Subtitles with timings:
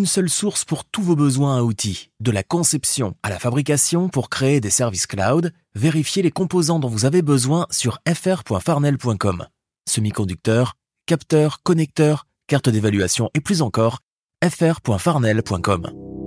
[0.00, 4.08] Une seule source pour tous vos besoins à outils, de la conception à la fabrication
[4.08, 9.46] pour créer des services cloud, vérifiez les composants dont vous avez besoin sur fr.farnel.com.
[9.86, 13.98] Semi-conducteurs, capteurs, connecteurs, cartes d'évaluation et plus encore,
[14.42, 16.19] fr.farnel.com.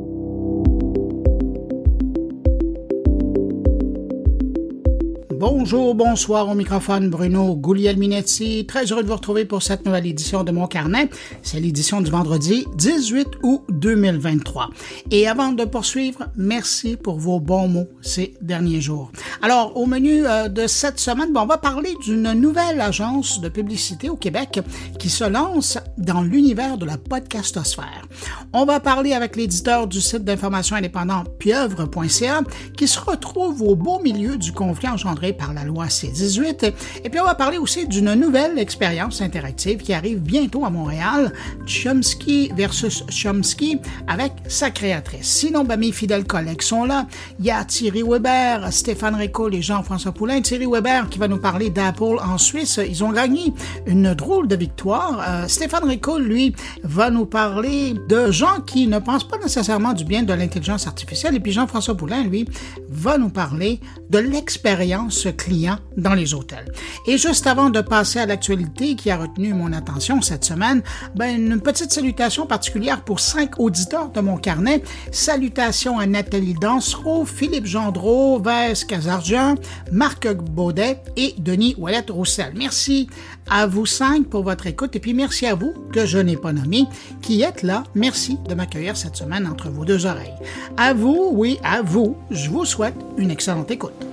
[5.45, 8.65] Bonjour, bonsoir au microphone Bruno Guglielminetti.
[8.65, 11.09] Très heureux de vous retrouver pour cette nouvelle édition de mon carnet.
[11.41, 14.69] C'est l'édition du vendredi 18 août 2023.
[15.11, 19.11] Et avant de poursuivre, merci pour vos bons mots ces derniers jours.
[19.41, 23.49] Alors, au menu euh, de cette semaine, bon, on va parler d'une nouvelle agence de
[23.49, 24.61] publicité au Québec
[24.97, 28.07] qui se lance dans l'univers de la podcastosphère.
[28.53, 32.43] On va parler avec l'éditeur du site d'information indépendant pieuvre.ca
[32.77, 36.73] qui se retrouve au beau milieu du conflit engendré par la loi C-18.
[37.03, 41.33] Et puis on va parler aussi d'une nouvelle expérience interactive qui arrive bientôt à Montréal,
[41.65, 45.27] Chomsky versus Chomsky, avec sa créatrice.
[45.27, 47.07] Sinon, ben, mes fidèles collègues sont là.
[47.39, 50.41] Il y a Thierry Weber, Stéphane Récoll et Jean-François Poulain.
[50.41, 52.79] Thierry Weber qui va nous parler d'Apple en Suisse.
[52.87, 53.53] Ils ont gagné
[53.85, 55.23] une drôle de victoire.
[55.27, 60.05] Euh, Stéphane Récoll, lui, va nous parler de gens qui ne pensent pas nécessairement du
[60.05, 61.35] bien de l'intelligence artificielle.
[61.35, 62.47] Et puis Jean-François Poulain, lui,
[62.89, 63.79] va nous parler
[64.09, 66.71] de l'expérience client dans les hôtels.
[67.07, 70.81] Et juste avant de passer à l'actualité qui a retenu mon attention cette semaine,
[71.15, 74.83] ben, une petite salutation particulière pour cinq auditeurs de mon carnet.
[75.11, 79.55] Salutations à Nathalie Dansereau, Philippe Gendreau, Vès Casardian,
[79.91, 82.53] Marc Baudet et Denis Ouellette-Roussel.
[82.55, 83.07] Merci
[83.49, 86.53] à vous cinq pour votre écoute et puis merci à vous, que je n'ai pas
[86.53, 86.85] nommé,
[87.21, 87.83] qui êtes là.
[87.95, 90.33] Merci de m'accueillir cette semaine entre vos deux oreilles.
[90.77, 94.12] À vous, oui, à vous, je vous souhaite une excellente écoute.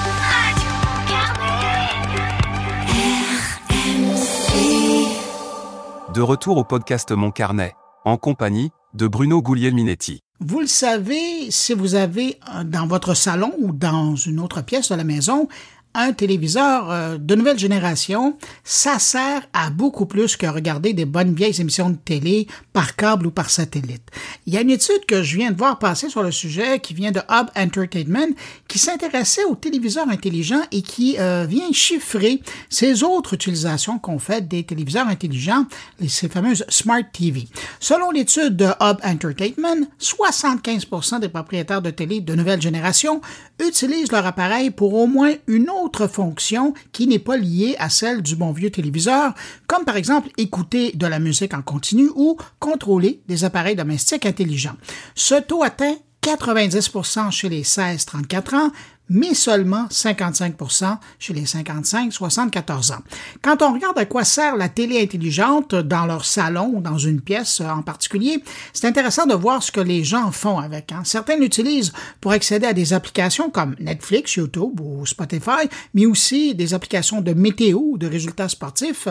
[6.13, 7.73] De retour au podcast Mon Carnet,
[8.03, 10.19] en compagnie de Bruno Guglielminetti.
[10.41, 14.89] Vous le savez, si vous avez euh, dans votre salon ou dans une autre pièce
[14.89, 15.47] de la maison
[15.93, 21.33] un téléviseur euh, de nouvelle génération, ça sert à beaucoup plus que regarder des bonnes
[21.33, 24.03] vieilles émissions de télé par câble ou par satellite.
[24.45, 26.93] Il y a une étude que je viens de voir passer sur le sujet qui
[26.93, 28.33] vient de Hub Entertainment
[28.67, 34.47] qui s'intéressait aux téléviseurs intelligents et qui euh, vient chiffrer ces autres utilisations qu'on fait
[34.47, 35.65] des téléviseurs intelligents,
[36.07, 37.47] ces fameuses Smart TV.
[37.79, 43.21] Selon l'étude de Hub Entertainment, 75% des propriétaires de télé de nouvelle génération
[43.59, 47.89] utilisent leur appareil pour au moins une autre autre fonction qui n'est pas liée à
[47.89, 49.33] celle du bon vieux téléviseur,
[49.67, 54.77] comme par exemple écouter de la musique en continu ou contrôler des appareils domestiques intelligents.
[55.15, 58.71] Ce taux atteint 90% chez les 16-34 ans,
[59.13, 63.01] mais seulement 55% chez les 55-74 ans.
[63.41, 67.19] Quand on regarde à quoi sert la télé intelligente dans leur salon ou dans une
[67.19, 68.41] pièce en particulier,
[68.71, 70.93] c'est intéressant de voir ce que les gens font avec.
[70.93, 71.01] Hein.
[71.03, 71.91] Certains l'utilisent
[72.21, 77.33] pour accéder à des applications comme Netflix, YouTube ou Spotify, mais aussi des applications de
[77.33, 79.09] météo ou de résultats sportifs.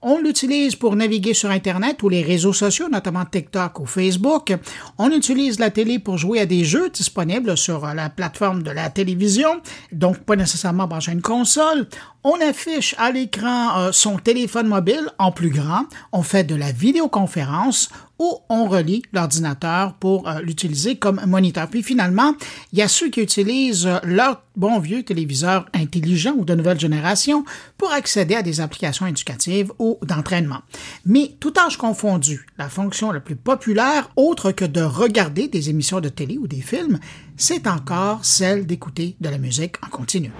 [0.00, 4.54] On l'utilise pour naviguer sur Internet ou les réseaux sociaux, notamment TikTok ou Facebook.
[4.96, 8.90] On utilise la télé pour jouer à des jeux disponibles sur la plateforme de la
[8.90, 9.39] télévision
[9.92, 11.86] donc pas nécessairement brancher une console.
[12.22, 16.70] On affiche à l'écran euh, son téléphone mobile en plus grand, on fait de la
[16.70, 21.66] vidéoconférence ou on relie l'ordinateur pour euh, l'utiliser comme moniteur.
[21.68, 22.34] Puis finalement,
[22.74, 26.78] il y a ceux qui utilisent euh, leur bon vieux téléviseur intelligent ou de nouvelle
[26.78, 27.46] génération
[27.78, 30.60] pour accéder à des applications éducatives ou d'entraînement.
[31.06, 36.00] Mais tout âge confondu, la fonction la plus populaire, autre que de regarder des émissions
[36.00, 36.98] de télé ou des films,
[37.40, 40.30] c'est encore celle d'écouter de la musique en continu.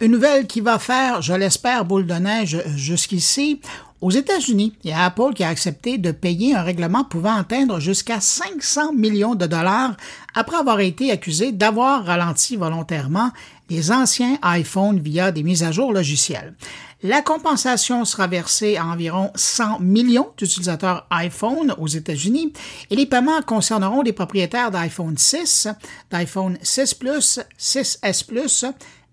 [0.00, 3.60] Une nouvelle qui va faire, je l'espère, boule de neige jusqu'ici.
[4.02, 7.80] Aux États-Unis, il y a Apple qui a accepté de payer un règlement pouvant atteindre
[7.80, 9.96] jusqu'à 500 millions de dollars
[10.34, 13.30] après avoir été accusé d'avoir ralenti volontairement
[13.70, 16.54] les anciens iPhones via des mises à jour logicielles.
[17.02, 22.52] La compensation sera versée à environ 100 millions d'utilisateurs iPhone aux États-Unis
[22.90, 25.68] et les paiements concerneront les propriétaires d'iPhone 6,
[26.10, 28.66] d'iPhone 6 Plus, 6S Plus,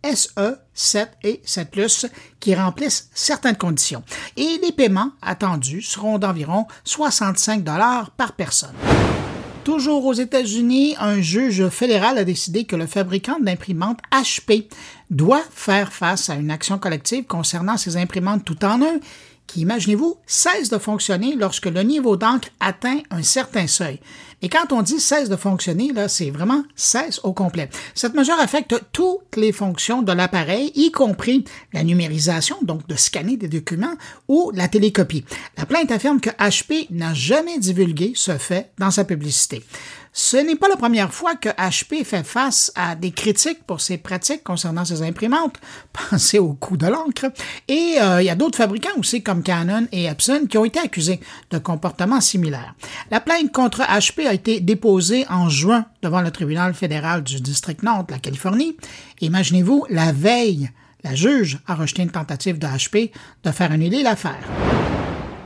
[0.03, 2.05] SE 7 et 7 Plus
[2.41, 4.03] qui remplissent certaines conditions.
[4.35, 8.75] Et les paiements attendus seront d'environ 65 dollars par personne.
[9.67, 14.69] Toujours aux États-Unis, un juge fédéral a décidé que le fabricant d'imprimantes HP
[15.09, 18.99] doit faire face à une action collective concernant ses imprimantes tout en un
[19.47, 23.99] qui, imaginez-vous, cesse de fonctionner lorsque le niveau d'encre atteint un certain seuil.
[24.41, 27.69] Et quand on dit cesse de fonctionner, là, c'est vraiment cesse au complet.
[27.95, 33.37] Cette mesure affecte toutes les fonctions de l'appareil, y compris la numérisation, donc de scanner
[33.37, 33.95] des documents,
[34.27, 35.25] ou la télécopie.
[35.57, 39.63] La plainte affirme que HP n'a jamais divulgué ce fait dans sa publicité.
[40.19, 43.99] Ce n'est pas la première fois que HP fait face à des critiques pour ses
[43.99, 45.57] pratiques concernant ses imprimantes.
[46.09, 47.27] Pensez au coût de l'encre.
[47.67, 50.79] Et euh, il y a d'autres fabricants aussi comme Canon et Epson qui ont été
[50.79, 51.19] accusés
[51.51, 52.73] de comportements similaires.
[53.11, 57.83] La plainte contre HP a été déposée en juin devant le tribunal fédéral du district
[57.83, 58.75] nord de la Californie.
[59.21, 60.71] Imaginez-vous, la veille,
[61.03, 63.11] la juge a rejeté une tentative de HP
[63.43, 64.49] de faire annuler l'affaire.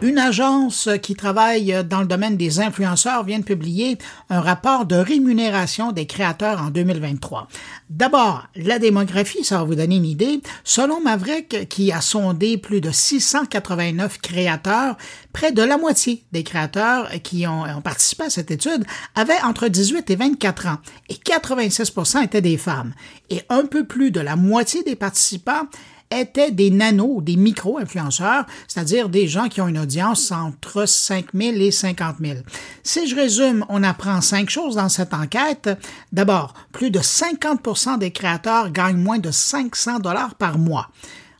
[0.01, 3.99] Une agence qui travaille dans le domaine des influenceurs vient de publier
[4.31, 7.47] un rapport de rémunération des créateurs en 2023.
[7.91, 10.41] D'abord, la démographie, ça va vous donner une idée.
[10.63, 14.97] Selon Maverick, qui a sondé plus de 689 créateurs,
[15.33, 18.83] près de la moitié des créateurs qui ont, participé à cette étude
[19.13, 20.77] avaient entre 18 et 24 ans
[21.09, 22.95] et 86% étaient des femmes.
[23.29, 25.67] Et un peu plus de la moitié des participants
[26.11, 31.57] étaient des nanos des micro-influenceurs, c'est-à-dire des gens qui ont une audience entre 5 000
[31.57, 32.39] et 50 000.
[32.83, 35.69] Si je résume, on apprend cinq choses dans cette enquête.
[36.11, 40.89] D'abord, plus de 50% des créateurs gagnent moins de 500 dollars par mois.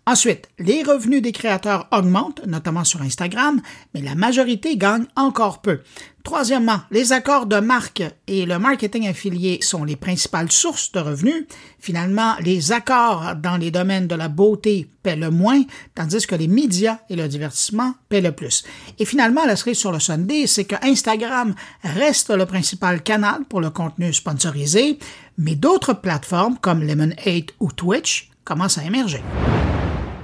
[0.08, 3.62] Ensuite, les revenus des créateurs augmentent, notamment sur Instagram,
[3.94, 5.82] mais la majorité gagne encore peu.
[6.24, 11.46] Troisièmement, les accords de marque et le marketing affilié sont les principales sources de revenus.
[11.80, 15.64] Finalement, les accords dans les domaines de la beauté paient le moins,
[15.96, 18.64] tandis que les médias et le divertissement paient le plus.
[19.00, 23.62] Et finalement, la cerise sur le Sunday, c'est que Instagram reste le principal canal pour
[23.62, 25.00] le contenu sponsorisé,
[25.38, 29.24] mais d'autres plateformes comme Lemon8 ou Twitch commencent à émerger.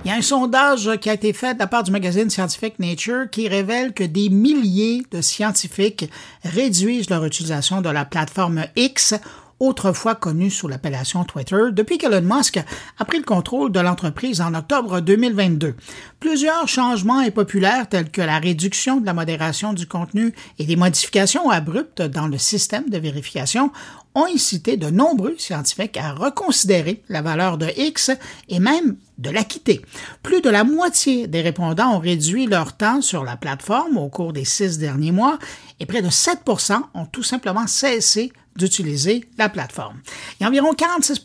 [0.08, 2.80] Il y a un sondage qui a été fait de la part du magazine scientifique
[2.80, 6.10] Nature qui révèle que des milliers de scientifiques
[6.46, 9.16] réduisent leur utilisation de la plateforme X
[9.60, 12.58] autrefois connue sous l'appellation Twitter, depuis qu'Elon Musk
[13.00, 15.76] a pris le contrôle de l'entreprise en octobre 2022.
[16.22, 21.50] Plusieurs changements impopulaires tels que la réduction de la modération du contenu et des modifications
[21.50, 23.72] abruptes dans le système de vérification
[24.18, 28.10] ont incité de nombreux scientifiques à reconsidérer la valeur de X
[28.50, 29.80] et même de la quitter.
[30.24, 34.34] Plus de la moitié des répondants ont réduit leur temps sur la plateforme au cours
[34.34, 35.38] des six derniers mois
[35.80, 40.02] et près de 7% ont tout simplement cessé d'utiliser la plateforme.
[40.42, 41.22] A environ 46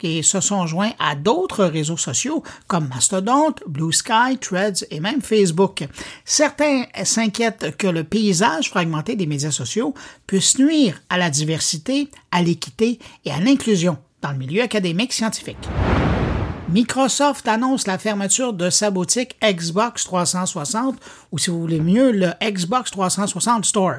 [0.00, 5.20] qui se sont joints à d'autres réseaux sociaux comme Mastodon, Blue Sky, Threads et même
[5.22, 5.86] Facebook.
[6.24, 9.94] Certains s'inquiètent que le paysage fragmenté des médias sociaux
[10.26, 15.68] puisse nuire à la diversité, à l'équité et à l'inclusion dans le milieu académique scientifique.
[16.72, 20.94] Microsoft annonce la fermeture de sa boutique Xbox 360
[21.32, 23.96] ou si vous voulez mieux, le Xbox 360 Store.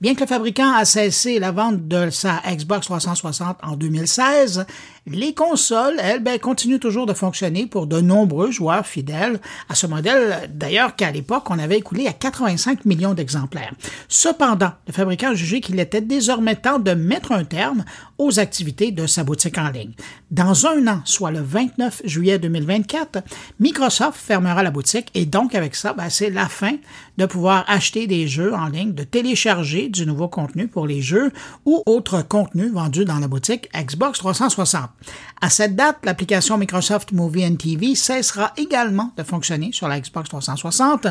[0.00, 4.64] Bien que le fabricant a cessé la vente de sa Xbox 360 en 2016,
[5.06, 9.86] les consoles, elles, ben, continuent toujours de fonctionner pour de nombreux joueurs fidèles à ce
[9.86, 13.74] modèle, d'ailleurs qu'à l'époque, on avait écoulé à 85 millions d'exemplaires.
[14.08, 17.84] Cependant, le fabricant a jugé qu'il était désormais temps de mettre un terme
[18.16, 19.92] aux activités de sa boutique en ligne.
[20.30, 23.22] Dans un an, soit le 29 juillet 2024,
[23.58, 26.76] Microsoft fermera la boutique et donc avec ça, ben, c'est la fin
[27.18, 31.32] de pouvoir acheter des jeux en ligne, de télécharger du nouveau contenu pour les jeux
[31.64, 34.90] ou autres contenus vendus dans la boutique Xbox 360.
[35.40, 40.28] À cette date, l'application Microsoft Movie and TV cessera également de fonctionner sur la Xbox
[40.28, 41.06] 360,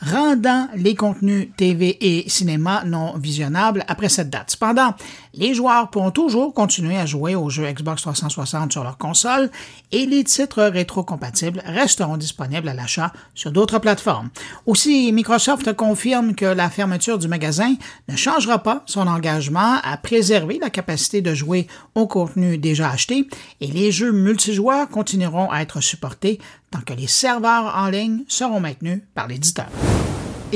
[0.00, 4.50] rendant les contenus TV et cinéma non visionnables après cette date.
[4.50, 4.94] Cependant,
[5.36, 9.50] les joueurs pourront toujours continuer à jouer aux jeux Xbox 360 sur leur console
[9.92, 14.30] et les titres rétrocompatibles resteront disponibles à l'achat sur d'autres plateformes.
[14.66, 17.74] Aussi, Microsoft confirme que la fermeture du magasin
[18.08, 23.28] ne changera pas son engagement à préserver la capacité de jouer au contenu déjà acheté
[23.60, 26.38] et les jeux multijoueurs continueront à être supportés
[26.70, 29.68] tant que les serveurs en ligne seront maintenus par l'éditeur.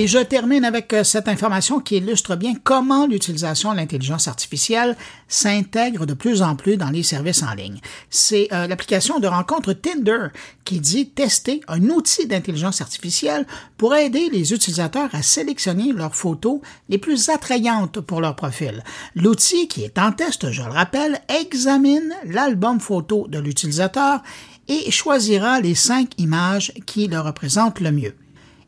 [0.01, 4.97] Et je termine avec euh, cette information qui illustre bien comment l'utilisation de l'intelligence artificielle
[5.27, 7.81] s'intègre de plus en plus dans les services en ligne.
[8.09, 10.29] C'est euh, l'application de rencontre Tinder
[10.65, 13.45] qui dit tester un outil d'intelligence artificielle
[13.77, 18.85] pour aider les utilisateurs à sélectionner leurs photos les plus attrayantes pour leur profil.
[19.17, 24.23] L'outil qui est en test, je le rappelle, examine l'album photo de l'utilisateur
[24.69, 28.15] et choisira les cinq images qui le représentent le mieux.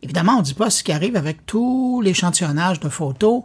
[0.03, 3.43] Évidemment, on ne dit pas ce qui arrive avec tout l'échantillonnage de photos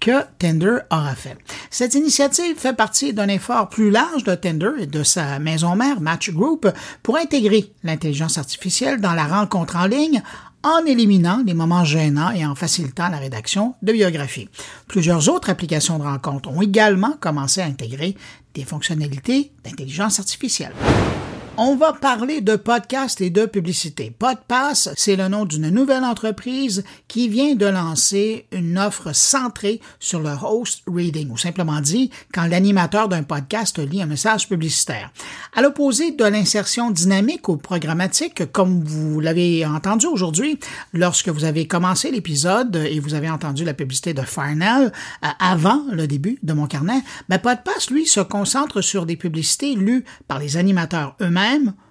[0.00, 1.38] que Tender aura fait.
[1.70, 6.00] Cette initiative fait partie d'un effort plus large de Tender et de sa maison mère
[6.00, 6.68] Match Group
[7.02, 10.22] pour intégrer l'intelligence artificielle dans la rencontre en ligne
[10.62, 14.48] en éliminant les moments gênants et en facilitant la rédaction de biographies.
[14.88, 18.16] Plusieurs autres applications de rencontre ont également commencé à intégrer
[18.54, 20.72] des fonctionnalités d'intelligence artificielle.
[21.56, 24.12] On va parler de podcast et de publicité.
[24.18, 30.18] Podpass, c'est le nom d'une nouvelle entreprise qui vient de lancer une offre centrée sur
[30.18, 35.12] le host reading, ou simplement dit, quand l'animateur d'un podcast lit un message publicitaire.
[35.54, 40.58] À l'opposé de l'insertion dynamique ou programmatique, comme vous l'avez entendu aujourd'hui,
[40.92, 44.90] lorsque vous avez commencé l'épisode et vous avez entendu la publicité de Farnell
[45.24, 49.76] euh, avant le début de mon carnet, ben Podpass, lui, se concentre sur des publicités
[49.76, 51.43] lues par les animateurs eux-mêmes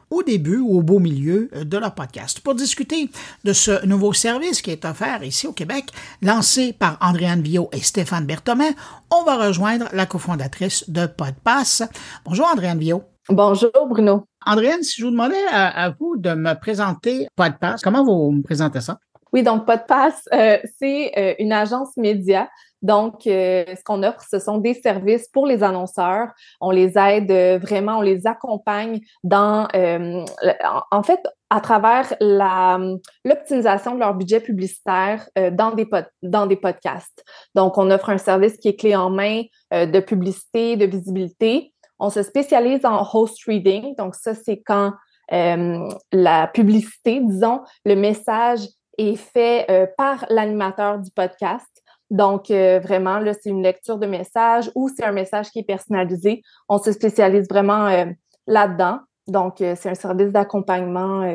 [0.09, 2.39] au début ou au beau milieu de leur podcast.
[2.39, 3.09] Pour discuter
[3.43, 5.85] de ce nouveau service qui est offert ici au Québec,
[6.21, 8.71] lancé par Andréane Villot et Stéphane Berthomin,
[9.11, 11.83] on va rejoindre la cofondatrice de Podpass.
[12.25, 13.03] Bonjour Andréane Villot.
[13.29, 14.25] Bonjour Bruno.
[14.45, 18.81] Andréane, si je vous demandais à, vous de me présenter Podpass, comment vous me présentez
[18.81, 18.99] ça?
[19.31, 22.49] Oui, donc Podpass, euh, c'est euh, une agence média
[22.83, 26.27] donc, euh, ce qu'on offre, ce sont des services pour les annonceurs.
[26.59, 30.23] On les aide euh, vraiment, on les accompagne dans, euh,
[30.91, 35.87] en fait, à travers l'optimisation de leur budget publicitaire dans, des
[36.23, 37.23] dans des podcasts.
[37.55, 41.71] Donc, on offre un service qui est clé en main de publicité, de visibilité.
[41.99, 43.95] On se spécialise en host reading.
[43.97, 44.93] Donc, ça, c'est quand
[45.29, 48.61] la publicité, disons, le message
[48.97, 51.72] est fait par l'animateur du podcast.
[52.13, 55.63] Donc, euh, vraiment, là, c'est une lecture de message ou c'est un message qui est
[55.63, 56.43] personnalisé.
[56.69, 58.05] On se spécialise vraiment euh,
[58.45, 58.99] là-dedans.
[59.25, 61.27] Donc, euh, c'est un service d'accompagnement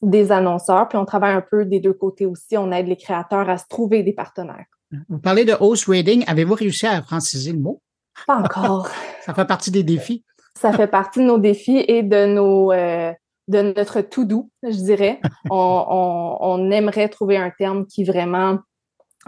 [0.00, 0.88] des annonceurs.
[0.88, 2.56] Puis, on travaille un peu des deux côtés aussi.
[2.56, 4.64] On aide les créateurs à se trouver des partenaires.
[5.10, 6.24] Vous parlez de host reading.
[6.26, 7.82] Avez-vous réussi à franciser le mot?
[8.26, 8.88] Pas encore.
[9.26, 10.24] Ça fait partie des défis.
[10.58, 12.72] Ça fait partie de nos défis et de nos
[13.46, 15.20] de notre tout doux, je dirais.
[15.50, 18.58] on, on, aimerait trouver un terme qui vraiment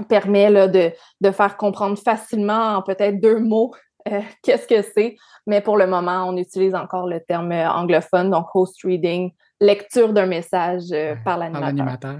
[0.04, 3.72] permet là, de, de, faire comprendre facilement en peut-être deux mots
[4.08, 5.16] euh, qu'est-ce que c'est.
[5.46, 10.12] Mais pour le moment, on utilise encore le terme euh, anglophone, donc host reading, lecture
[10.12, 12.18] d'un message euh, par l'animateur.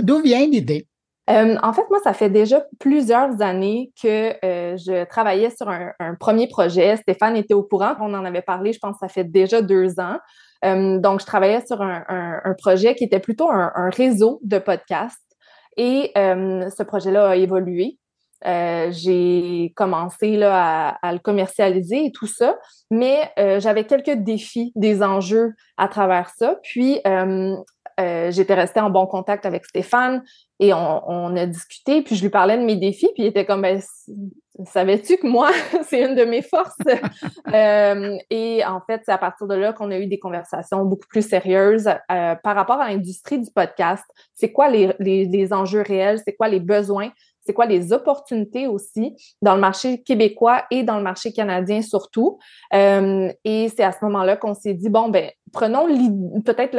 [0.00, 0.86] D'où vient l'idée?
[1.26, 6.98] en fait, moi, ça fait déjà plusieurs années que je travaillais sur un, premier projet.
[6.98, 7.94] Stéphane était au courant.
[8.00, 10.18] On en avait parlé, je pense, ça fait déjà deux ans.
[10.62, 15.33] donc, je travaillais sur un, un, projet qui était plutôt un, réseau de podcasts
[15.76, 17.98] et euh, ce projet-là a évolué.
[18.46, 22.58] Euh, j'ai commencé à, le commercialiser et tout ça,
[22.90, 26.58] mais euh, j'avais quelques défis, des enjeux à travers ça.
[26.62, 27.00] Puis,
[27.98, 30.22] j'étais restée en bon contact avec Stéphane
[30.60, 33.62] et on, a discuté, puis je lui parlais de mes défis, puis il était comme,
[33.62, 33.80] ben,
[34.66, 35.50] savais-tu que moi,
[35.88, 36.76] c'est une de mes forces?
[37.52, 41.08] euh, et en fait, c'est à partir de là qu'on a eu des conversations beaucoup
[41.08, 44.04] plus sérieuses euh, par rapport à l'industrie du podcast.
[44.34, 46.20] C'est quoi les, les, enjeux réels?
[46.24, 47.10] C'est quoi les besoins?
[47.46, 52.38] c'est quoi les opportunités aussi dans le marché québécois et dans le marché canadien surtout?
[52.72, 55.86] Euh, et c'est à ce moment-là qu'on s'est dit, bon, ben, prenons
[56.42, 56.74] peut-être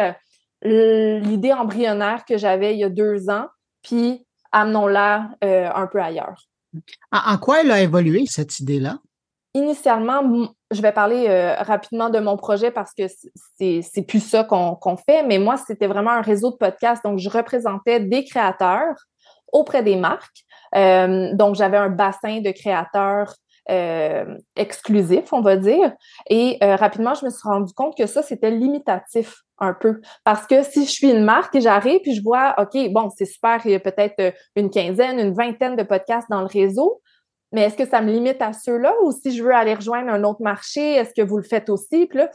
[0.62, 3.48] l'idée embryonnaire que j'avais il y a deux ans,
[3.82, 6.42] puis amenons-la euh, un peu ailleurs.
[7.12, 9.00] En, quoi elle a évolué, cette idée-là?
[9.54, 13.04] Initialement, je vais parler euh, rapidement de mon projet parce que
[13.58, 17.04] c'est plus ça qu'on fait, mais moi, c'était vraiment un réseau de podcasts.
[17.06, 18.96] Donc, je représentais des créateurs
[19.54, 20.44] auprès des marques.
[20.76, 23.34] Euh, donc, j'avais un bassin de créateurs
[23.72, 25.92] euh, exclusif, on va dire.
[26.30, 30.02] Et euh, rapidement, je me suis rendu compte que ça, c'était limitatif un peu.
[30.24, 33.26] Parce que si je suis une marque et j'arrive puis je vois, OK, bon, c'est
[33.26, 37.02] super, il y a peut-être euh, une quinzaine, une vingtaine de podcasts dans le réseau,
[37.52, 38.94] mais est-ce que ça me limite à ceux-là?
[39.04, 42.06] Ou si je veux aller rejoindre un autre marché, est-ce que vous le faites aussi?
[42.08, 42.30] Puis là,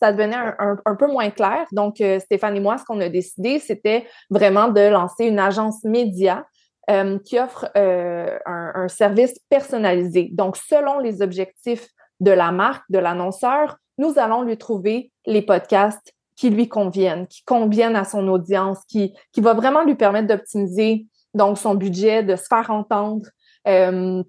[0.00, 1.66] ça devenait un, peu moins clair.
[1.70, 6.44] Donc, Stéphane et moi, ce qu'on a décidé, c'était vraiment de lancer une agence média
[6.90, 10.30] euh, qui offre euh, un, service personnalisé.
[10.32, 11.86] Donc, selon les objectifs
[12.18, 17.42] de la marque, de l'annonceur, nous allons lui trouver les podcasts qui lui conviennent, qui
[17.44, 22.36] conviennent à son audience, qui, qui va vraiment lui permettre d'optimiser donc son budget, de
[22.36, 23.26] se faire entendre.
[23.68, 24.22] Euh,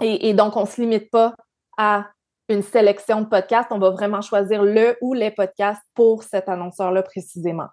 [0.00, 1.34] et, et, donc, on ne se limite pas
[1.76, 2.06] à
[2.48, 7.02] une sélection de podcasts, on va vraiment choisir le ou les podcasts pour cet annonceur-là
[7.02, 7.68] précisément.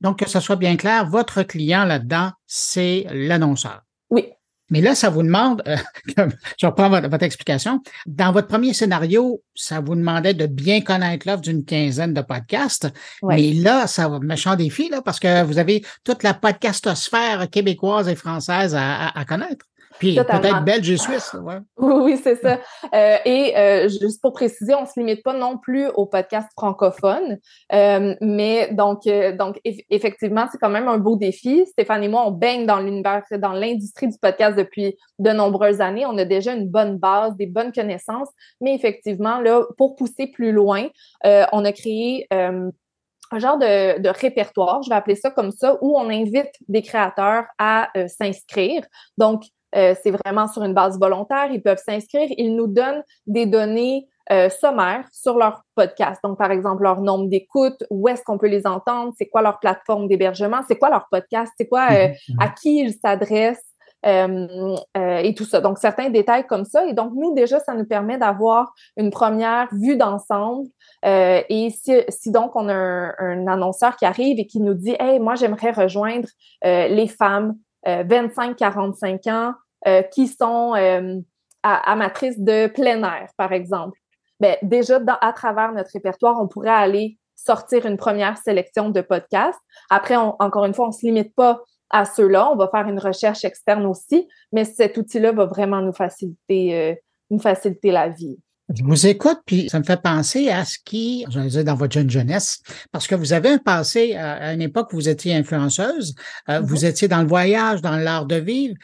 [0.00, 3.82] Donc, que ce soit bien clair, votre client là-dedans, c'est l'annonceur.
[4.10, 4.32] Oui.
[4.70, 5.76] Mais là, ça vous demande, euh,
[6.58, 11.42] je reprends votre, explication, dans votre premier scénario, ça vous demandait de bien connaître l'offre
[11.42, 12.88] d'une quinzaine de podcasts.
[13.22, 18.08] Mais là, ça va méchant défi, là, parce que vous avez toute la podcastosphère québécoise
[18.08, 19.66] et française à, connaître.
[20.00, 21.34] Puis peut-être belge et suisse.
[21.34, 21.58] Ouais.
[21.76, 22.58] Oui, oui, c'est ça.
[22.94, 26.50] Euh, et euh, juste pour préciser, on ne se limite pas non plus aux podcasts
[26.56, 27.38] francophones.
[27.72, 29.02] Euh, mais donc,
[29.36, 31.66] donc effectivement, c'est quand même un beau défi.
[31.66, 36.06] Stéphane et moi, on baigne dans l'univers, dans l'industrie du podcast depuis de nombreuses années.
[36.06, 38.30] On a déjà une bonne base, des bonnes connaissances.
[38.60, 40.88] Mais effectivement, là, pour pousser plus loin,
[41.24, 45.96] on a créé un genre de, de, répertoire, je vais appeler ça comme ça, où
[45.96, 48.82] on invite des créateurs à s'inscrire.
[49.18, 49.44] Donc,
[49.76, 51.48] euh, c'est vraiment sur une base volontaire.
[51.50, 52.28] Ils peuvent s'inscrire.
[52.36, 56.20] Ils nous donnent des données euh, sommaires sur leur podcast.
[56.24, 59.58] Donc, par exemple, leur nombre d'écoutes, où est-ce qu'on peut les entendre, c'est quoi leur
[59.58, 62.36] plateforme d'hébergement, c'est quoi leur podcast, c'est quoi euh, mhm.
[62.40, 63.66] à qui ils s'adressent.
[64.04, 65.60] et tout ça.
[65.60, 66.86] Donc, certains détails comme ça.
[66.86, 70.68] Et donc, nous, déjà, ça nous permet d'avoir une première vue d'ensemble.
[71.04, 74.96] et si, si, donc on a un, un, annonceur qui arrive et qui nous dit,
[74.98, 76.28] Hey, moi, j'aimerais rejoindre
[76.62, 77.56] les femmes
[77.86, 79.54] 25-45 euh, ans
[79.86, 81.16] euh, qui sont euh,
[81.62, 83.98] amatrices de plein air, par exemple.
[84.40, 89.60] Ben, déjà, à travers notre répertoire, on pourrait aller sortir une première sélection de podcasts.
[89.90, 92.50] Après, encore une fois, on ne se limite pas à ceux-là.
[92.50, 96.96] On va faire une recherche externe aussi, mais cet outil-là va vraiment nous faciliter
[97.30, 98.38] la vie.
[98.72, 101.92] Je vous écoute, puis ça me fait penser à ce qui, j'allais dire, dans votre
[101.92, 102.60] jeune jeunesse,
[102.92, 106.14] parce que vous avez un passé à, une époque où vous étiez influenceuse,
[106.48, 106.86] euh, vous mm-hmm.
[106.86, 108.74] étiez dans le voyage, dans l'art de vivre.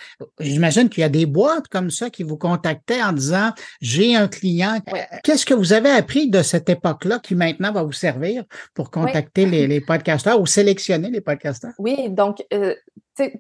[0.40, 4.26] J'imagine qu'il y a des boîtes comme ça qui vous contactaient en disant, j'ai un
[4.26, 4.80] client.
[5.22, 8.42] Qu'est-ce que vous avez appris de cette époque-là qui maintenant va vous servir
[8.74, 11.74] pour contacter les, les podcasteurs ou sélectionner les podcasteurs?
[11.78, 12.74] Oui, donc, euh,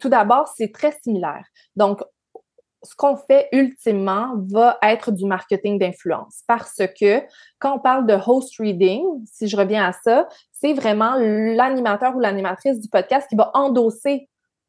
[0.00, 1.44] tout d'abord, c'est très similaire.
[1.74, 2.00] Donc,
[2.86, 7.22] ce qu'on fait ultimement va être du marketing d'influence parce que
[7.58, 12.20] quand on parle de host reading, si je reviens à ça, c'est vraiment l'animateur ou
[12.20, 14.28] l'animatrice du podcast qui va endosser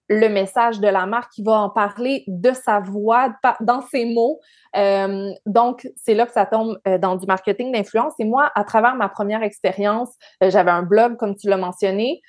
[0.09, 4.39] le message de la marque, qui va en parler de sa voix, dans ses mots.
[4.75, 8.13] Euh, donc, c'est là que ça tombe euh, dans du marketing d'influence.
[8.19, 10.09] Et moi, à travers ma première expérience,
[10.41, 12.21] euh, j'avais un blog, comme tu l'as mentionné.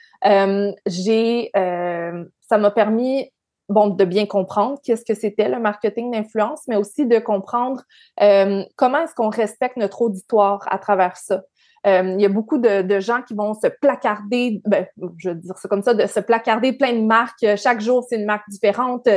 [0.87, 3.31] j'ai, ça m'a permis
[3.69, 7.83] bon, de bien comprendre qu'est-ce que c'était le marketing d'influence, mais aussi de comprendre
[8.21, 11.43] euh, comment est-ce qu'on respecte notre auditoire à travers ça.
[11.87, 15.57] Euh, il y a beaucoup de, gens qui vont se placarder, ben, je veux dire
[15.57, 17.47] ça comme ça, de se placarder plein de marques.
[17.57, 19.09] Chaque jour, c'est une marque différente.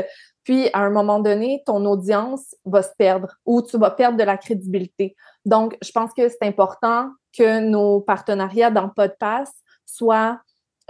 [0.43, 4.23] Puis, à un moment donné, ton audience va se perdre ou tu vas perdre de
[4.23, 5.15] la crédibilité.
[5.45, 9.51] Donc, je pense que c'est important que nos partenariats dans PodPass
[9.85, 10.39] soient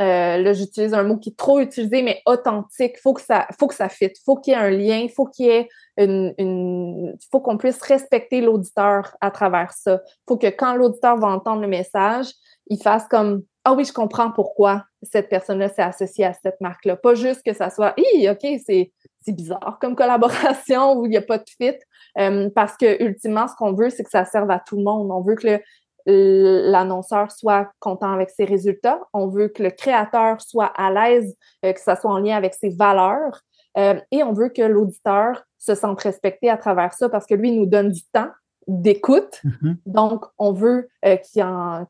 [0.01, 2.97] euh, là, j'utilise un mot qui est trop utilisé, mais authentique.
[3.01, 4.17] Faut que ça, faut que ça fitte.
[4.25, 5.07] Faut qu'il y ait un lien.
[5.15, 10.01] Faut qu'il y ait une, faut qu'on puisse respecter l'auditeur à travers ça.
[10.27, 12.27] Faut que quand l'auditeur va entendre le message,
[12.67, 16.95] il fasse comme ah oui, je comprends pourquoi cette personne-là s'est associée à cette marque-là.
[16.95, 18.91] Pas juste que ça soit, hi, ok, c'est
[19.23, 21.75] c'est bizarre comme collaboration où il n'y a pas de fit.
[22.17, 25.09] Euh, parce que ultimement, ce qu'on veut, c'est que ça serve à tout le monde.
[25.11, 25.59] On veut que le,
[26.05, 28.99] l'annonceur soit content avec ses résultats.
[29.13, 31.35] On veut que le créateur soit à l'aise,
[31.65, 33.41] euh, que ça soit en lien avec ses valeurs.
[33.77, 37.51] Euh, et on veut que l'auditeur se sente respecté à travers ça parce que lui
[37.51, 38.29] nous donne du temps
[38.67, 39.41] d'écoute.
[39.43, 39.75] Mm-hmm.
[39.85, 41.85] Donc, on veut euh, en,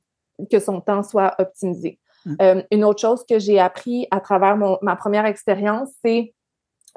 [0.52, 2.00] que son temps soit optimisé.
[2.24, 2.62] Mm.
[2.70, 6.36] une autre chose que j'ai appris à travers ma première expérience, c'est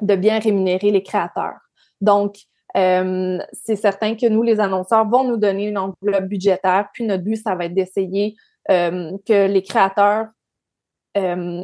[0.03, 1.57] de bien rémunérer les créateurs.
[1.99, 2.35] Donc,
[2.75, 7.23] euh, c'est certain que nous, les annonceurs, vont nous donner une enveloppe budgétaire, puis notre
[7.23, 8.35] but, ça va être d'essayer
[8.71, 10.27] euh, que les créateurs,
[11.17, 11.61] euh,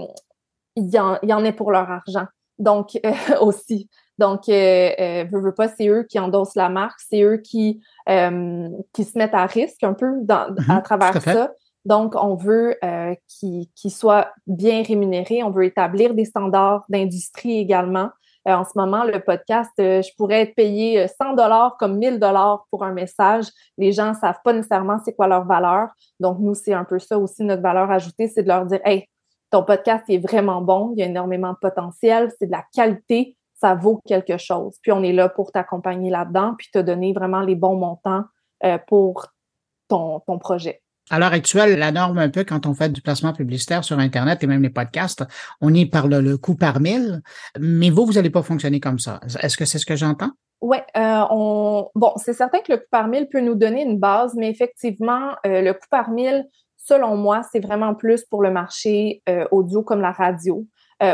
[0.76, 2.28] il y, en, y en ait pour leur argent.
[2.60, 3.00] Donc,
[3.42, 3.90] aussi.
[4.20, 9.18] Donc, euh, veux, pas, c'est eux qui endossent la marque, c'est eux qui, qui se
[9.18, 11.52] mettent à risque un peu dans, à mhm, travers ça.
[11.86, 12.78] Donc, on veut
[13.28, 18.10] qu'ils soient bien rémunérés, on veut établir des standards d'industrie également.
[18.48, 21.98] Euh, en ce moment, le podcast, euh, je pourrais être payé 100 euh, dollars comme
[21.98, 23.46] 1000 dollars pour un message.
[23.78, 25.90] Les gens savent pas nécessairement c'est quoi leur valeur.
[26.20, 29.08] Donc, nous, c'est un peu ça aussi notre valeur ajoutée, c'est de leur dire, hey,
[29.52, 33.38] ton podcast est vraiment bon, il y a énormément de potentiel, c'est de la qualité,
[33.54, 34.78] ça vaut quelque chose.
[34.82, 38.24] Puis on est là pour t'accompagner là-dedans, puis te donner vraiment les bons montants
[38.88, 39.28] pour
[39.88, 40.82] ton, ton projet.
[41.12, 44.42] À l'heure actuelle, la norme un peu quand on fait du placement publicitaire sur Internet
[44.44, 45.26] et même les podcasts,
[45.60, 47.22] on y par le, coût par mille,
[47.60, 49.20] mais vous, vous n'allez pas fonctionner comme ça.
[49.42, 50.32] Est-ce que c'est ce que j'entends?
[50.62, 51.90] Oui, euh, on...
[51.96, 55.32] bon, c'est certain que le coût par mille peut nous donner une base, mais effectivement,
[55.46, 56.46] euh, le coût par mille,
[56.78, 60.66] selon moi, c'est vraiment plus pour le marché euh, audio comme la radio.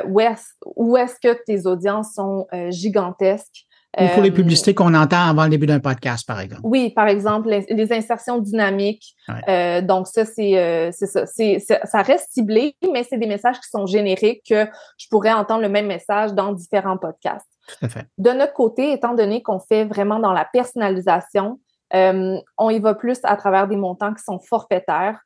[0.06, 3.67] où est-ce que tes audiences sont gigantesques?
[4.00, 6.62] Ou pour les publicités qu'on entend avant le début d'un podcast, par exemple.
[6.64, 9.16] Oui, par exemple, les, insertions dynamiques.
[9.48, 11.26] Euh, donc, ça, c'est euh, ça.
[11.26, 15.70] ça reste ciblé, mais c'est des messages qui sont génériques que je pourrais entendre le
[15.70, 17.48] même message dans différents podcasts.
[17.68, 18.06] Tout à fait.
[18.18, 21.60] De notre côté, étant donné qu'on fait vraiment dans la personnalisation,
[21.94, 25.20] euh, on y va plus à travers des montants qui sont forfaitaires.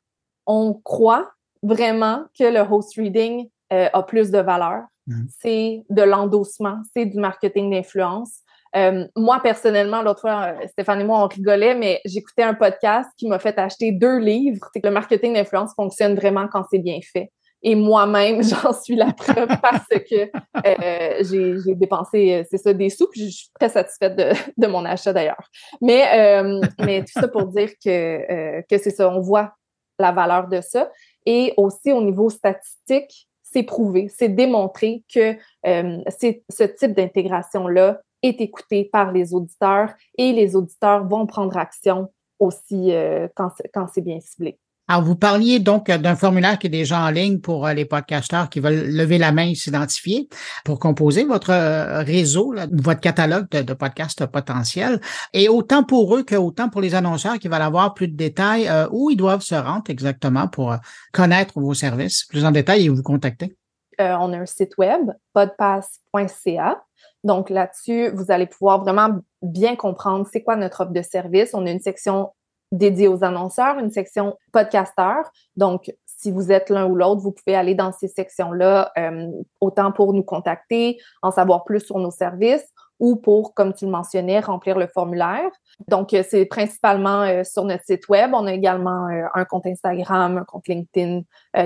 [0.46, 1.30] On croit
[1.62, 4.84] vraiment que le host reading euh, a plus de valeur.
[5.06, 5.26] Mhm.
[5.40, 8.40] C'est de l'endossement, c'est du marketing d'influence.
[8.76, 13.10] Euh, moi, personnellement, l'autre fois, euh, Stéphane et moi, on rigolait, mais j'écoutais un podcast
[13.16, 14.66] qui m'a fait acheter deux livres.
[14.72, 17.30] C'est que le marketing d'influence fonctionne vraiment quand c'est bien fait.
[17.62, 20.30] Et moi-même, j'en suis la preuve parce que
[20.66, 25.48] euh, j'ai dépensé, c'est ça, des sous, je suis très satisfaite de, mon achat d'ailleurs.
[25.80, 26.42] Mais,
[26.78, 29.52] mais tout ça pour dire que, que c'est ça, on voit
[29.98, 30.90] la valeur de ça.
[31.26, 38.40] Et aussi au niveau statistique, c'est prouvé, c'est démontré que euh, ce type d'intégration-là est
[38.40, 44.00] écouté par les auditeurs et les auditeurs vont prendre action aussi euh, quand, quand c'est
[44.00, 44.58] bien ciblé.
[44.88, 48.50] Alors, vous parliez donc d'un formulaire qui est déjà en ligne pour euh, les podcasteurs
[48.50, 50.28] qui veulent lever la main et s'identifier
[50.64, 55.00] pour composer votre euh, réseau, votre catalogue de, podcasts potentiels.
[55.32, 58.68] Et autant pour eux que autant pour les annonceurs qui veulent avoir plus de détails,
[58.68, 60.76] euh, où ils doivent se rendre exactement pour
[61.12, 63.56] connaître vos services plus en détail et vous contacter.
[64.00, 66.82] Euh, on a un site web, podpass.ca.
[67.24, 71.54] Donc là-dessus, vous allez pouvoir vraiment bien comprendre c'est quoi notre offre de service.
[71.54, 72.30] On a une section
[72.72, 75.30] dédiée aux annonceurs, une section podcasteurs.
[75.56, 79.28] Donc, si vous êtes l'un ou l'autre, vous pouvez aller dans ces sections-là, euh,
[79.60, 82.66] autant pour nous contacter, en savoir plus sur nos services
[82.98, 85.50] ou pour, comme tu le mentionnais, remplir le formulaire.
[85.88, 88.30] Donc, euh, c'est principalement euh, sur notre site web.
[88.34, 91.22] On a également un compte Instagram, un compte LinkedIn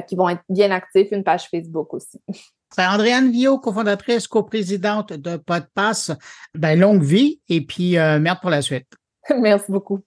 [0.09, 2.21] qui vont être bien actifs, une page Facebook aussi.
[2.79, 6.12] Andréane Vio, cofondatrice, coprésidente de Podpass.
[6.55, 8.88] Ben, longue vie et puis euh, merde pour la suite.
[9.40, 10.02] Merci beaucoup.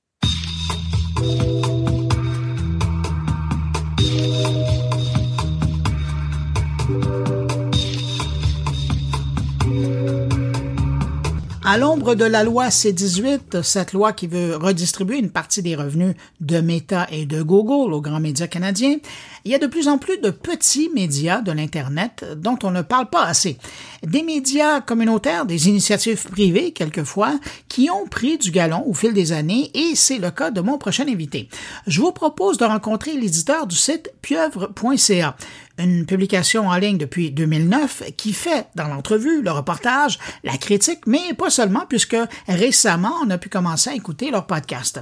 [11.71, 16.15] À l'ombre de la loi C-18, cette loi qui veut redistribuer une partie des revenus
[16.41, 18.97] de Meta et de Google aux grands médias canadiens,
[19.45, 22.81] il y a de plus en plus de petits médias de l'Internet dont on ne
[22.81, 23.59] parle pas assez.
[24.01, 29.31] Des médias communautaires, des initiatives privées quelquefois, qui ont pris du galon au fil des
[29.31, 31.49] années et c'est le cas de mon prochain invité.
[31.85, 35.35] Je vous propose de rencontrer l'éditeur du site pieuvre.ca,
[35.79, 41.33] une publication en ligne depuis 2009 qui fait dans l'entrevue, le reportage, la critique, mais
[41.37, 45.01] pas seulement puisque récemment on a pu commencer à écouter leur podcast.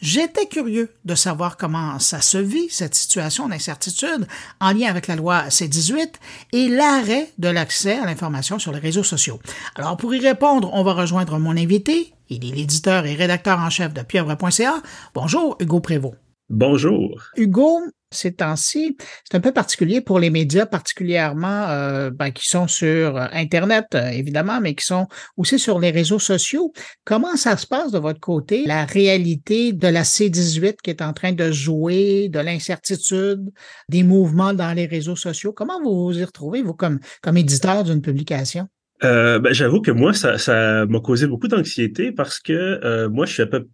[0.00, 4.28] J'étais curieux de savoir comment ça se vit, cette situation d'incertitude
[4.60, 6.12] en lien avec la loi C-18
[6.52, 9.40] et l'arrêt de l'accès à l'information sur les réseaux sociaux.
[9.74, 12.12] Alors, pour y répondre, on va rejoindre mon invité.
[12.28, 14.82] Il est l'éditeur et rédacteur en chef de pieuvre.ca.
[15.14, 16.14] Bonjour, Hugo Prévost.
[16.50, 17.20] Bonjour.
[17.36, 18.96] Hugo, ces temps-ci,
[19.28, 24.08] c'est un peu particulier pour les médias, particulièrement euh, ben, qui sont sur Internet, euh,
[24.08, 26.72] évidemment, mais qui sont aussi sur les réseaux sociaux.
[27.04, 31.12] Comment ça se passe de votre côté, la réalité de la C-18 qui est en
[31.12, 33.50] train de jouer, de l'incertitude,
[33.88, 35.52] des mouvements dans les réseaux sociaux?
[35.52, 38.68] Comment vous vous y retrouvez, vous, comme, comme éditeur d'une publication?
[39.04, 43.32] Euh, ben, j'avoue que moi, ça, m'a causé beaucoup d'anxiété parce que euh, moi, je
[43.34, 43.66] suis un peu.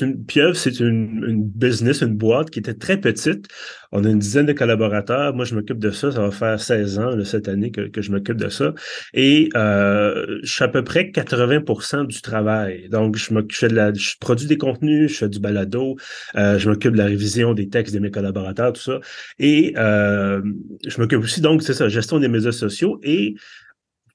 [0.00, 3.46] Une, Pieuvre, c'est une, une, business, une boîte qui était très petite.
[3.92, 5.34] On a une dizaine de collaborateurs.
[5.34, 6.12] Moi, je m'occupe de ça.
[6.12, 8.74] Ça va faire 16 ans là, cette année que, que je m'occupe de ça.
[9.14, 12.88] Et euh, je suis à peu près 80% du travail.
[12.90, 15.96] Donc, je, je, fais de la, je produis des contenus, je fais du balado,
[16.36, 19.00] euh, je m'occupe de la révision des textes de mes collaborateurs, tout ça.
[19.38, 20.42] Et euh,
[20.86, 23.00] je m'occupe aussi, donc, c'est ça, gestion des médias sociaux.
[23.02, 23.36] Et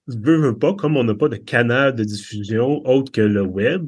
[0.08, 3.88] veux, veux pas, comme on n'a pas de canal de diffusion autre que le web,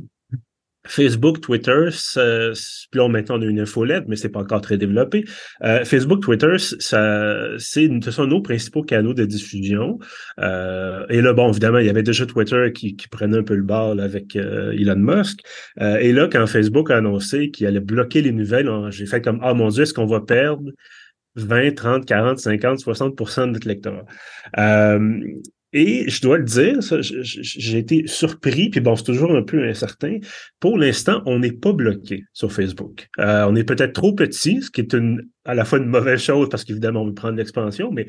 [0.88, 5.26] Facebook, Twitter, puis là, maintenant, on a une infolette, mais c'est pas encore très développé.
[5.64, 10.00] Euh, Facebook, Twitter, ça, c'est, ce sont nos principaux canaux de diffusion.
[10.40, 13.56] Euh, et là, bon, évidemment, il y avait déjà Twitter qui, qui prenait un peu
[13.56, 15.40] le bal avec euh, Elon Musk.
[15.82, 19.40] Euh, et là, quand Facebook a annoncé qu'il allait bloquer les nouvelles, j'ai fait comme,
[19.42, 20.70] ah mon Dieu, est-ce qu'on va perdre
[21.36, 24.06] 20, 30, 40, 50, 60% de notre lectorat?
[25.78, 30.20] Et je dois le dire, j'ai été surpris, puis bon, c'est toujours un peu incertain.
[30.62, 33.10] Pour l'instant, on n'est pas bloqué sur Facebook.
[33.20, 36.22] Euh, on est peut-être trop petit, ce qui est une, à la fois une mauvaise
[36.22, 38.08] chose parce qu'évidemment, on veut prendre l'expansion, mais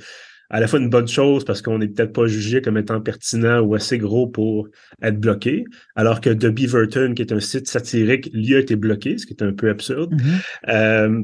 [0.49, 3.59] à la fois une bonne chose parce qu'on n'est peut-être pas jugé comme étant pertinent
[3.63, 4.69] ou assez gros pour
[5.03, 5.65] être bloqué,
[5.97, 9.33] alors que The Beaverton, qui est un site satirique, lui a été bloqué, ce qui
[9.33, 10.15] est un peu absurde.
[10.15, 10.69] Mm-hmm.
[10.69, 11.23] euh,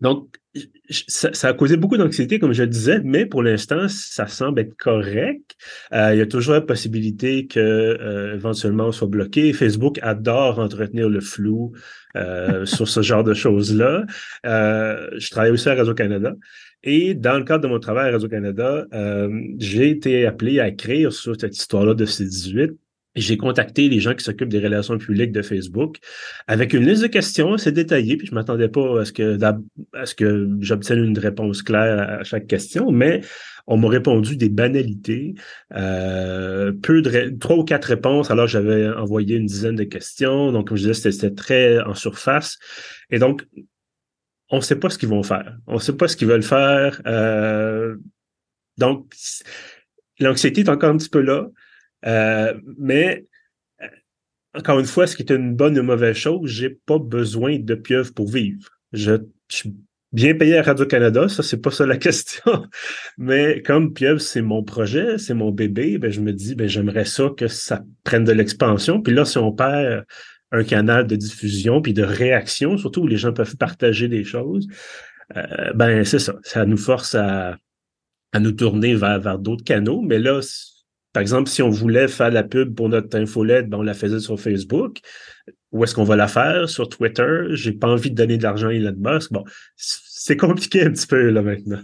[0.00, 0.26] Donc,
[0.90, 4.60] ça, ça, a causé beaucoup d'anxiété, comme je le disais, mais pour l'instant, ça semble
[4.60, 5.56] être correct.
[5.92, 9.52] Euh, il y a toujours la possibilité que euh, éventuellement on soit bloqué.
[9.52, 11.72] Facebook adore entretenir le flou
[12.16, 14.04] euh, sur ce genre de choses-là.
[14.46, 16.34] Euh, je travaille aussi à Radio-Canada.
[16.84, 21.12] Et dans le cadre de mon travail à Radio-Canada, euh, j'ai été appelé à écrire
[21.12, 22.76] sur cette histoire-là de C18
[23.14, 25.96] j'ai contacté les gens qui s'occupent des relations publiques de Facebook
[26.46, 30.48] avec une liste de questions assez détaillée, puis je m'attendais pas à ce que que
[30.60, 33.22] j'obtienne une réponse claire à chaque question, mais
[33.66, 35.34] on m'a répondu des banalités,
[35.74, 40.68] euh, peu de trois ou quatre réponses, alors j'avais envoyé une dizaine de questions, donc
[40.68, 42.58] comme je disais, c'était très en surface,
[43.10, 43.46] et donc
[44.50, 46.42] on ne sait pas ce qu'ils vont faire, on ne sait pas ce qu'ils veulent
[46.42, 47.96] faire, euh,
[48.78, 49.12] donc
[50.18, 51.48] l'anxiété est encore un petit peu là.
[52.06, 53.26] Euh, mais
[53.82, 53.86] euh,
[54.54, 57.74] encore une fois, ce qui est une bonne ou mauvaise chose, j'ai pas besoin de
[57.74, 58.68] pieuvre pour vivre.
[58.92, 59.14] Je,
[59.50, 59.74] suis
[60.12, 62.66] bien payé à Radio-Canada, ça, c'est pas ça la question.
[63.16, 67.04] Mais comme pieuvre, c'est mon projet, c'est mon bébé, ben, je me dis, ben, j'aimerais
[67.04, 69.02] ça que ça prenne de l'expansion.
[69.02, 70.04] Puis là, si on perd
[70.50, 74.66] un canal de diffusion puis de réaction, surtout où les gens peuvent partager des choses,
[75.36, 76.36] euh, ben, c'est ça.
[76.42, 77.58] Ça nous force à,
[78.32, 80.00] à nous tourner vers, vers d'autres canaux.
[80.00, 80.40] Mais là,
[81.18, 84.20] par exemple, si on voulait faire la pub pour notre infolette, ben on la faisait
[84.20, 85.00] sur Facebook.
[85.72, 86.68] Où est-ce qu'on va la faire?
[86.68, 87.46] Sur Twitter.
[87.54, 89.32] J'ai pas envie de donner de l'argent à Elon Musk.
[89.32, 89.42] Bon,
[89.74, 91.80] c'est compliqué un petit peu là maintenant.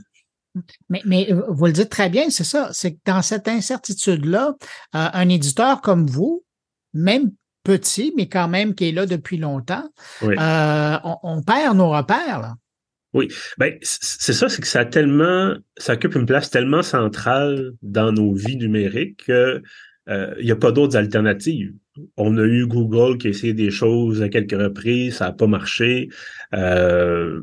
[0.89, 2.69] Mais, mais euh, vous le dites très bien, c'est ça.
[2.73, 4.55] C'est que dans cette incertitude-là,
[4.95, 6.45] euh, un éditeur comme vous,
[6.93, 7.33] même
[7.65, 9.91] petit, mais quand même qui est là depuis longtemps,
[10.23, 12.39] euh, on, on, perd nos repères.
[12.41, 12.55] Là.
[13.15, 17.73] Oui, ben c'est ça, c'est que ça a tellement, ça occupe une place tellement centrale
[17.81, 19.63] dans nos vies numériques qu'il
[20.09, 21.73] euh, n'y a pas d'autres alternatives.
[22.17, 25.47] On a eu Google qui a essayé des choses à quelques reprises, ça n'a pas
[25.47, 26.09] marché.
[26.55, 27.41] Euh,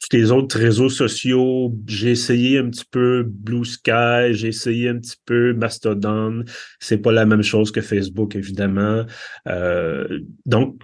[0.00, 4.98] tous les autres réseaux sociaux, j'ai essayé un petit peu Blue Sky, j'ai essayé un
[4.98, 6.42] petit peu Mastodon.
[6.80, 9.04] C'est pas la même chose que Facebook, évidemment.
[9.46, 10.80] Euh, donc,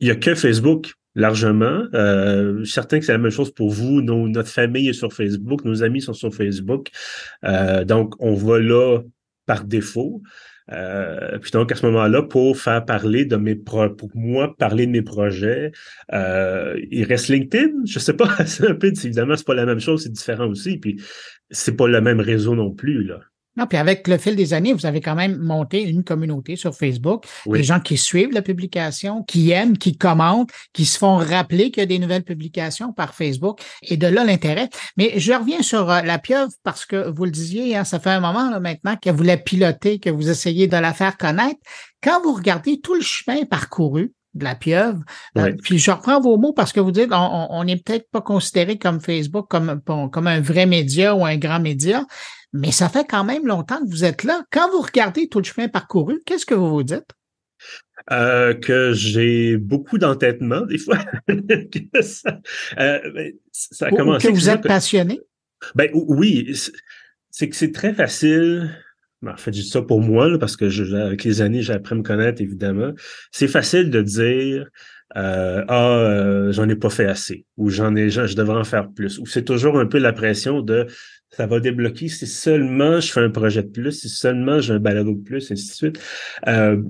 [0.00, 1.82] il y a que Facebook largement.
[1.94, 4.00] Euh, que c'est la même chose pour vous.
[4.02, 6.88] notre famille est sur Facebook, nos amis sont sur Facebook.
[7.44, 9.00] Euh, donc, on va là
[9.46, 10.22] par défaut.
[10.70, 14.86] Euh, puis donc à ce moment-là, pour faire parler de mes pro pour moi parler
[14.86, 15.72] de mes projets,
[16.12, 17.70] euh, il reste LinkedIn.
[17.86, 20.78] Je sais pas, c'est un peu évidemment c'est pas la même chose, c'est différent aussi.
[20.78, 21.00] Puis
[21.50, 23.20] c'est pas le même réseau non plus là.
[23.58, 26.76] Non, puis avec le fil des années, vous avez quand même monté une communauté sur
[26.76, 31.72] Facebook, des gens qui suivent la publication, qui aiment, qui commentent, qui se font rappeler
[31.72, 34.68] qu'il y a des nouvelles publications par Facebook, et de là l'intérêt.
[34.96, 38.10] Mais je reviens sur euh, la pieuvre parce que vous le disiez, hein, ça fait
[38.10, 41.58] un moment là, maintenant que vous la pilotez, que vous essayez de la faire connaître.
[42.00, 45.00] Quand vous regardez tout le chemin parcouru, de la pieuvre.
[45.36, 48.78] Euh, puis je reprends vos mots parce que vous dites on n'est peut-être pas considéré
[48.78, 52.04] comme Facebook comme, comme un vrai média ou un grand média,
[52.52, 54.42] mais ça fait quand même longtemps que vous êtes là.
[54.50, 57.06] Quand vous regardez tout le chemin parcouru, qu'est-ce que vous vous dites?
[58.10, 60.98] Euh, que j'ai beaucoup d'entêtement des fois.
[62.00, 62.40] ça,
[62.78, 64.28] euh, ben, ça a commencé.
[64.28, 65.20] Que vous êtes passionné?
[65.74, 66.56] Ben oui,
[67.30, 68.74] c'est que c'est très facile.
[69.26, 71.98] En fait, je ça pour moi parce que je, avec les années, j'ai appris à
[71.98, 72.92] me connaître évidemment.
[73.32, 74.68] C'est facile de dire
[75.16, 78.90] euh, ah euh, j'en ai pas fait assez ou j'en ai je devrais en faire
[78.90, 80.86] plus ou c'est toujours un peu la pression de
[81.30, 84.78] ça va débloquer si seulement je fais un projet de plus, si seulement j'ai un
[84.78, 86.00] balado de plus, et ainsi de suite.
[86.46, 86.82] Euh,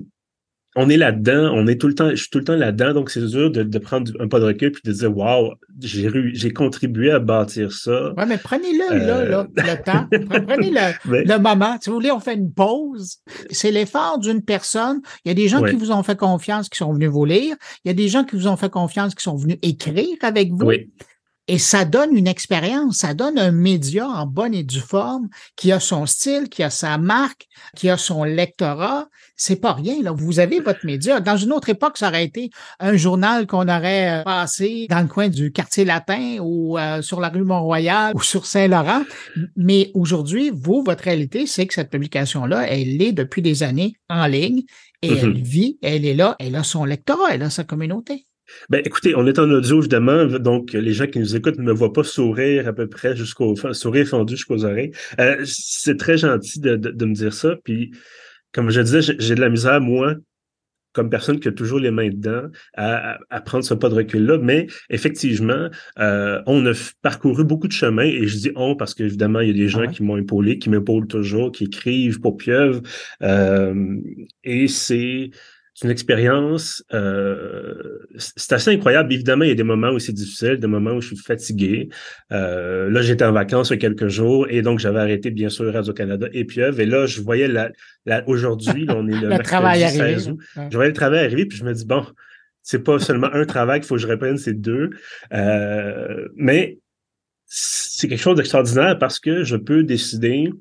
[0.75, 3.09] on est là-dedans, on est tout le temps, je suis tout le temps là-dedans, donc
[3.09, 6.53] c'est dur de, de, prendre un pas de recul puis de dire Waouh, j'ai j'ai
[6.53, 8.13] contribué à bâtir ça.
[8.13, 10.07] Ouais, mais prenez-le là, là, euh, le temps.
[10.47, 11.77] Prenez le, le, moment.
[11.81, 13.17] Si vous voulez, on fait une pause.
[13.49, 15.01] C'est l'effort d'une personne.
[15.25, 17.55] Il y a des gens qui vous ont fait confiance, qui sont venus vous lire.
[17.83, 20.51] Il y a des gens qui vous ont fait confiance, qui sont venus écrire avec
[20.51, 20.67] vous.
[20.67, 20.91] Oui.
[21.49, 25.71] Et ça donne une expérience, ça donne un média en bonne et due forme qui
[25.71, 29.07] a son style, qui a sa marque, qui a son lectorat.
[29.41, 30.11] C'est pas rien, là.
[30.11, 31.21] Vous avez votre média.
[31.21, 32.49] Dans une autre époque, ça aurait été
[32.81, 37.21] un journal qu'on aurait euh, passé dans le coin du quartier latin ou euh, sur
[37.21, 39.03] la rue Mont-Royal ou sur Saint-Laurent.
[39.55, 44.25] Mais aujourd'hui, vous, votre réalité, c'est que cette publication-là, elle est depuis des années en
[44.25, 44.63] ligne
[45.01, 45.19] et mm-hmm.
[45.23, 48.25] elle vit, elle est là, elle a son lectorat, elle a sa communauté.
[48.69, 51.71] Ben, écoutez, on est en audio, évidemment, donc les gens qui nous écoutent ne me
[51.71, 54.91] voient pas sourire à peu près jusqu'au sourire fendu jusqu'aux oreilles.
[55.19, 57.55] Euh, c'est très gentil de, de, me dire ça.
[57.63, 57.91] Puis,
[58.51, 60.15] comme je disais, j'ai de la misère, moi,
[60.93, 64.39] comme personne qui a toujours les mains dedans, à, à, prendre ce pas de recul-là.
[64.39, 69.39] Mais effectivement, euh, on a parcouru beaucoup de chemins, et je dis on parce qu'évidemment,
[69.39, 72.81] il y a des gens qui m'ont épaulé, qui m'épaulent toujours, qui écrivent pour Pieuvre.
[73.21, 73.97] Euh,
[74.43, 75.29] et c'est
[75.79, 79.13] c'est une expérience, euh, c'est assez incroyable.
[79.13, 81.87] Évidemment, il y a des moments où c'est difficile, des moments où je suis fatigué.
[82.33, 85.47] Euh, là, j'étais en vacances il y a quelques jours et donc j'avais arrêté, bien
[85.47, 86.81] sûr, Radio-Canada et Pieuvre.
[86.81, 87.69] Et là, je voyais la,
[88.05, 90.39] la aujourd'hui, on est le, le travail 16 août.
[90.69, 92.05] Je voyais le travail arriver, puis je me dis, bon,
[92.61, 94.89] c'est pas seulement un travail qu'il faut que je reprenne, c'est deux.
[95.31, 96.79] Euh, mais
[97.45, 100.51] c'est quelque chose d'extraordinaire parce que je peux décider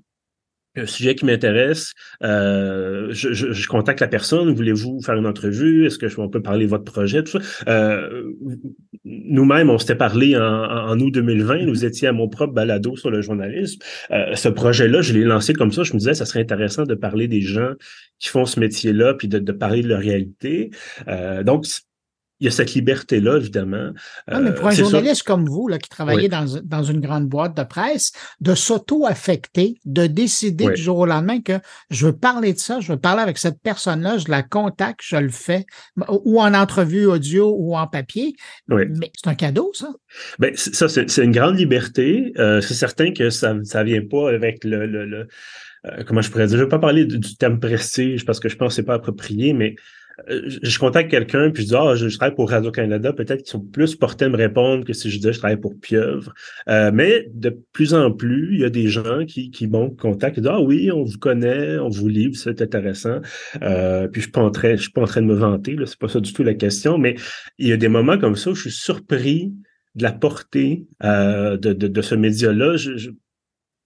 [0.79, 5.87] un sujet qui m'intéresse, euh, je, je, je, contacte la personne, voulez-vous faire une entrevue,
[5.87, 7.69] est-ce que je, on peut parler de votre projet, tout ça.
[7.69, 8.33] Euh,
[9.05, 13.11] nous-mêmes, on s'était parlé en, en, août 2020, nous étions à mon propre balado sur
[13.11, 13.81] le journalisme.
[14.11, 16.95] Euh, ce projet-là, je l'ai lancé comme ça, je me disais, ça serait intéressant de
[16.95, 17.73] parler des gens
[18.19, 20.71] qui font ce métier-là, puis de, de parler de leur réalité.
[21.09, 21.67] Euh, donc,
[22.41, 23.91] il y a cette liberté-là, évidemment.
[24.31, 26.29] Non, mais pour un journaliste comme vous, là, qui travaillez oui.
[26.29, 30.75] dans, dans une grande boîte de presse, de s'auto-affecter, de décider oui.
[30.75, 31.59] du jour au lendemain que
[31.91, 35.17] je veux parler de ça, je veux parler avec cette personne-là, je la contacte, je
[35.17, 35.67] le fais,
[36.09, 38.35] ou en entrevue audio ou en papier.
[38.69, 38.85] Oui.
[39.01, 39.89] Mais c'est un cadeau, ça.
[40.39, 42.33] Ben, ça, c'est une grande liberté.
[42.39, 45.29] Euh, c'est certain que ça ne vient pas avec le, le, le
[45.87, 48.41] euh, comment je pourrais dire, je ne vais pas parler du, du terme prestige parce
[48.41, 49.77] que je pense que c'est pas approprié, mais
[50.27, 53.61] je contacte quelqu'un puis je dis ah je, travaille pour Radio Canada peut-être qu'ils sont
[53.61, 56.33] plus portés à me répondre que si je disais je travaille pour Pieuvre.
[56.69, 60.41] Euh, mais de plus en plus il y a des gens qui qui m'ont contacté
[60.41, 63.21] disent ah oui on vous connaît on vous lit c'est intéressant.
[63.63, 65.77] Euh, puis je suis pas en train je suis pas en train de me vanter
[65.77, 65.87] là.
[65.87, 66.99] C'est pas ça du tout la question.
[66.99, 67.15] Mais
[67.59, 69.53] il y a des moments comme ça où je suis surpris
[69.95, 73.11] de la portée euh, de, de, de, ce média là je, je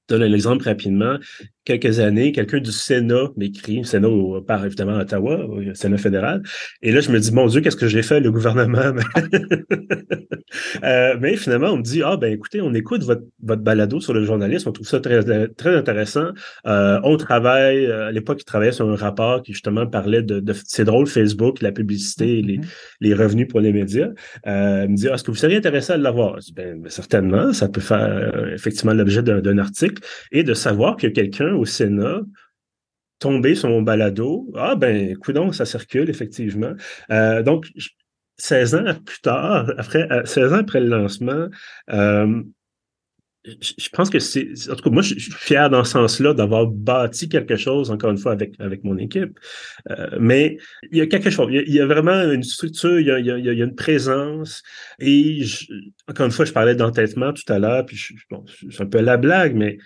[0.08, 1.16] donne un exemple rapidement.
[1.64, 6.42] Quelques années, quelqu'un du Sénat m'écrit, Sénat au, par évidemment Ottawa, au Sénat fédéral.
[6.82, 8.92] Et là, je me dis, mon Dieu, qu'est-ce que j'ai fait, le gouvernement?
[10.84, 14.12] euh, mais finalement, on me dit, ah ben écoutez, on écoute votre, votre balado sur
[14.12, 16.30] le journalisme, on trouve ça très, très intéressant.
[16.66, 20.52] Euh, on travaille, à l'époque, il travaillait sur un rapport qui justement parlait de, de
[20.64, 22.66] c'est drôle, Facebook, la publicité, et les, mm-hmm.
[23.00, 24.08] les revenus pour les médias.
[24.46, 26.38] Euh, il me dit, ah, est-ce que vous seriez intéressé à l'avoir?
[26.54, 31.51] Ben, certainement, ça peut faire euh, effectivement l'objet d'un article et de savoir que quelqu'un
[31.54, 32.20] au Sénat
[33.18, 34.50] tombé sur mon balado.
[34.56, 36.72] Ah ben, écoute ça circule, effectivement.
[37.10, 37.70] Euh, donc,
[38.38, 41.46] 16 ans plus tard, après, 16 ans après le lancement,
[41.90, 42.42] euh,
[43.44, 44.48] je pense que c'est.
[44.70, 48.10] En tout cas, moi, je suis fier dans ce sens-là d'avoir bâti quelque chose, encore
[48.10, 49.38] une fois, avec, avec mon équipe.
[49.90, 50.58] Euh, mais
[50.92, 51.48] il y a quelque chose.
[51.50, 54.62] Il y a, vraiment une structure, il y a, une présence.
[55.00, 55.66] Et je,
[56.08, 57.98] encore une fois, je parlais d'entêtement tout à l'heure, puis
[58.30, 59.78] bon, c'est un peu la blague, mais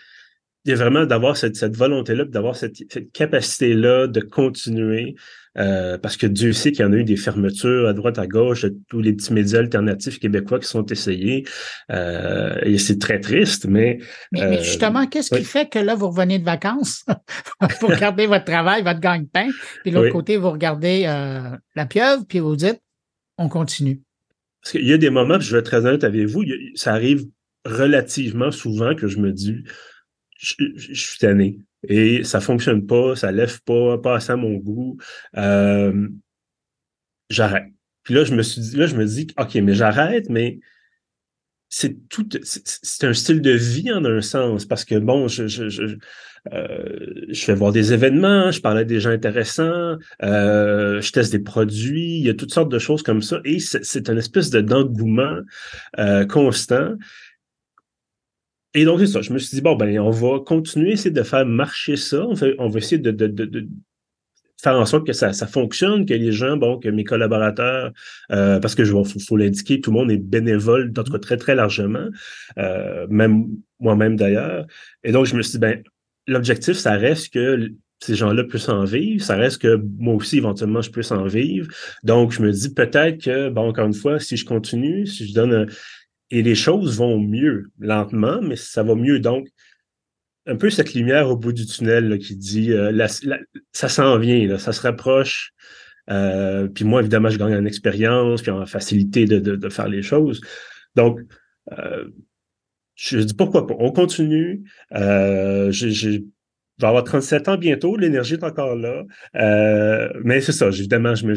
[0.66, 5.14] il y a vraiment d'avoir cette, cette volonté-là, d'avoir cette, cette capacité-là de continuer.
[5.58, 8.26] Euh, parce que Dieu sait qu'il y en a eu des fermetures à droite, à
[8.26, 11.46] gauche, de tous les petits médias alternatifs québécois qui sont essayés.
[11.92, 13.98] Euh, et c'est très triste, mais...
[14.32, 15.40] Mais, euh, mais justement, qu'est-ce oui.
[15.40, 17.04] qui fait que là, vous revenez de vacances?
[17.80, 19.48] Vous regardez votre travail, votre gagne-pain,
[19.82, 20.12] puis de l'autre oui.
[20.12, 22.80] côté, vous regardez euh, la pieuvre, puis vous dites,
[23.38, 24.02] on continue.
[24.62, 27.24] Parce qu'il y a des moments, je vais être très honnête avec vous, ça arrive
[27.64, 29.64] relativement souvent que je me dis,
[30.38, 34.98] je, suis tanné et ça fonctionne pas, ça lève pas, pas à mon goût.
[35.36, 36.08] Euh,
[37.30, 37.72] j'arrête.
[38.02, 40.60] Puis là, je me suis dit, là, je me dis, OK, mais j'arrête, mais
[41.68, 45.68] c'est tout, c'est un style de vie en un sens, parce que bon, je, je,
[45.68, 45.96] je,
[46.52, 51.32] euh, je fais voir des événements, je parle à des gens intéressants, euh, je teste
[51.32, 54.50] des produits, il y a toutes sortes de choses comme ça, et c'est une espèce
[54.50, 55.38] de d'engouement
[55.98, 56.94] euh, constant.
[58.76, 59.22] Et donc, c'est ça.
[59.22, 62.26] Je me suis dit, bon, ben, on va continuer, essayer de faire marcher ça.
[62.58, 63.68] On, va essayer de,
[64.62, 67.92] faire en sorte que ça, ça fonctionne, que les gens, bon, que mes collaborateurs,
[68.32, 71.18] euh, parce que je faut, faut l'indiquer, tout le monde est bénévole, en tout cas
[71.18, 72.06] très, très largement,
[72.58, 73.46] euh, même
[73.80, 74.66] moi-même d'ailleurs.
[75.04, 75.82] Et donc, je me suis dit, ben,
[76.26, 79.24] l'objectif, ça reste que ces gens-là puissent en vivre.
[79.24, 81.68] Ça reste que moi aussi, éventuellement, je puisse en vivre.
[82.02, 85.32] Donc, je me dis peut-être que, bon, encore une fois, si je continue, si je
[85.32, 85.66] donne
[86.30, 89.20] et les choses vont mieux, lentement, mais ça va mieux.
[89.20, 89.48] Donc,
[90.46, 93.06] un peu cette lumière au bout du tunnel là, qui dit euh,
[93.72, 95.52] ça s'en vient, là, ça se rapproche.
[96.08, 100.40] Euh, puis moi, évidemment, je gagne en expérience, puis en facilité de, faire les choses.
[100.94, 101.20] Donc,
[101.72, 102.04] euh,
[102.94, 103.74] je dis pourquoi pas?
[103.78, 104.62] On continue.
[104.92, 106.20] Euh, je, je
[106.78, 109.04] vais avoir 37 ans bientôt, l'énergie est encore là.
[109.36, 111.34] Euh, mais c'est ça, évidemment, je me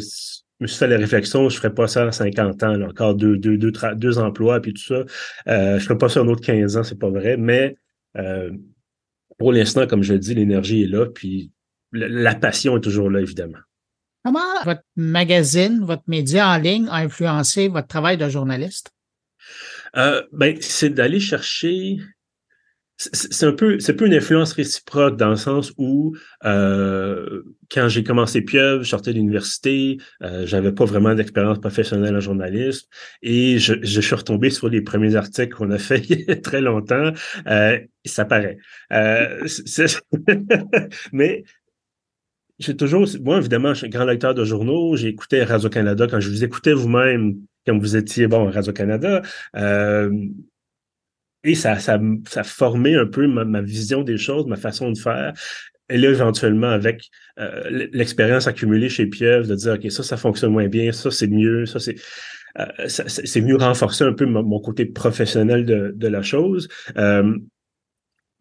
[0.63, 3.37] me suis fait la réflexion, je ferais pas ça à 50 ans, là, encore deux,
[3.37, 5.03] deux, deux, deux emplois, puis tout ça.
[5.47, 7.77] Euh, je ferais pas ça un autre 15 ans, c'est pas vrai, mais
[8.17, 8.51] euh,
[9.37, 11.51] pour l'instant, comme je le dis, l'énergie est là, puis
[11.91, 13.59] la passion est toujours là, évidemment.
[14.23, 18.91] Comment votre magazine, votre média en ligne a influencé votre travail de journaliste?
[19.95, 21.99] Euh, ben, c'est d'aller chercher
[22.99, 28.03] c'est un peu c'est peu une influence réciproque dans le sens où euh, quand j'ai
[28.03, 32.87] commencé Pieuvre, je sortais de l'université, euh, j'avais pas vraiment d'expérience professionnelle en journalisme
[33.21, 36.35] et je, je, suis retombé sur les premiers articles qu'on a fait il y a
[36.35, 37.13] très longtemps.
[37.47, 38.57] Euh, ça paraît.
[38.91, 39.47] Euh,
[41.13, 41.45] mais
[42.59, 44.97] j'ai toujours, moi évidemment, je suis un grand lecteur de journaux.
[44.97, 49.21] J'ai écouté Radio Canada quand je vous écoutais vous-même, quand vous étiez bon Radio Canada.
[51.43, 55.33] Et ça, ça, ça formé un peu ma, vision des choses, ma façon de faire.
[55.89, 57.09] Et là, éventuellement, avec
[57.39, 61.27] euh, l'expérience accumulée chez Pieuvre, de dire, OK, ça, ça fonctionne moins bien, ça, c'est
[61.27, 61.95] mieux, ça, c'est...
[62.57, 66.67] Euh, c'est mieux renforcer un peu mon, côté professionnel de, de la chose.
[66.97, 67.37] Euh,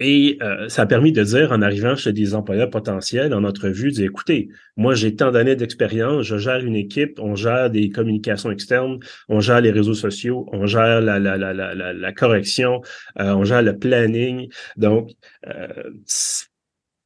[0.00, 3.90] et euh, ça a permis de dire, en arrivant chez des employeurs potentiels en entrevue,
[3.90, 8.52] dire, écoutez, moi j'ai tant d'années d'expérience, je gère une équipe, on gère des communications
[8.52, 12.80] externes, on gère les réseaux sociaux, on gère la, la, la, la, la correction,
[13.18, 14.48] euh, on gère le planning.
[14.76, 15.10] Donc,
[15.48, 15.66] euh,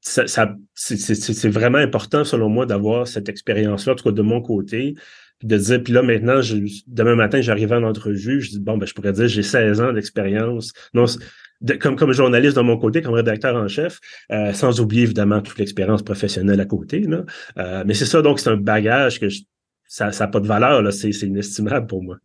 [0.03, 4.43] ça, ça c'est vraiment important, selon moi, d'avoir cette expérience-là, en tout cas de mon
[4.43, 4.97] côté,
[5.43, 8.86] de dire, puis là, maintenant, je, demain matin, j'arrive en entrevue, je dis, bon, ben,
[8.86, 10.72] je pourrais dire, j'ai 16 ans d'expérience.
[10.95, 11.07] Non,
[11.80, 14.00] comme, comme journaliste de mon côté, comme rédacteur en chef,
[14.30, 17.00] euh, sans oublier évidemment toute l'expérience professionnelle à côté.
[17.00, 17.24] Là.
[17.58, 19.26] Euh, mais c'est ça, donc c'est un bagage que
[19.86, 22.16] ça n'a pas de valeur, là, c'est, inestimable pour moi.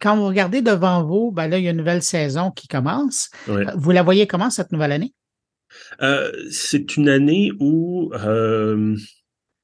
[0.00, 3.30] Quand vous regardez devant vous, ben là, il y a une nouvelle saison qui commence.
[3.48, 5.12] Euh, vous la voyez comment cette nouvelle année?
[6.50, 8.10] c'est une année où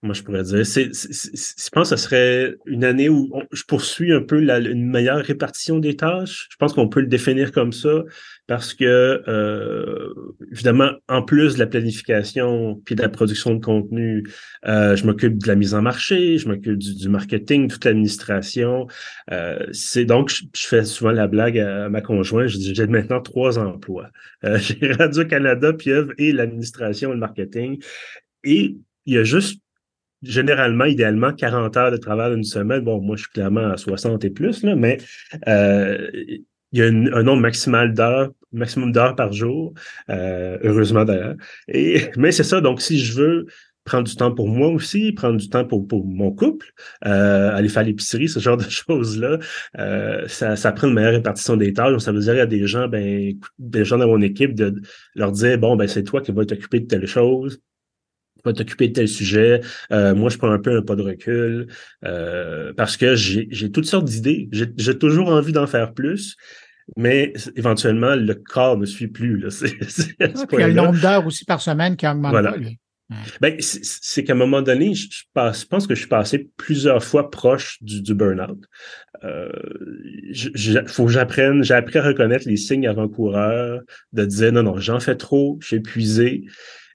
[0.05, 0.65] moi je pourrais dire.
[0.67, 4.87] C'est, je pense que ce serait une année où je poursuis un peu la, une
[4.87, 6.47] meilleure répartition des tâches.
[6.51, 8.05] Je pense qu'on peut le définir comme ça
[8.47, 10.13] parce que, euh,
[10.53, 14.25] évidemment, en plus de la planification puis de la production de contenu,
[14.67, 18.87] euh, je m'occupe de la mise en marché, je m'occupe du, marketing, toute l'administration.
[19.33, 23.23] Euh, c'est donc, je, fais souvent la blague à, ma conjointe, je dis, j'ai maintenant
[23.23, 24.11] trois emplois.
[24.45, 27.83] Euh, j'ai Radio-Canada, Pieuvre et l'administration et le marketing.
[28.45, 28.77] Et
[29.07, 29.61] il y a juste
[30.25, 32.81] généralement, idéalement, 40 heures de travail une semaine.
[32.81, 34.99] Bon, moi, je suis clairement à 60 et plus, là, mais
[35.49, 36.11] euh,
[36.75, 39.75] il y a un nombre maximal d'heures, maximum d'heures par jour,
[40.11, 41.37] euh, heureusement d'ailleurs.
[41.69, 42.61] Et mais c'est ça.
[42.61, 43.47] Donc, si je veux
[43.85, 46.67] prendre du temps pour moi aussi, prendre du temps pour, pour mon couple,
[47.07, 49.39] euh, aller faire l'épicerie, ce genre de choses-là,
[49.79, 51.93] euh, ça, ça prend une meilleure répartition des tâches.
[51.93, 54.81] Donc, ça veut dire à des gens, ben, des gens dans mon équipe, de
[55.15, 57.61] leur dire, bon, ben, c'est toi qui vas t'occuper de telle chose,
[58.45, 59.61] va t'occuper de tel sujet.
[59.93, 61.69] Euh, moi, je prends un peu un pas de recul
[62.05, 64.49] euh, parce que j'ai toutes sortes d'idées.
[64.53, 66.37] J'ai toujours envie d'en faire plus,
[66.97, 69.39] mais éventuellement, le corps ne suit plus.
[69.39, 69.49] Là.
[70.53, 72.55] il y a le nombre d'heures aussi par semaine qui augmente voilà.
[73.41, 77.83] Ben, c'est qu'à un moment donné, je, pense que je suis passé plusieurs fois proche
[77.83, 78.59] du, du burn-out.
[79.25, 79.49] Euh,
[80.87, 83.81] faut que j'apprenne, j'ai appris à reconnaître les signes avant-coureurs,
[84.13, 86.45] de dire non, non, j'en fais trop, je suis épuisé.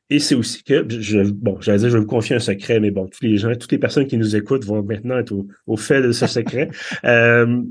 [0.10, 2.90] Et c'est aussi que, je, bon, j'allais dire, je vais vous confier un secret, mais
[2.90, 5.34] bon, tous les gens, toutes les personnes qui nous écoutent vont maintenant être
[5.68, 6.70] au, fait de ce secret.
[7.06, 7.62] euh,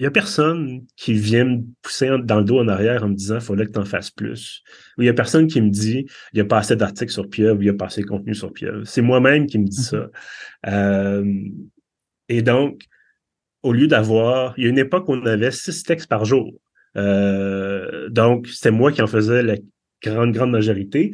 [0.00, 3.14] il y a personne qui vient me pousser dans le dos en arrière en me
[3.14, 4.62] disant, il faudrait que tu en fasses plus.
[4.96, 7.28] Ou il y a personne qui me dit, il n'y a pas assez d'articles sur
[7.28, 8.84] Pieuvre, il n'y a pas assez de contenu sur Pieuvre.
[8.84, 10.08] C'est moi-même qui me dis ça.
[10.64, 10.68] Mm-hmm.
[10.68, 11.48] Euh,
[12.28, 12.84] et donc,
[13.64, 16.52] au lieu d'avoir, il y a une époque où on avait six textes par jour.
[16.96, 19.56] Euh, donc, c'était moi qui en faisais la
[20.00, 21.10] grande, grande majorité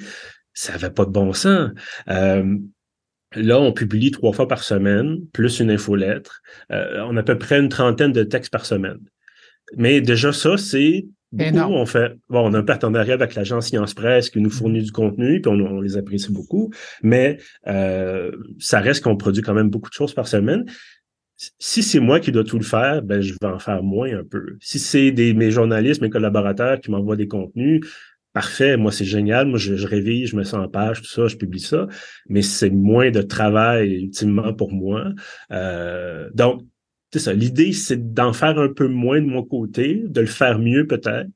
[0.55, 1.71] ça n'avait pas de bon sens.
[2.09, 2.57] Euh,
[3.35, 6.43] là, on publie trois fois par semaine, plus une infolettre.
[6.73, 9.01] Euh, on a à peu près une trentaine de textes par semaine.
[9.77, 11.59] Mais déjà, ça, c'est beaucoup.
[11.59, 14.93] On fait, bon, on a un partenariat avec l'agence Science Presse qui nous fournit du
[14.93, 16.73] contenu, puis on, les apprécie beaucoup.
[17.03, 20.65] Mais euh, ça reste qu'on produit quand même beaucoup de choses par semaine
[21.59, 24.25] si c'est moi qui dois tout le faire, ben je vais en faire moins un
[24.25, 24.57] peu.
[24.61, 27.81] Si c'est des mes journalistes, mes collaborateurs qui m'envoient des contenus,
[28.35, 31.27] parfait, moi c'est génial, moi je, je, révise, je me sens en page, tout ça,
[31.27, 31.87] je publie ça,
[32.29, 35.07] mais c'est moins de travail ultimement pour moi.
[35.51, 36.63] Euh, donc,
[37.13, 37.33] c'est ça.
[37.33, 41.29] L'idée, c'est d'en faire un peu moins de mon côté, de le faire mieux peut-être,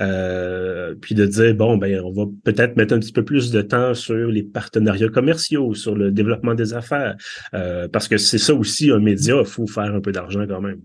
[0.00, 3.60] euh, puis de dire bon ben on va peut-être mettre un petit peu plus de
[3.60, 7.14] temps sur les partenariats commerciaux, sur le développement des affaires,
[7.52, 10.62] euh, parce que c'est ça aussi un média, il faut faire un peu d'argent quand
[10.62, 10.80] même.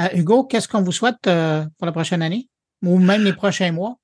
[0.00, 2.48] Euh, Hugo, qu'est-ce qu'on vous souhaite euh, pour la prochaine année?
[2.82, 3.96] Ou même les prochains mois?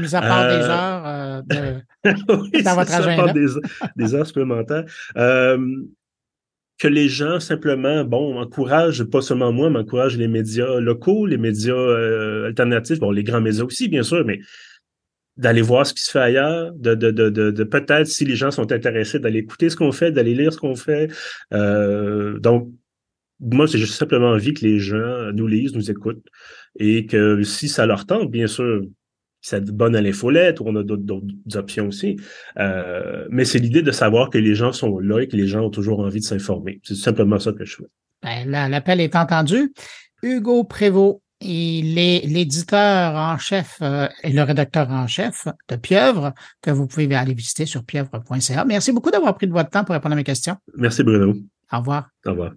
[0.00, 3.32] Mis à part des euh, heures euh, de, dans votre agenda.
[3.32, 3.46] Des,
[3.96, 4.84] des, heures supplémentaires.
[5.16, 5.58] Euh,
[6.78, 11.38] que les gens simplement, bon, encouragent, pas seulement moi, mais encouragent les médias locaux, les
[11.38, 11.74] médias
[12.44, 14.40] alternatifs, bon, les grands médias aussi, bien sûr, mais
[15.38, 18.50] d'aller voir ce qui se fait ailleurs, de, de, de, de, peut-être, si les gens
[18.50, 21.10] sont intéressés, d'aller écouter ce qu'on fait, d'aller lire ce qu'on fait.
[21.50, 22.70] donc,
[23.40, 26.24] moi, c'est juste simplement envie que les gens nous lisent, nous écoutent,
[26.78, 28.82] et que si ça leur tente, bien sûr,
[29.46, 31.22] ça bonne à l'infolette ou on a d'autres
[31.54, 32.16] options aussi.
[32.58, 35.60] Euh, mais c'est l'idée de savoir que les gens sont là et que les gens
[35.60, 36.80] ont toujours envie de s'informer.
[36.82, 37.84] C'est simplement ça que je fais.
[38.24, 39.72] Ben, L'appel est entendu.
[40.24, 46.32] Hugo Prévost, il est l'éditeur en chef euh, et le rédacteur en chef de Pieuvre,
[46.60, 48.64] que vous pouvez aller visiter sur pieuvre.ca.
[48.64, 50.56] Merci beaucoup d'avoir pris de votre temps pour répondre à mes questions.
[50.76, 51.34] Merci Bruno.
[51.72, 52.08] Au revoir.
[52.24, 52.50] Au revoir.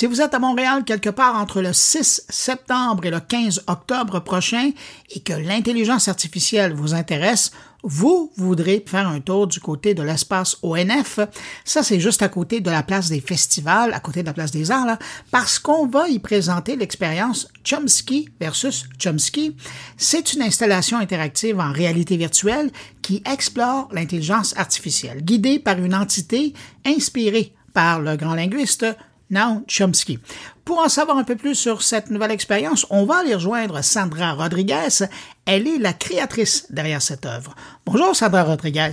[0.00, 4.20] Si vous êtes à Montréal quelque part entre le 6 septembre et le 15 octobre
[4.20, 4.70] prochain
[5.10, 7.50] et que l'intelligence artificielle vous intéresse,
[7.82, 11.20] vous voudrez faire un tour du côté de l'espace ONF.
[11.66, 14.52] Ça, c'est juste à côté de la place des festivals, à côté de la place
[14.52, 14.96] des arts,
[15.30, 19.54] parce qu'on va y présenter l'expérience Chomsky versus Chomsky.
[19.98, 22.70] C'est une installation interactive en réalité virtuelle
[23.02, 26.54] qui explore l'intelligence artificielle, guidée par une entité
[26.86, 28.86] inspirée par le grand linguiste
[29.30, 30.18] Noam Chomsky.
[30.64, 34.34] Pour en savoir un peu plus sur cette nouvelle expérience, on va aller rejoindre Sandra
[34.34, 35.06] Rodriguez.
[35.46, 37.54] Elle est la créatrice derrière cette œuvre.
[37.86, 38.90] Bonjour Sandra Rodriguez.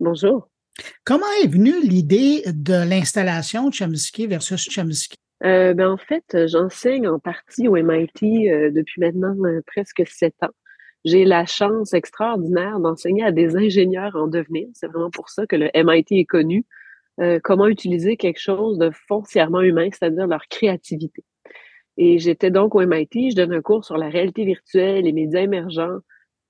[0.00, 0.48] Bonjour.
[1.04, 5.16] Comment est venue l'idée de l'installation Chomsky versus Chomsky?
[5.44, 10.34] Euh, ben en fait, j'enseigne en partie au MIT euh, depuis maintenant euh, presque sept
[10.42, 10.54] ans.
[11.04, 14.68] J'ai la chance extraordinaire d'enseigner à des ingénieurs en devenir.
[14.72, 16.64] C'est vraiment pour ça que le MIT est connu.
[17.20, 21.22] Euh, comment utiliser quelque chose de foncièrement humain, c'est-à-dire leur créativité.
[21.96, 25.42] Et j'étais donc au MIT, je donne un cours sur la réalité virtuelle, les médias
[25.42, 25.98] émergents,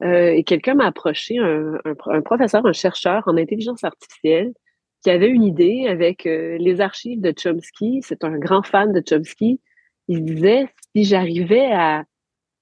[0.02, 4.54] euh, et quelqu'un m'a approché, un, professeur, un chercheur en intelligence artificielle,
[5.02, 8.00] qui avait une idée avec euh, les archives de Chomsky.
[8.02, 9.60] C'est un grand fan de Chomsky.
[10.08, 12.04] Il disait, si j'arrivais à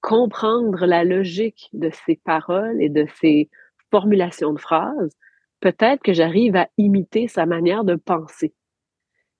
[0.01, 3.49] comprendre la logique de ses paroles et de ses
[3.91, 5.15] formulations de phrases,
[5.63, 8.53] peut-être que j'arrive à imiter sa manière de penser.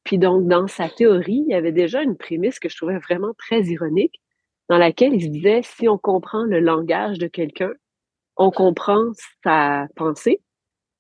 [0.06, 3.34] Puis donc, dans sa théorie, il y avait déjà une prémisse que je trouvais vraiment
[3.38, 4.22] très ironique,
[4.70, 7.74] dans laquelle il se disait, si on comprend le langage de quelqu'un,
[8.38, 9.12] on comprend
[9.44, 10.40] sa pensée.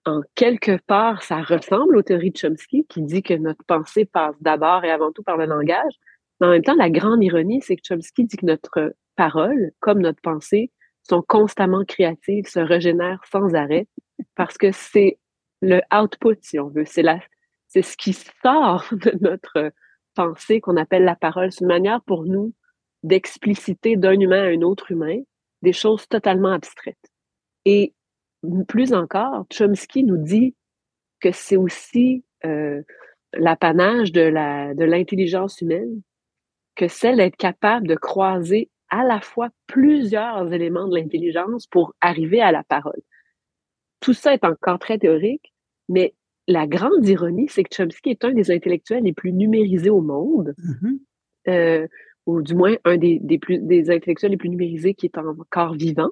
[0.05, 4.35] En quelque part, ça ressemble aux théories de Chomsky, qui dit que notre pensée passe
[4.41, 5.93] d'abord et avant tout par le langage.
[6.41, 10.01] Mais en même temps, la grande ironie, c'est que Chomsky dit que notre parole, comme
[10.01, 10.69] notre pensée,
[11.07, 13.87] sont constamment créatives, se régénèrent sans arrêt,
[14.35, 15.19] parce que c'est
[15.61, 16.85] le output, si on veut.
[16.85, 17.03] C'est
[17.67, 19.71] c'est ce qui sort de notre
[20.15, 21.51] pensée qu'on appelle la parole.
[21.51, 22.53] C'est une manière pour nous
[23.03, 25.19] d'expliciter d'un humain à un autre humain
[25.61, 27.11] des choses totalement abstraites.
[27.65, 27.93] Et
[28.67, 30.55] plus encore, Chomsky nous dit
[31.19, 32.81] que c'est aussi euh,
[33.33, 36.01] l'apanage de la de l'intelligence humaine
[36.75, 42.41] que celle d'être capable de croiser à la fois plusieurs éléments de l'intelligence pour arriver
[42.41, 43.01] à la parole.
[44.01, 45.51] Tout ça est encore très théorique,
[45.89, 46.13] mais
[46.47, 50.53] la grande ironie, c'est que Chomsky est un des intellectuels les plus numérisés au monde,
[50.59, 50.99] mm-hmm.
[51.47, 51.87] euh,
[52.27, 55.73] ou du moins un des, des, plus, des intellectuels les plus numérisés qui est encore
[55.73, 56.11] vivant.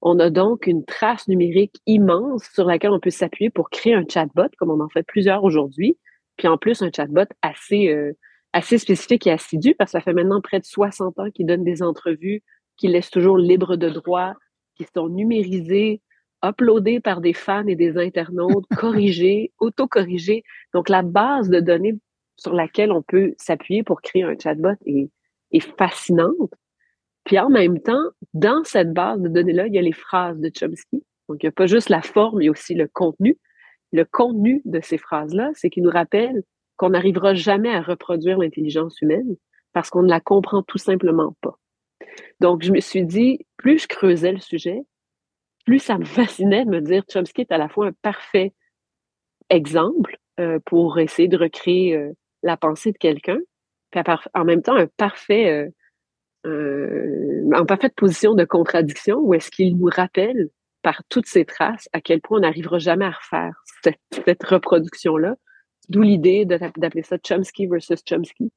[0.00, 4.04] On a donc une trace numérique immense sur laquelle on peut s'appuyer pour créer un
[4.08, 5.98] chatbot, comme on en fait plusieurs aujourd'hui,
[6.36, 8.12] puis en plus un chatbot assez, euh,
[8.56, 11.62] assez spécifique et assidu, parce que ça fait maintenant près de 60 ans qu'il donne
[11.62, 12.42] des entrevues,
[12.78, 14.32] qu'il laisse toujours libre de droit,
[14.76, 16.00] qui sont numérisés,
[16.42, 20.42] uploadé par des fans et des internautes, corrigé, autocorrigé.
[20.72, 21.96] Donc, la base de données
[22.36, 25.10] sur laquelle on peut s'appuyer pour créer un chatbot est,
[25.52, 26.50] est fascinante.
[27.24, 30.50] Puis en même temps, dans cette base de données-là, il y a les phrases de
[30.54, 31.04] Chomsky.
[31.28, 33.36] Donc, il n'y a pas juste la forme, il y a aussi le contenu.
[33.92, 36.42] Le contenu de ces phrases-là, c'est qu'il nous rappelle
[36.76, 39.36] qu'on n'arrivera jamais à reproduire l'intelligence humaine
[39.72, 41.58] parce qu'on ne la comprend tout simplement pas.
[42.40, 44.82] Donc, je me suis dit, plus je creusais le sujet,
[45.64, 48.52] plus ça me fascinait de me dire Chomsky est à la fois un parfait
[49.50, 52.12] exemple euh, pour essayer de recréer euh,
[52.42, 53.38] la pensée de quelqu'un,
[53.90, 54.02] puis
[54.34, 55.70] en même temps un parfait,
[56.46, 60.48] euh, en parfaite position de contradiction où est-ce qu'il nous rappelle
[60.82, 65.36] par toutes ces traces à quel point on n'arrivera jamais à refaire cette, cette reproduction-là.
[65.88, 68.50] D'où l'idée d'appeler ça Chomsky versus Chomsky.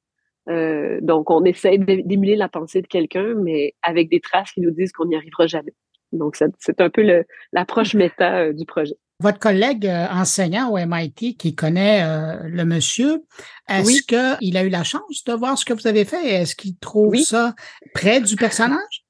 [0.47, 4.91] donc, on essaie d'émuler la pensée de quelqu'un, mais avec des traces qui nous disent
[4.91, 5.73] qu'on n'y arrivera jamais.
[6.11, 8.95] Donc, c'est un peu l'approche méta euh, du projet.
[9.21, 13.23] Votre collègue euh, enseignant au MIT qui connaît euh, le monsieur,
[13.67, 16.25] est-ce qu'il a eu la chance de voir ce que vous avez fait?
[16.25, 17.53] Est-ce qu'il trouve ça
[17.93, 19.05] près du personnage?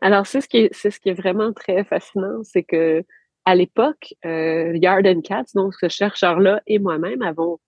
[0.00, 3.04] Alors, c'est ce qui est, c'est ce qui est vraiment très fascinant, c'est que
[3.44, 7.58] à l'époque, Yard and Katz, donc ce chercheur-là et moi-même avons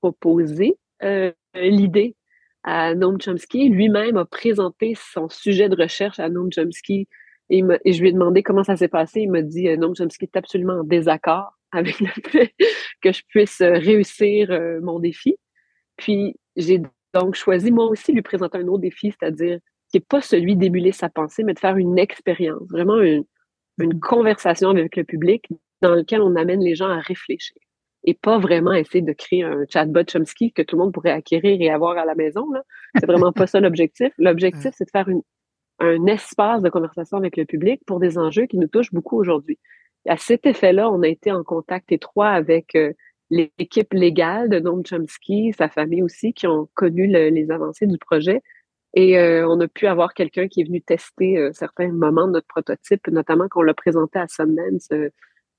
[0.00, 0.76] proposé
[1.54, 2.14] l'idée
[2.62, 3.68] à Noam Chomsky.
[3.68, 7.08] Lui-même a présenté son sujet de recherche à Noam Chomsky
[7.50, 9.20] et, je lui ai demandé comment ça s'est passé.
[9.20, 12.54] Il m'a dit euh, Noam Chomsky est absolument en désaccord avec le fait
[13.02, 15.36] que je puisse euh, réussir euh, mon défi.
[15.96, 16.82] Puis j'ai
[17.14, 19.58] donc choisi moi aussi lui présenter un autre défi, c'est-à-dire
[19.90, 23.24] qui n'est pas celui d'émuler sa pensée, mais de faire une expérience, vraiment une,
[23.78, 25.48] une conversation avec le public
[25.82, 27.56] dans lequel on amène les gens à réfléchir
[28.04, 31.60] et pas vraiment essayer de créer un chatbot Chomsky que tout le monde pourrait acquérir
[31.60, 32.46] et avoir à la maison.
[32.94, 34.12] C'est vraiment pas ça l'objectif.
[34.18, 35.22] L'objectif, c'est de faire une,
[35.80, 39.58] un espace de conversation avec le public pour des enjeux qui nous touchent beaucoup aujourd'hui.
[40.06, 42.92] À cet effet-là, on a été en contact étroit avec euh,
[43.30, 48.42] l'équipe légale de Noam Chomsky, sa famille aussi, qui ont connu les avancées du projet.
[48.94, 52.32] Et euh, on a pu avoir quelqu'un qui est venu tester euh, certains moments de
[52.32, 54.88] notre prototype, notamment qu'on l'a présenté à Sundance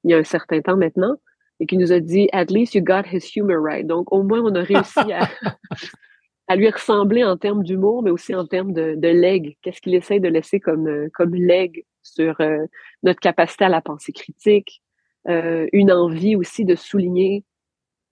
[0.03, 1.15] il y a un certain temps maintenant,
[1.59, 3.85] et qui nous a dit At least you got his humor right.
[3.85, 5.27] Donc, au moins, on a réussi à,
[6.47, 9.57] à lui ressembler en termes d'humour, mais aussi en termes de, de leg.
[9.61, 12.65] Qu'est-ce qu'il essaie de laisser comme, euh, comme leg sur euh,
[13.03, 14.81] notre capacité à la pensée critique,
[15.27, 17.43] euh, une envie aussi de souligner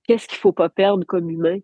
[0.08, 1.58] qu'est-ce qu'il faut pas perdre comme humain?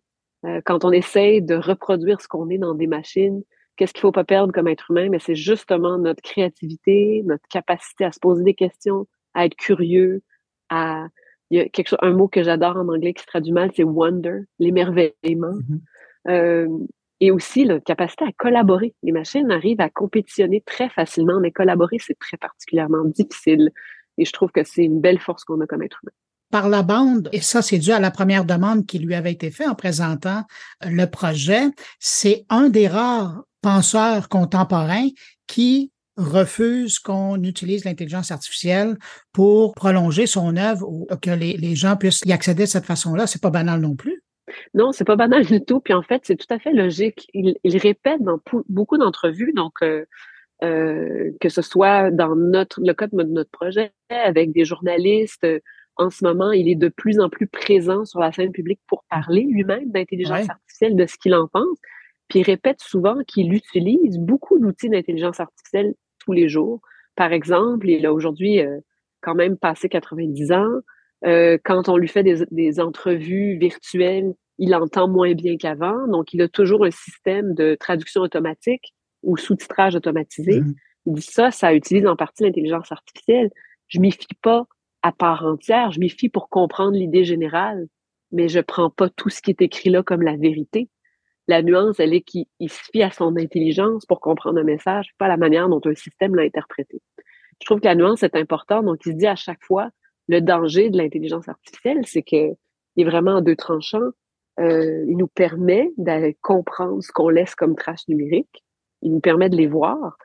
[0.65, 3.43] Quand on essaie de reproduire ce qu'on est dans des machines,
[3.75, 8.05] qu'est-ce qu'il faut pas perdre comme être humain, mais c'est justement notre créativité, notre capacité
[8.05, 10.21] à se poser des questions, à être curieux,
[10.69, 11.07] à
[11.49, 13.69] il y a quelque chose, un mot que j'adore en anglais qui se traduit mal,
[13.75, 15.53] c'est wonder, l'émerveillement.
[15.53, 15.79] Mm-hmm.
[16.29, 16.67] Euh,
[17.19, 18.95] et aussi la capacité à collaborer.
[19.03, 23.69] Les machines arrivent à compétitionner très facilement, mais collaborer, c'est très particulièrement difficile.
[24.17, 26.11] Et je trouve que c'est une belle force qu'on a comme être humain
[26.53, 29.49] par la bande, et ça c'est dû à la première demande qui lui avait été
[29.49, 30.43] faite en présentant
[30.85, 31.63] le projet,
[31.97, 35.07] c'est un des rares penseurs contemporains
[35.47, 38.97] qui refuse qu'on utilise l'intelligence artificielle
[39.31, 43.25] pour prolonger son œuvre ou que les, gens puissent y accéder de cette façon-là.
[43.25, 44.21] C'est pas banal non plus.
[44.75, 45.79] Non, c'est pas banal du tout.
[45.79, 47.27] Puis en fait, c'est tout à fait logique.
[47.33, 48.39] Il, répète dans
[48.69, 50.05] beaucoup d'entrevues, donc euh,
[50.61, 55.47] euh, que ce soit dans le cas de notre projet avec des journalistes.
[55.97, 59.03] En ce moment, il est de plus en plus présent sur la scène publique pour
[59.09, 61.77] parler lui-même d'intelligence artificielle, de ce qu'il en pense.
[62.29, 66.81] Puis il répète souvent qu'il utilise beaucoup d'outils d'intelligence artificielle tous les jours.
[67.15, 68.79] Par exemple, il a aujourd'hui euh,
[69.21, 70.79] quand même passé 90 ans.
[71.25, 76.07] Euh, quand on lui fait des, des, entrevues virtuelles, il entend moins bien qu'avant.
[76.07, 80.59] Donc, il a toujours un système de traduction automatique ou sous-titrage automatisé.
[80.59, 80.75] Mm-hmm.
[81.05, 83.51] Il dit ça, ça utilise en partie l'intelligence artificielle.
[83.87, 84.65] Je m'y fie pas
[85.03, 87.87] à part entière, je m'y fie pour comprendre l'idée générale,
[88.31, 90.89] mais je prends pas tout ce qui est écrit là comme la vérité.
[91.47, 95.27] La nuance, elle est qu'il se fie à son intelligence pour comprendre un message, pas
[95.27, 97.01] la manière dont un système l'a interprété.
[97.61, 99.89] Je trouve que la nuance est importante, donc il se dit à chaque fois,
[100.29, 102.55] le danger de l'intelligence artificielle, c'est qu'il
[102.97, 104.11] est vraiment en deux tranchants.
[104.59, 108.63] Euh, il nous permet de comprendre ce qu'on laisse comme traces numériques.
[109.01, 110.17] Il nous permet de les voir,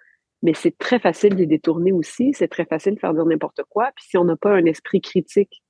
[0.43, 2.33] mais c'est très facile de les détourner aussi.
[2.33, 3.91] C'est très facile de faire dire n'importe quoi.
[3.97, 5.63] Puis si on n'a pas un esprit critique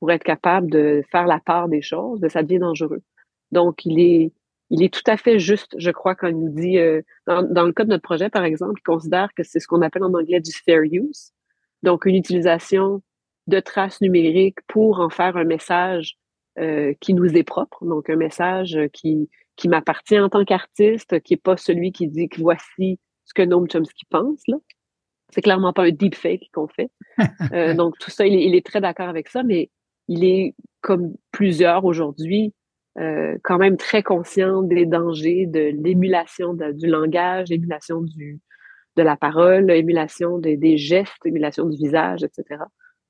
[0.00, 3.02] pour être capable de faire la part des choses, ben, ça devient dangereux.
[3.52, 4.32] Donc, il est,
[4.70, 7.72] il est tout à fait juste, je crois, quand il nous dit, euh, dans, le
[7.72, 10.40] cas de notre projet, par exemple, il considère que c'est ce qu'on appelle en anglais
[10.40, 11.32] du fair use.
[11.82, 13.02] Donc, une utilisation
[13.46, 16.18] de traces numériques pour en faire un message
[16.58, 21.34] euh, qui nous est propre, donc un message qui, qui m'appartient en tant qu'artiste, qui
[21.34, 24.42] est pas celui qui dit que voici ce que Noam Chomsky pense.
[24.48, 24.56] Là.
[25.30, 26.90] C'est clairement pas un deepfake qu'on fait.
[27.52, 29.70] Euh, donc tout ça, il est, il est très d'accord avec ça, mais
[30.08, 32.52] il est comme plusieurs aujourd'hui
[32.98, 38.40] euh, quand même très conscient des dangers de l'émulation du langage, l'émulation du
[38.96, 42.62] de la parole, l'émulation des, des gestes, l'émulation du visage, etc.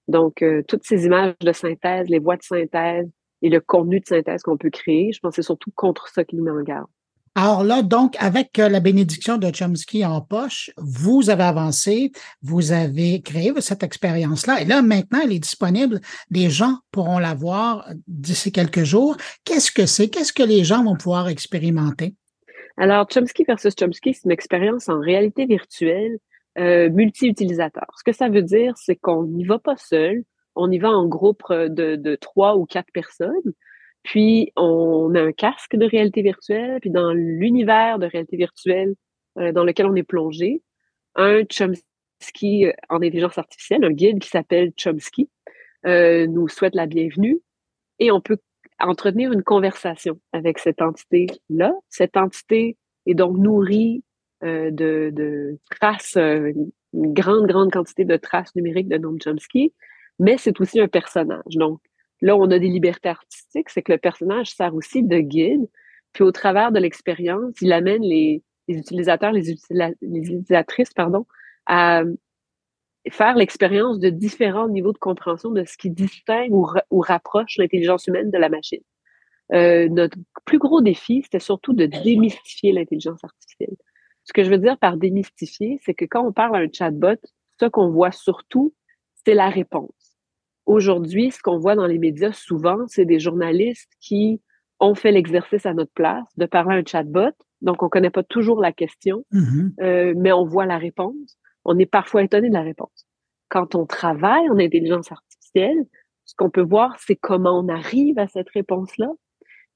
[0.08, 3.08] Donc, euh, toutes ces images de synthèse, les voix de synthèse
[3.42, 6.24] et le contenu de synthèse qu'on peut créer, je pense que c'est surtout contre ça
[6.24, 6.88] qui nous met en garde.
[7.39, 12.11] Alors là, donc, avec euh, la bénédiction de Chomsky en poche, vous avez avancé,
[12.41, 14.62] vous avez créé cette expérience-là.
[14.62, 16.01] Et là, maintenant, elle est disponible.
[16.30, 19.18] Les gens pourront la voir d'ici quelques jours.
[19.45, 20.09] Qu'est-ce que c'est?
[20.09, 22.14] Qu'est-ce que les gens vont pouvoir expérimenter?
[22.78, 26.16] Alors, Chomsky versus Chomsky, c'est une expérience en réalité virtuelle
[26.59, 27.87] euh, multi-utilisateur.
[27.99, 30.24] Ce que ça veut dire, c'est qu'on n'y va pas seul,
[30.55, 33.53] on y va en groupe euh, de, trois ou quatre personnes,
[34.07, 38.94] puis on a un casque de réalité virtuelle, puis dans l'univers de réalité virtuelle
[39.38, 40.62] euh, dans lequel on est plongé,
[41.16, 45.28] un Chomsky en intelligence artificielle, un guide qui s'appelle Chomsky,
[45.84, 47.40] nous souhaite la bienvenue
[48.00, 48.38] et on peut
[48.80, 51.72] entretenir une conversation avec cette entité-là.
[51.88, 52.76] Cette entité
[53.07, 54.02] est donc nourrie
[54.44, 56.52] euh, de, traces, euh,
[56.92, 59.72] une grande, grande quantité de traces numériques de Noam Chomsky,
[60.18, 61.42] mais c'est aussi un personnage.
[61.54, 61.80] Donc,
[62.20, 65.68] là, on a des libertés artistiques, c'est que le personnage sert aussi de guide,
[66.12, 69.50] Puis au travers de l'expérience, il amène les, utilisateurs, les,
[70.00, 71.26] utilisatrices, pardon,
[71.66, 72.02] à
[73.10, 78.30] faire l'expérience de différents niveaux de compréhension de ce qui distingue ou, rapproche l'intelligence humaine
[78.30, 78.82] de la machine.
[79.52, 83.76] Euh, notre plus gros défi, c'était surtout de démystifier l'intelligence artificielle.
[84.24, 87.20] Ce que je veux dire par démystifier, c'est que quand on parle à un chatbot,
[87.60, 88.74] ce qu'on voit surtout,
[89.24, 89.95] c'est la réponse.
[90.66, 94.40] Aujourd'hui, ce qu'on voit dans les médias souvent, c'est des journalistes qui
[94.80, 97.32] ont fait l'exercice à notre place de parler à un chatbot.
[97.62, 99.72] Donc, on connaît pas toujours la question, mm-hmm.
[99.80, 101.38] euh, mais on voit la réponse.
[101.64, 103.06] On est parfois étonné de la réponse.
[103.48, 105.86] Quand on travaille en intelligence artificielle,
[106.24, 109.08] ce qu'on peut voir, c'est comment on arrive à cette réponse-là.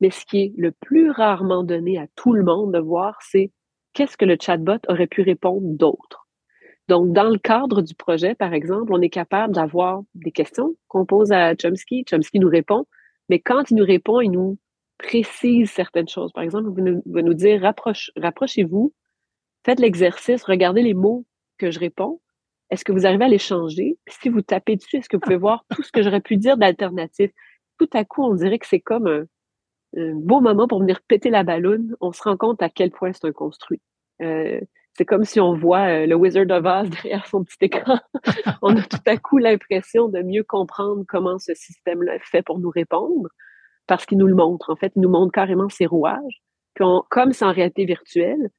[0.01, 3.53] Mais ce qui est le plus rarement donné à tout le monde de voir, c'est
[3.93, 6.27] qu'est-ce que le chatbot aurait pu répondre d'autre?
[6.91, 11.07] Donc, dans le cadre du projet, par exemple, on est capable d'avoir des questions qu'on
[11.07, 12.05] pose à Chomsky.
[12.05, 12.85] Chomsky nous répond,
[13.29, 14.59] mais quand il nous répond, il nous
[14.99, 16.33] précise certaines choses.
[16.33, 18.93] Par exemple, il va nous, dire rapproche, rapprochez-vous,
[19.65, 21.25] faites l'exercice, regardez les mots
[21.59, 22.21] que je réponds.
[22.71, 23.97] Est-ce que vous arrivez à les changer?
[24.09, 26.57] si vous tapez dessus, est-ce que vous pouvez voir tout ce que j'aurais pu dire
[26.57, 27.31] d'alternatif?
[27.79, 31.45] Tout à coup, on dirait que c'est comme un, beau moment pour venir péter la
[31.45, 33.81] ballonne, on se rend compte à quel point c'est un construit.
[34.23, 34.61] Euh,
[34.95, 37.99] c'est comme si on voit euh, le Wizard of Oz derrière son petit écran.
[38.63, 42.71] on a tout à coup l'impression de mieux comprendre comment ce système-là fait pour nous
[42.71, 43.29] répondre,
[43.87, 44.71] parce qu'il nous le montre.
[44.71, 46.43] En fait, il nous montre carrément ses rouages.
[46.75, 48.51] Puis comme c'est en réalité virtuelle,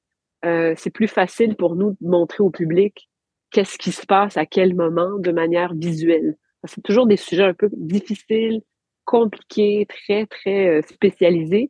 [0.45, 3.09] euh, c'est plus facile pour nous de montrer au public
[3.51, 6.36] qu'est-ce qui se passe à quel moment de manière visuelle.
[6.63, 8.61] C'est toujours des sujets un peu difficiles,
[9.05, 11.69] compliqué, très, très euh, spécialisé.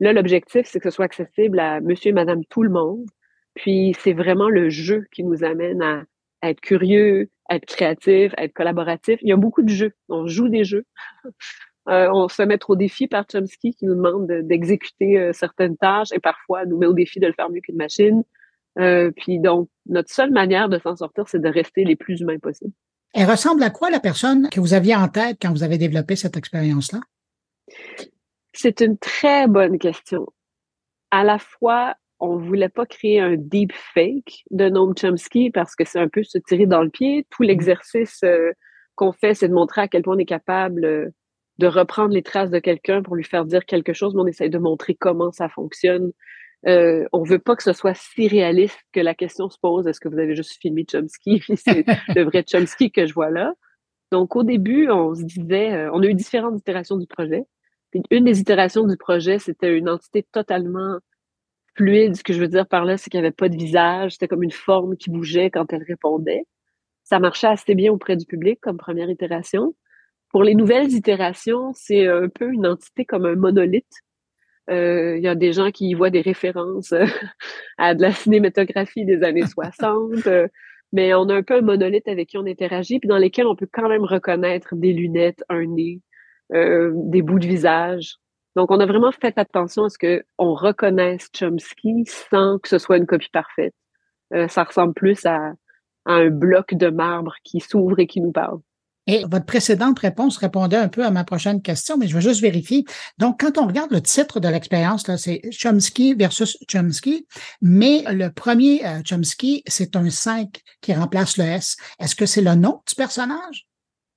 [0.00, 3.06] Là, l'objectif, c'est que ce soit accessible à monsieur et madame tout le monde.
[3.54, 6.04] Puis, c'est vraiment le jeu qui nous amène à,
[6.42, 9.18] être curieux, à être créatif, à être collaboratif.
[9.22, 9.92] Il y a beaucoup de jeux.
[10.08, 10.84] On joue des jeux.
[11.88, 16.12] Euh, on se met au défi par Chomsky qui nous demande d'exécuter euh, certaines tâches
[16.12, 18.22] et parfois nous met au défi de le faire mieux qu'une machine.
[19.16, 22.70] puis donc, notre seule manière de s'en sortir, c'est de rester les plus humains possibles.
[23.14, 26.16] Elle ressemble à quoi la personne que vous aviez en tête quand vous avez développé
[26.16, 27.00] cette expérience-là?
[28.52, 30.26] C'est une très bonne question.
[31.10, 35.84] À la fois, on voulait pas créer un deep fake de Noam Chomsky parce que
[35.84, 37.26] c'est un peu se tirer dans le pied.
[37.30, 38.52] Tout l'exercice euh,
[38.94, 41.08] qu'on fait, c'est de montrer à quel point on est capable euh,
[41.58, 44.50] de reprendre les traces de quelqu'un pour lui faire dire quelque chose, mais on essaye
[44.50, 46.12] de montrer comment ça fonctionne
[46.68, 49.98] euh, on veut pas que ce soit si réaliste que la question se pose est-ce
[49.98, 51.42] que vous avez juste filmé Chomsky?
[51.56, 51.84] C'est
[52.16, 53.52] le vrai Chomsky que je vois là.
[54.12, 57.44] Donc au début, on se disait, euh, on a eu différentes itérations du projet.
[58.10, 60.98] une des itérations du projet, c'était une entité totalement
[61.74, 62.16] fluide.
[62.16, 64.28] Ce que je veux dire par là, c'est qu'il n'y avait pas de visage, c'était
[64.28, 66.44] comme une forme qui bougeait quand elle répondait.
[67.04, 69.74] Ça marchait assez bien auprès du public comme première itération.
[70.30, 74.02] Pour les nouvelles itérations, c'est un peu une entité comme un monolithe
[74.70, 77.04] euh, il y a des gens qui y voient des références euh,
[77.78, 80.48] à de la cinématographie des années 60, euh,
[80.92, 83.56] mais on a un peu un monolithe avec qui on interagit, puis dans lesquels on
[83.56, 86.00] peut quand même reconnaître des lunettes, un nez,
[86.50, 88.16] des bouts de visage.
[88.56, 92.98] Donc, on a vraiment fait attention à ce qu'on reconnaisse Chomsky sans que ce soit
[92.98, 93.74] une copie parfaite.
[94.48, 95.52] ça ressemble plus à
[96.06, 98.58] un bloc de marbre qui s'ouvre et qui nous parle.
[99.08, 102.40] Et votre précédente réponse répondait un peu à ma prochaine question, mais je veux juste
[102.40, 102.84] vérifier.
[103.18, 107.26] Donc, quand on regarde le titre de l'expérience, c'est Chomsky versus Chomsky,
[107.60, 111.76] mais le premier euh, Chomsky, c'est un 5 qui remplace le S.
[111.98, 113.66] Est-ce que c'est le nom du personnage?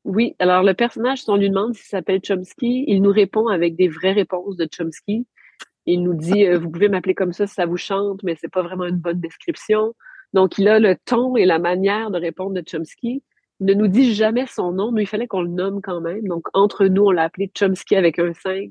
[0.06, 0.36] Oui.
[0.38, 3.88] Alors, le personnage, si on lui demande s'il s'appelle Chomsky, il nous répond avec des
[3.88, 5.26] vraies réponses de Chomsky.
[5.88, 8.52] Il nous dit, euh, vous pouvez m'appeler comme ça si ça vous chante, mais c'est
[8.52, 9.96] pas vraiment une bonne description.
[10.34, 13.24] Donc, il a le ton et la manière de répondre de Chomsky
[13.62, 16.28] ne nous dit jamais son nom, mais il fallait qu'on le nomme quand même.
[16.28, 18.70] Donc, entre nous, on l'a appelé Chomsky avec un 5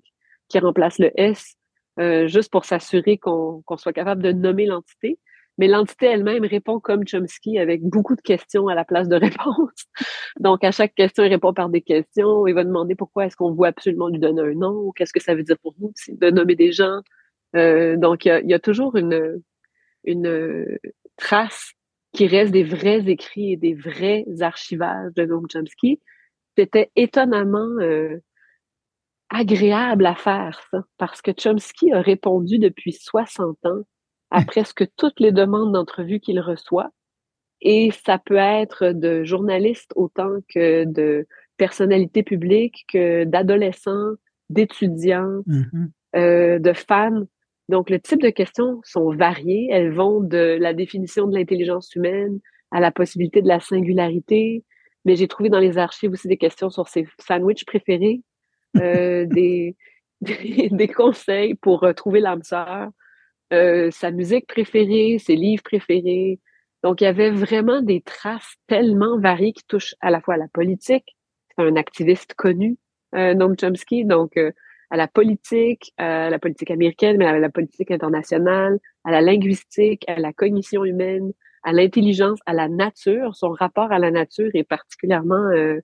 [0.49, 1.57] qui remplace le S,
[1.99, 5.19] euh, juste pour s'assurer qu'on soit capable de nommer l'entité.
[5.59, 9.87] Mais l'entité elle-même répond comme Chomsky avec beaucoup de questions à la place de réponses.
[10.41, 12.47] Donc, à chaque question, il répond par des questions.
[12.47, 15.35] Il va demander pourquoi est-ce qu'on veut absolument lui donner un nom, qu'est-ce que ça
[15.35, 17.01] veut dire pour nous de nommer des gens.
[17.57, 19.41] Euh, donc, il y a, toujours une,
[20.05, 20.67] une
[21.17, 21.75] trace
[22.15, 26.01] qui reste des vrais écrits et des vrais archivages de Noam Chomsky,
[26.57, 28.23] c'était étonnamment euh,
[29.29, 33.83] agréable à faire ça, parce que Chomsky a répondu depuis 60 ans
[34.35, 36.91] à presque toutes les demandes d'entrevue qu'il reçoit,
[37.61, 41.27] et ça peut être de journalistes autant que de
[41.57, 44.13] personnalités publiques, que d'adolescents,
[44.51, 45.89] d'étudiants, mm-hmm.
[46.17, 47.25] euh, de fans.
[47.71, 49.69] Donc, le type de questions sont variées.
[49.71, 52.39] Elles vont de la définition de l'intelligence humaine
[52.71, 54.63] à la possibilité de la singularité.
[55.07, 58.21] Mais j'ai trouvé dans les archives aussi des questions sur ses sandwichs préférés,
[58.77, 59.75] euh, des,
[60.21, 62.91] des, conseils pour trouver l'âme sœur,
[63.51, 66.41] sa musique préférée, ses livres préférés.
[66.83, 70.39] Donc, il y avait vraiment des traces tellement variées qui touchent à la fois à
[70.39, 71.17] la politique,
[71.57, 72.77] c'est un activiste connu,
[73.13, 74.37] Noam Chomsky, donc
[74.95, 80.05] à la politique, à la politique américaine, mais à la politique internationale, à la linguistique,
[80.09, 81.33] à la cognition humaine,
[81.65, 83.35] à l'intelligence, à la nature.
[83.35, 85.81] Son rapport à la nature est particulièrement euh,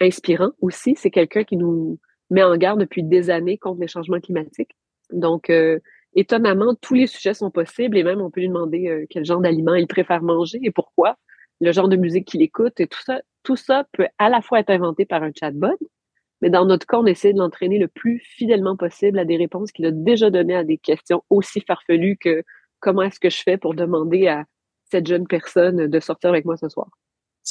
[0.00, 0.94] inspirant aussi.
[0.96, 1.98] C'est quelqu'un qui nous
[2.30, 4.76] met en garde depuis des années contre les changements climatiques.
[5.10, 5.80] Donc, euh,
[6.16, 9.40] étonnamment, tous les sujets sont possibles et même on peut lui demander euh, quel genre
[9.40, 11.16] d'aliments il préfère manger et pourquoi,
[11.60, 13.20] le genre de musique qu'il écoute et tout ça.
[13.42, 15.78] Tout ça peut à la fois être inventé par un chatbot,
[16.40, 19.70] mais dans notre cas, on essaie de l'entraîner le plus fidèlement possible à des réponses
[19.70, 22.42] qu'il a déjà données à des questions aussi farfelues que
[22.80, 24.44] comment est-ce que je fais pour demander à
[24.90, 26.88] cette jeune personne de sortir avec moi ce soir.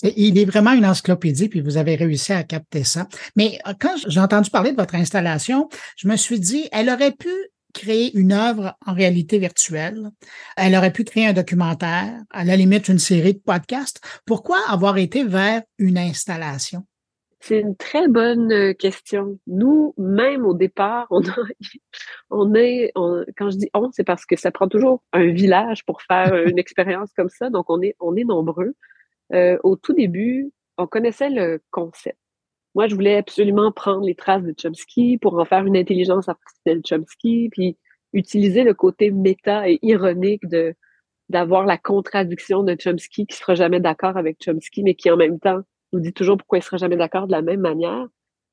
[0.04, 3.08] il est vraiment une encyclopédie, puis vous avez réussi à capter ça.
[3.36, 7.12] Mais euh, quand j'ai entendu parler de votre installation, je me suis dit, elle aurait
[7.12, 7.30] pu
[7.76, 10.10] créer une œuvre en réalité virtuelle.
[10.58, 14.02] Elle aurait pu créer un documentaire, à la limite une série de podcasts.
[14.26, 16.86] Pourquoi avoir été vers une installation?
[17.42, 19.38] C'est une très bonne euh, question.
[19.46, 21.22] Nous, même au départ, on,
[22.32, 26.02] on est, quand je dis on, c'est parce que ça prend toujours un village pour
[26.02, 27.52] faire une expérience comme ça.
[27.52, 28.74] Donc, on est, on est nombreux.
[29.34, 32.18] Euh, au tout début, on connaissait le concept.
[32.76, 36.82] Moi, je voulais absolument prendre les traces de Chomsky pour en faire une intelligence artificielle
[36.88, 37.78] Chomsky, puis
[38.14, 40.76] utiliser le côté méta et ironique de
[41.30, 45.40] d'avoir la contradiction de Chomsky qui sera jamais d'accord avec Chomsky, mais qui en même
[45.40, 45.62] temps
[45.92, 48.06] nous dit toujours pourquoi il ne sera jamais d'accord de la même manière.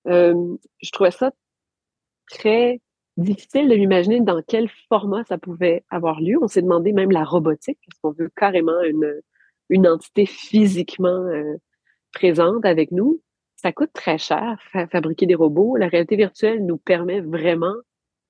[0.09, 1.33] Euh, je trouvais ça
[2.31, 2.81] très
[3.19, 6.39] difficile de m'imaginer dans quel format ça pouvait avoir lieu.
[6.41, 9.21] On s'est demandé même la robotique, parce qu'on veut carrément une,
[9.69, 11.57] une entité physiquement euh,
[12.15, 13.21] présente avec nous.
[13.63, 14.61] Ça coûte très cher,
[14.91, 15.77] fabriquer des robots.
[15.77, 17.77] La réalité virtuelle nous permet vraiment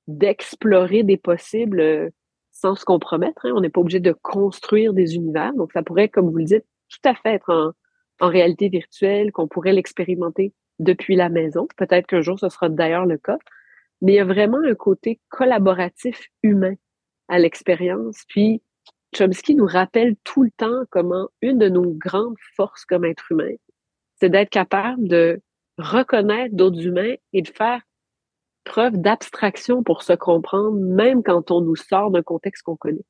[0.07, 2.11] d'explorer des possibles euh,
[2.51, 3.47] sans se compromettre.
[3.47, 3.53] Hein.
[3.57, 5.55] On n'est pas obligé de construire des univers.
[5.55, 7.75] Donc, ça pourrait, comme vous le dites, tout à fait être
[8.21, 11.67] en, réalité virtuelle, qu'on pourrait l'expérimenter depuis la maison.
[11.77, 13.39] Peut-être qu'un jour, ce sera d'ailleurs le cas.
[14.01, 16.75] Mais il y a vraiment un côté collaboratif humain
[17.29, 18.23] à l'expérience.
[18.29, 18.63] Puis,
[19.17, 23.51] Chomsky nous rappelle tout le temps comment une de nos grandes forces comme être humain,
[24.23, 25.41] c'est d'être capable de
[25.79, 27.81] reconnaître d'autres humains et de faire
[28.63, 33.05] preuve d'abstraction pour se comprendre, même quand on nous sort d'un contexte qu'on connaît.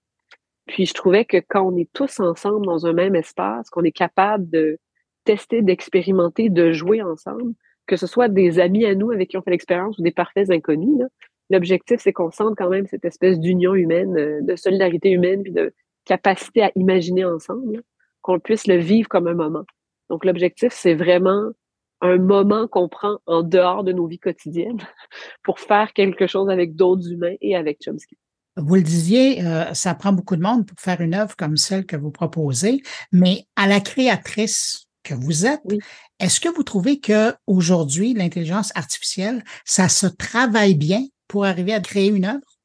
[0.67, 3.93] Puis je trouvais que quand on est tous ensemble dans un même espace, qu'on est
[3.93, 4.79] capable de
[5.25, 7.53] tester, d'expérimenter, de jouer ensemble,
[7.87, 10.51] que ce soit des amis à nous avec qui on fait l'expérience ou des parfaits
[10.51, 11.05] inconnus.
[11.51, 15.53] L'objectif, c'est qu'on sente quand même cette espèce d'union humaine, euh, de solidarité humaine, puis
[15.53, 15.75] de
[16.07, 17.83] capacité à imaginer ensemble,
[18.23, 19.67] qu'on puisse le vivre comme un moment.
[20.13, 21.53] Donc, l'objectif, c'est vraiment
[22.03, 24.77] un moment qu'on prend en dehors de nos vies quotidiennes
[25.43, 28.19] pour faire quelque chose avec d'autres humains et avec Chomsky.
[28.59, 31.87] Vous le disiez, euh, ça prend beaucoup de monde pour faire une œuvre comme celle
[31.87, 35.63] que vous proposez, mais à la créatrice que vous êtes.
[36.21, 41.81] Est-ce que vous trouvez que aujourd'hui l'intelligence artificielle, ça se travaille bien pour arriver à
[41.81, 42.59] créer une œuvre?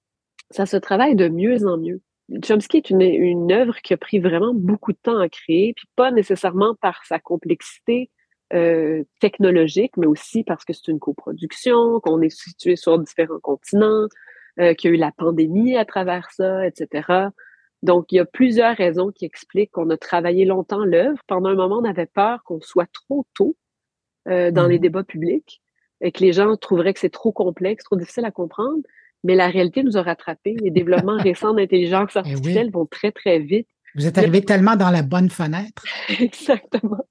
[0.52, 2.02] Ça se travaille de mieux en mieux.
[2.44, 5.88] Chomsky est une, une œuvre qui a pris vraiment beaucoup de temps à créer, puis
[5.96, 8.10] pas nécessairement par sa complexité
[8.54, 14.08] euh, technologique, mais aussi parce que c'est une coproduction, qu'on est situé sur différents continents,
[14.60, 17.30] euh, qu'il y a eu la pandémie à travers ça, etc.
[17.84, 21.20] Donc, il y a plusieurs raisons qui expliquent qu'on a travaillé longtemps l'œuvre.
[21.28, 23.56] Pendant un moment, on avait peur qu'on soit trop tôt
[24.30, 25.62] euh, dans les mmh débats publics
[26.02, 28.82] et que les gens trouveraient que c'est trop complexe, trop difficile à comprendre.
[29.28, 30.56] Mais la réalité nous a rattrapés.
[30.62, 33.68] Les développements récents d'intelligence eh artificielle vont très, très vite.
[33.96, 35.84] Vous êtes arrivé tellement dans la bonne fenêtre.
[36.20, 37.06] Exactement.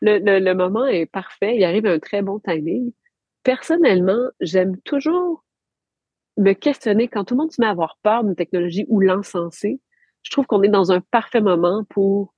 [0.00, 1.56] Le, le, le, moment est parfait.
[1.56, 2.92] Il arrive à un très bon timing.
[3.42, 5.44] Personnellement, j'aime toujours
[6.36, 9.80] me questionner quand tout le monde se met à avoir peur d'une technologie ou l'encenser
[10.22, 12.34] je trouve qu'on est dans un parfait moment pour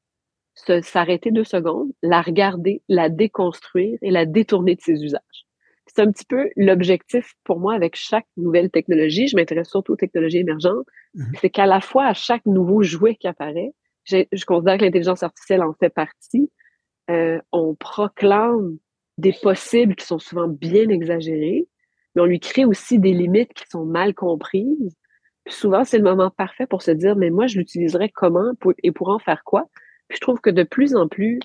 [0.55, 5.47] s'arrêter deux secondes, la regarder, la déconstruire et la détourner de ses usages.
[5.93, 9.27] C'est un petit peu l'objectif pour moi avec chaque nouvelle technologie.
[9.27, 10.87] Je m'intéresse surtout aux technologies émergentes.
[11.17, 11.39] Mm-hmm.
[11.41, 13.73] C'est qu'à la fois, à chaque nouveau jouet qui apparaît,
[14.05, 16.51] je considère que l'intelligence artificielle en fait partie,
[17.11, 18.79] euh, on proclame
[19.19, 21.69] des possibles qui sont souvent bien exagérés,
[22.15, 24.97] mais on lui crée aussi des limites qui sont mal comprises
[25.49, 29.09] souvent, c'est le moment parfait pour se dire, mais moi, je l'utiliserais comment et pour
[29.09, 29.67] en faire quoi?
[30.09, 31.39] Puis je trouve que de plus en plus,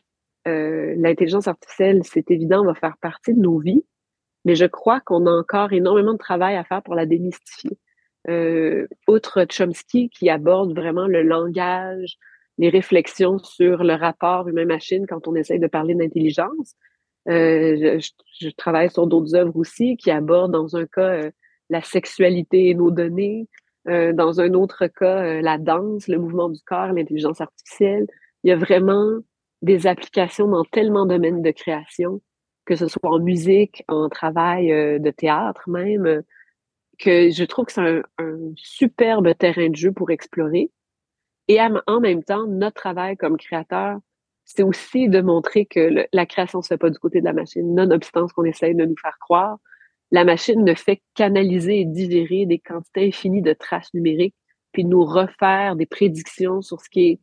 [0.48, 3.84] euh, l'intelligence artificielle, c'est évident, va faire partie de nos vies,
[4.46, 7.78] mais je crois qu'on a encore énormément de travail à faire pour la démystifier.
[8.28, 12.18] Euh, outre Chomsky qui aborde vraiment le langage,
[12.58, 16.76] les réflexions sur le rapport humain-machine quand on essaye de parler d'intelligence.
[17.28, 18.00] Euh,
[18.40, 21.30] je, travaille sur d'autres œuvres aussi qui abordent dans un cas
[21.70, 23.48] la sexualité et nos données.
[23.88, 28.08] Euh, dans un autre cas, euh, la danse, le mouvement du corps, l'intelligence artificielle.
[28.44, 29.20] Il y a vraiment
[29.62, 32.22] des applications dans tellement de domaines de création,
[32.66, 36.24] que ce soit en musique, en travail euh, de théâtre même,
[36.98, 40.72] que je trouve que c'est un, un, superbe terrain de jeu pour explorer.
[41.48, 44.00] Et en même temps, notre travail comme créateur,
[44.46, 47.34] c'est aussi de montrer que la création ne se fait pas du côté de la
[47.34, 49.58] machine, nonobstant ce qu'on essaye de nous faire croire.
[50.12, 54.36] La machine ne fait qu'analyser et digérer des quantités infinies de traces numériques,
[54.72, 57.20] puis nous refaire des prédictions sur ce qui est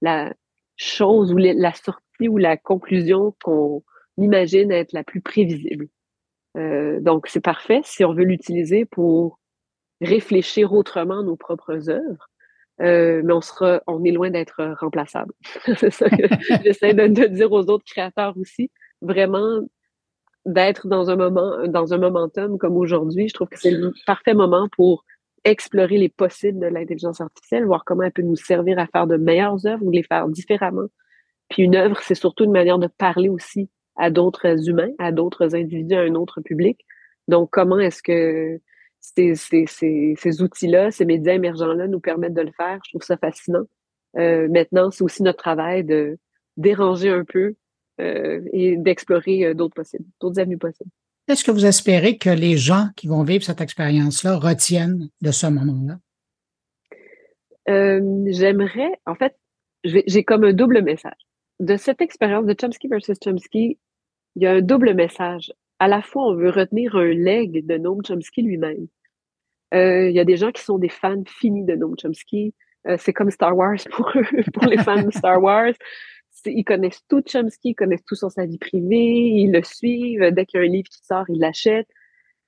[0.00, 0.32] la
[0.76, 3.82] chose ou la sortie ou la conclusion qu'on
[4.18, 5.88] imagine être la plus prévisible.
[6.56, 9.38] Euh, donc, c'est parfait si on veut l'utiliser pour
[10.00, 12.28] réfléchir autrement nos propres œuvres.
[12.82, 15.32] Euh, mais on sera, on est loin d'être remplaçable.
[15.76, 16.22] c'est ça que
[16.64, 18.70] j'essaie de, de, dire aux autres créateurs aussi.
[19.00, 19.60] Vraiment
[20.44, 23.28] d'être dans un moment, dans un momentum comme aujourd'hui.
[23.28, 25.04] Je trouve que c'est le parfait moment pour
[25.44, 29.16] explorer les possibles de l'intelligence artificielle, voir comment elle peut nous servir à faire de
[29.16, 30.86] meilleures œuvres ou les faire différemment.
[31.48, 35.54] Puis une œuvre, c'est surtout une manière de parler aussi à d'autres humains, à d'autres
[35.54, 36.84] individus, à un autre public.
[37.28, 38.60] Donc, comment est-ce que
[39.00, 42.78] ces, ces, ces, ces outils-là, ces médias émergents-là nous permettent de le faire?
[42.84, 43.64] Je trouve ça fascinant.
[44.16, 46.18] Euh, maintenant, c'est aussi notre travail de
[46.56, 47.54] déranger un peu
[48.00, 50.90] euh, et d'explorer euh, d'autres possibles, d'autres avenues possibles.
[51.28, 55.46] Est-ce que vous espérez que les gens qui vont vivre cette expérience-là retiennent de ce
[55.48, 55.98] moment-là?
[57.68, 59.36] Euh, J'aimerais, en fait,
[59.84, 61.18] j'ai comme un double message.
[61.58, 63.78] De cette expérience de Chomsky versus Chomsky,
[64.36, 67.76] il y a un double message à la fois, on veut retenir un leg de
[67.76, 68.86] Noam Chomsky lui-même.
[69.74, 72.54] Euh, il y a des gens qui sont des fans finis de Noam Chomsky.
[72.86, 75.74] Euh, c'est comme Star Wars pour eux, pour les fans de Star Wars.
[76.44, 80.30] Ils connaissent tout Chomsky, ils connaissent tout sur sa vie privée, ils le suivent.
[80.32, 81.88] Dès qu'il y a un livre qui sort, ils l'achètent.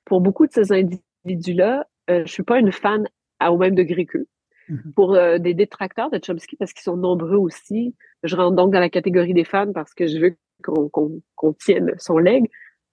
[0.04, 3.08] Pour beaucoup de ces individus-là, euh, je suis pas une fan
[3.40, 4.26] à, au même degré qu'eux.
[4.70, 4.92] Mm-hmm.
[4.94, 8.80] Pour euh, des détracteurs de Chomsky, parce qu'ils sont nombreux aussi, je rentre donc dans
[8.80, 12.44] la catégorie des fans parce que je veux qu'on qu tienne son leg.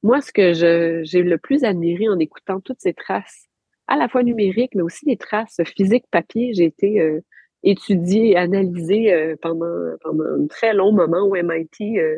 [0.03, 3.47] Moi, ce que j'ai le plus admiré en écoutant toutes ces traces,
[3.88, 7.22] à la fois numériques, mais aussi les traces physiques papier, j'ai été euh,
[7.66, 12.18] étudiée et analysée euh, pendant, pendant un très long moment au MIT, euh,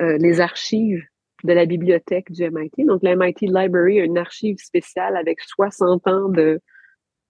[0.00, 1.02] euh, les archives
[1.42, 2.84] de la bibliothèque du MIT.
[2.86, 6.60] Donc, la MIT Library a une archive spéciale avec 60 ans de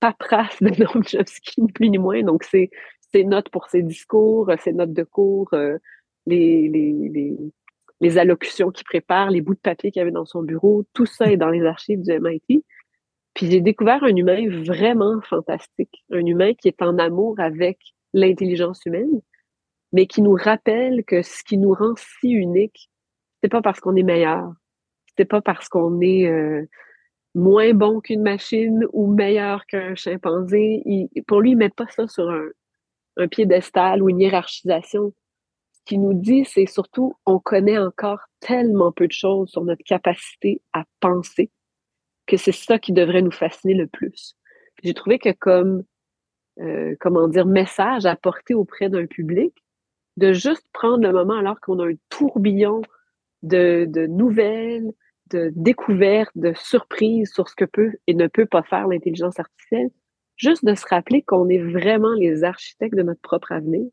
[0.00, 2.22] paperasse de Noam Chomsky, ni plus ni moins.
[2.22, 2.70] Donc, c'est
[3.12, 5.50] ses notes pour ses discours, ses notes de cours,
[6.26, 11.30] les, allocutions qu'il prépare, les bouts de papier qu'il avait dans son bureau, tout ça
[11.30, 12.64] est dans les archives du MIT.
[13.34, 17.78] Puis j'ai découvert un humain vraiment fantastique, un humain qui est en amour avec
[18.12, 19.20] l'intelligence humaine,
[19.92, 22.90] mais qui nous rappelle que ce qui nous rend si unique,
[23.42, 24.52] c'est pas parce qu'on est meilleur,
[25.16, 26.64] c'est pas parce qu'on est euh,
[27.34, 30.82] moins bon qu'une machine ou meilleur qu'un chimpanzé.
[31.26, 32.30] pour lui, il met pas ça sur
[33.16, 35.12] un piédestal ou une hiérarchisation
[35.84, 40.62] qui nous dit, c'est surtout, on connaît encore tellement peu de choses sur notre capacité
[40.72, 41.50] à penser
[42.26, 44.34] que c'est ça qui devrait nous fasciner le plus.
[44.82, 45.84] J'ai trouvé que comme,
[46.60, 49.54] euh, comment dire, message à porter auprès d'un public,
[50.16, 52.80] de juste prendre le moment alors qu'on a un tourbillon
[53.42, 54.90] de, de nouvelles,
[55.30, 59.90] de découvertes, de surprises sur ce que peut et ne peut pas faire l'intelligence artificielle,
[60.36, 63.86] juste de se rappeler qu'on est vraiment les architectes de notre propre avenir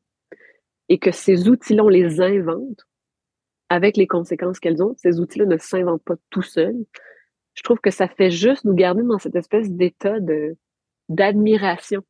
[0.92, 2.86] et que ces outils-là, on les invente
[3.70, 4.94] avec les conséquences qu'elles ont.
[4.98, 6.76] Ces outils-là ne s'inventent pas tout seuls.
[7.54, 10.58] Je trouve que ça fait juste nous garder dans cette espèce d'état de
[11.08, 12.02] d'admiration.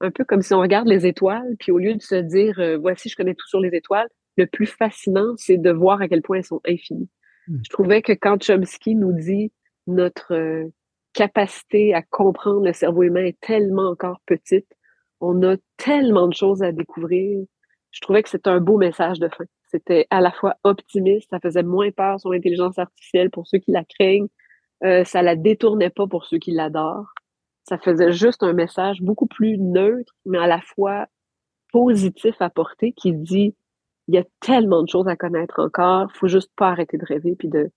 [0.00, 2.78] Un peu comme si on regarde les étoiles, puis au lieu de se dire euh,
[2.78, 6.22] voici, je connais tout sur les étoiles, le plus fascinant, c'est de voir à quel
[6.22, 7.10] point elles sont infinies.
[7.48, 7.56] Mmh.
[7.64, 9.50] Je trouvais que quand Chomsky nous dit
[9.88, 10.66] notre euh,
[11.12, 14.72] capacité à comprendre le cerveau humain est tellement encore petite,
[15.20, 17.44] on a tellement de choses à découvrir,
[17.90, 19.44] je trouvais que c'était un beau message de fin.
[19.70, 23.70] C'était à la fois optimiste, ça faisait moins peur sur l'intelligence artificielle pour ceux qui
[23.70, 24.28] la craignent,
[24.84, 27.12] euh, ça la détournait pas pour ceux qui l'adorent.
[27.64, 31.06] Ça faisait juste un message beaucoup plus neutre, mais à la fois
[31.72, 33.54] positif à porter, qui dit
[34.08, 37.36] il y a tellement de choses à connaître encore, faut juste pas arrêter de rêver
[37.38, 37.70] puis de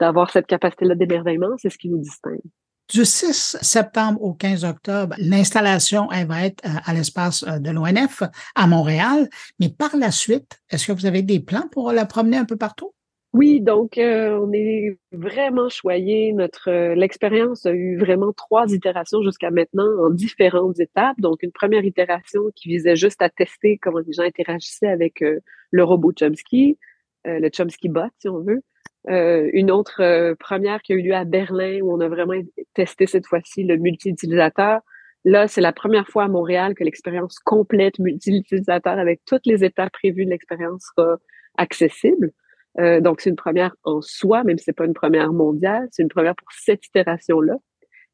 [0.00, 2.40] d'avoir cette capacité-là d'émerveillement, c'est ce qui nous distingue.
[2.88, 8.22] Du 6 septembre au 15 octobre, l'installation va être euh, à l'espace euh, de l'ONF
[8.54, 9.28] à Montréal.
[9.58, 12.56] Mais par la suite, est-ce que vous avez des plans pour la promener un peu
[12.56, 12.92] partout?
[13.32, 16.32] Oui, donc euh, on est vraiment choyé.
[16.32, 21.20] Notre l'expérience a eu vraiment trois itérations jusqu'à maintenant en différentes étapes.
[21.20, 25.24] Donc une première itération qui visait juste à tester comment les gens interagissaient avec
[25.70, 26.78] le robot Chomsky,
[27.24, 28.62] le Chomsky bot si on veut.
[29.08, 32.34] Euh, une autre euh, première qui a eu lieu à Berlin où on a vraiment
[32.74, 34.80] testé cette fois-ci le multi-utilisateur.
[35.24, 39.92] Là, c'est la première fois à Montréal que l'expérience complète multi-utilisateur avec toutes les étapes
[39.92, 41.16] prévues de l'expérience sera
[41.56, 42.32] accessible.
[42.78, 46.02] Euh, donc, c'est une première en soi, même si c'est pas une première mondiale, c'est
[46.02, 47.56] une première pour cette itération-là.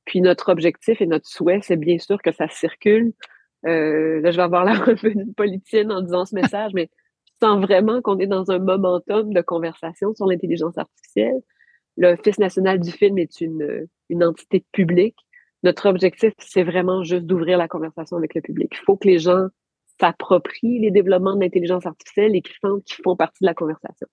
[0.04, 3.12] Puis notre objectif et notre souhait, c'est bien sûr que ça circule.
[3.66, 6.90] Euh, là, je vais avoir la revue politicienne en disant ce message, mais
[7.42, 11.40] sens vraiment qu'on est dans un momentum de conversation sur l'intelligence artificielle.
[11.96, 15.16] L'Office national du film est une, une entité publique.
[15.62, 18.70] Notre objectif, c'est vraiment juste d'ouvrir la conversation avec le public.
[18.72, 19.48] Il faut que les gens
[20.00, 24.06] s'approprient les développements de l'intelligence artificielle et qu'ils sentent qu'ils font partie de la conversation.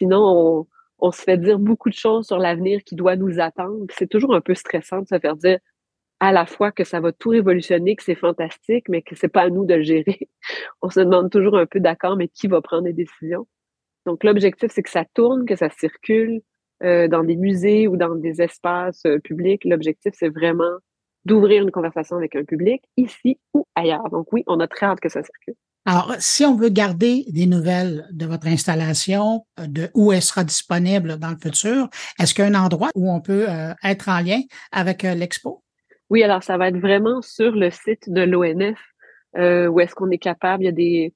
[0.00, 0.66] Sinon, on,
[0.98, 3.84] on se fait dire beaucoup de choses sur l'avenir qui doit nous attendre.
[3.90, 5.58] C'est toujours un peu stressant de se faire dire
[6.20, 9.42] à la fois que ça va tout révolutionner, que c'est fantastique, mais que c'est pas
[9.42, 10.28] à nous de le gérer.
[10.82, 13.46] On se demande toujours un peu d'accord, mais qui va prendre les décisions?
[14.06, 16.42] Donc, l'objectif, c'est que ça tourne, que ça circule
[16.82, 19.64] euh, dans des musées ou dans des espaces euh, publics.
[19.64, 20.78] L'objectif, c'est vraiment
[21.24, 24.08] d'ouvrir une conversation avec un public ici ou ailleurs.
[24.10, 25.54] Donc, oui, on a très hâte que ça circule.
[25.86, 30.44] Alors, si on veut garder des nouvelles de votre installation, euh, de où elle sera
[30.44, 34.08] disponible dans le futur, est-ce qu'il y a un endroit où on peut euh, être
[34.08, 34.40] en lien
[34.72, 35.62] avec l'expo?
[36.10, 38.78] Oui, alors ça va être vraiment sur le site de l'ONF
[39.34, 41.14] où est-ce qu'on est capable, il y a des,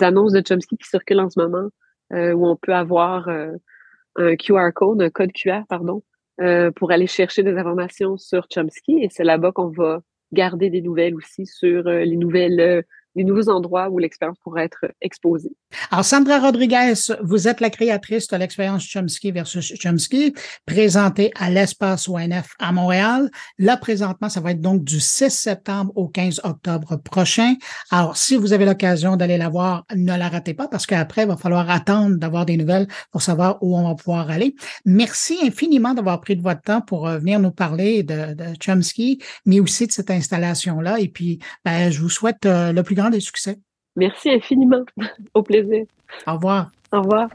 [0.00, 1.68] annonces de Chomsky qui circulent en ce moment
[2.12, 6.02] où on peut avoir un QR code, un code QR, pardon,
[6.76, 10.02] pour aller chercher des informations sur Chomsky et c'est là-bas qu'on va
[10.32, 12.84] garder des nouvelles aussi sur les nouvelles
[13.16, 15.52] des nouveaux endroits où l'expérience pourrait être exposée.
[15.90, 20.34] Alors, Sandra Rodriguez, vous êtes la créatrice de l'expérience Chomsky versus Chomsky,
[20.66, 23.30] présentée à l'espace ONF à Montréal.
[23.58, 27.54] Là, présentement, ça va être donc du 6 septembre au 15 octobre prochain.
[27.90, 31.28] Alors, si vous avez l'occasion d'aller la voir, ne la ratez pas parce qu'après, il
[31.28, 34.54] va falloir attendre d'avoir des nouvelles pour savoir où on va pouvoir aller.
[34.84, 39.60] Merci infiniment d'avoir pris de votre temps pour euh, venir nous parler de, Chomsky, mais
[39.60, 41.00] aussi de cette installation-là.
[41.00, 43.58] Et puis, ben, je vous souhaite euh, le plus grand des succès.
[43.96, 44.84] Merci infiniment.
[45.34, 45.84] Au plaisir.
[46.26, 46.70] Au revoir.
[46.92, 47.28] Au revoir.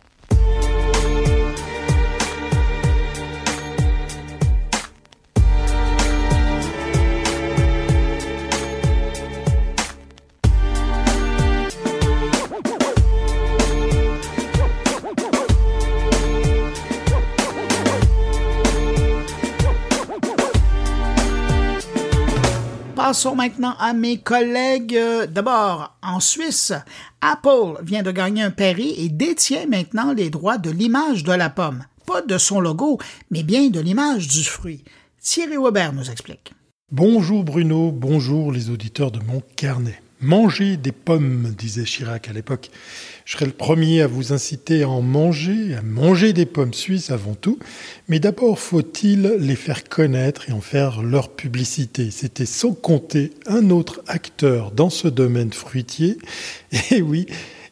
[23.09, 24.95] Passons maintenant à mes collègues.
[24.95, 26.73] Euh, d'abord, en Suisse,
[27.21, 31.49] Apple vient de gagner un pari et détient maintenant les droits de l'image de la
[31.49, 31.85] pomme.
[32.05, 32.99] Pas de son logo,
[33.31, 34.83] mais bien de l'image du fruit.
[35.19, 36.53] Thierry Weber nous explique.
[36.91, 39.99] Bonjour Bruno, bonjour les auditeurs de mon carnet.
[40.21, 42.71] Manger des pommes, disait Chirac à l'époque.
[43.23, 47.09] Je serai le premier à vous inciter à en manger, à manger des pommes suisses
[47.09, 47.57] avant tout.
[48.09, 52.11] Mais d'abord, faut-il les faire connaître et en faire leur publicité?
[52.11, 56.17] C'était sans compter un autre acteur dans ce domaine fruitier.
[56.91, 57.25] Et oui,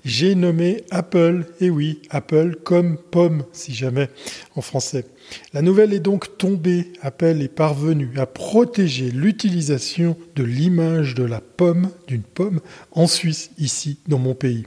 [0.06, 4.08] j'ai nommé Apple, et oui, Apple comme pomme, si jamais,
[4.56, 5.04] en français.
[5.54, 6.94] La nouvelle est donc tombée.
[7.02, 12.60] Apple est parvenu à protéger l'utilisation de l'image de la pomme, d'une pomme,
[12.92, 14.66] en Suisse, ici, dans mon pays.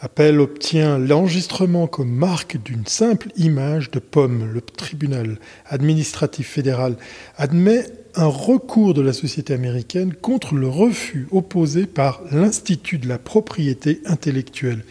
[0.00, 4.50] Apple obtient l'enregistrement comme marque d'une simple image de pomme.
[4.52, 6.96] Le tribunal administratif fédéral
[7.38, 13.18] admet un recours de la société américaine contre le refus opposé par l'Institut de la
[13.18, 14.84] propriété intellectuelle.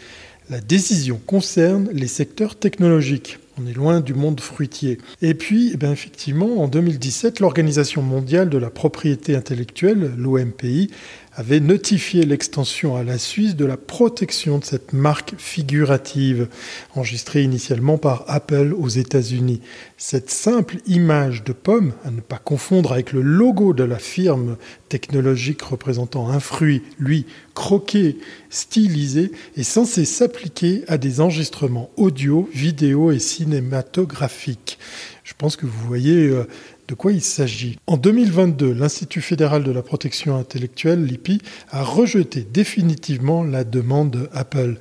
[0.50, 3.38] La décision concerne les secteurs technologiques.
[3.56, 4.98] On est loin du monde fruitier.
[5.22, 10.90] Et puis, eh bien, effectivement, en 2017, l'Organisation mondiale de la propriété intellectuelle, l'OMPI,
[11.36, 16.48] avait notifié l'extension à la Suisse de la protection de cette marque figurative,
[16.94, 19.60] enregistrée initialement par Apple aux États-Unis.
[19.96, 24.56] Cette simple image de pomme, à ne pas confondre avec le logo de la firme
[24.88, 28.18] technologique représentant un fruit, lui, croqué,
[28.50, 34.78] stylisé, est censée s'appliquer à des enregistrements audio, vidéo et cinématographiques.
[35.24, 36.46] Je pense que vous voyez euh,
[36.88, 41.40] de quoi il s'agit En 2022, l'Institut fédéral de la protection intellectuelle, l'IPI,
[41.70, 44.76] a rejeté définitivement la demande Apple.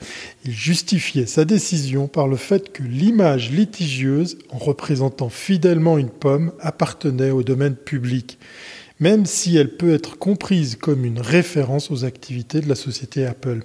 [0.46, 6.52] Il justifiait sa décision par le fait que l'image litigieuse, en représentant fidèlement une pomme,
[6.60, 8.38] appartenait au domaine public
[9.00, 13.64] même si elle peut être comprise comme une référence aux activités de la société Apple.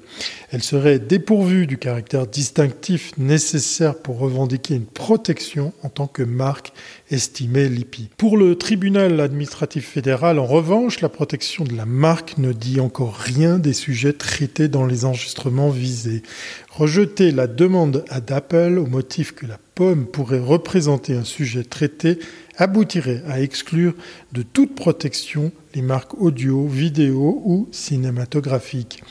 [0.50, 6.72] Elle serait dépourvue du caractère distinctif nécessaire pour revendiquer une protection en tant que marque,
[7.10, 8.10] estimait l'IPI.
[8.16, 13.14] Pour le tribunal administratif fédéral, en revanche, la protection de la marque ne dit encore
[13.14, 16.22] rien des sujets traités dans les enregistrements visés.
[16.70, 22.18] Rejeter la demande à d'Apple au motif que la pomme pourrait représenter un sujet traité
[22.58, 23.94] aboutirait à exclure
[24.32, 29.02] de toute protection les marques audio, vidéo ou cinématographiques.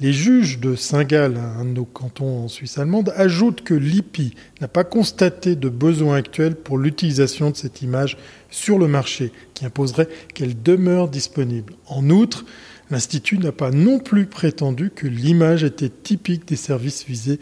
[0.00, 4.68] Les juges de Saint-Gall, un de nos cantons en Suisse allemande, ajoutent que l'IPI n'a
[4.68, 8.16] pas constaté de besoin actuel pour l'utilisation de cette image
[8.48, 11.74] sur le marché, qui imposerait qu'elle demeure disponible.
[11.86, 12.46] En outre,
[12.90, 17.38] l'Institut n'a pas non plus prétendu que l'image était typique des services visés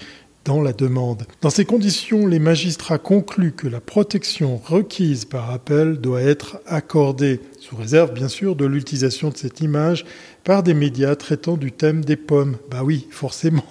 [0.48, 1.26] dans la demande.
[1.42, 7.40] Dans ces conditions, les magistrats concluent que la protection requise par Apple doit être accordée,
[7.60, 10.06] sous réserve bien sûr de l'utilisation de cette image
[10.44, 12.56] par des médias traitant du thème des pommes.
[12.70, 13.66] Bah oui, forcément.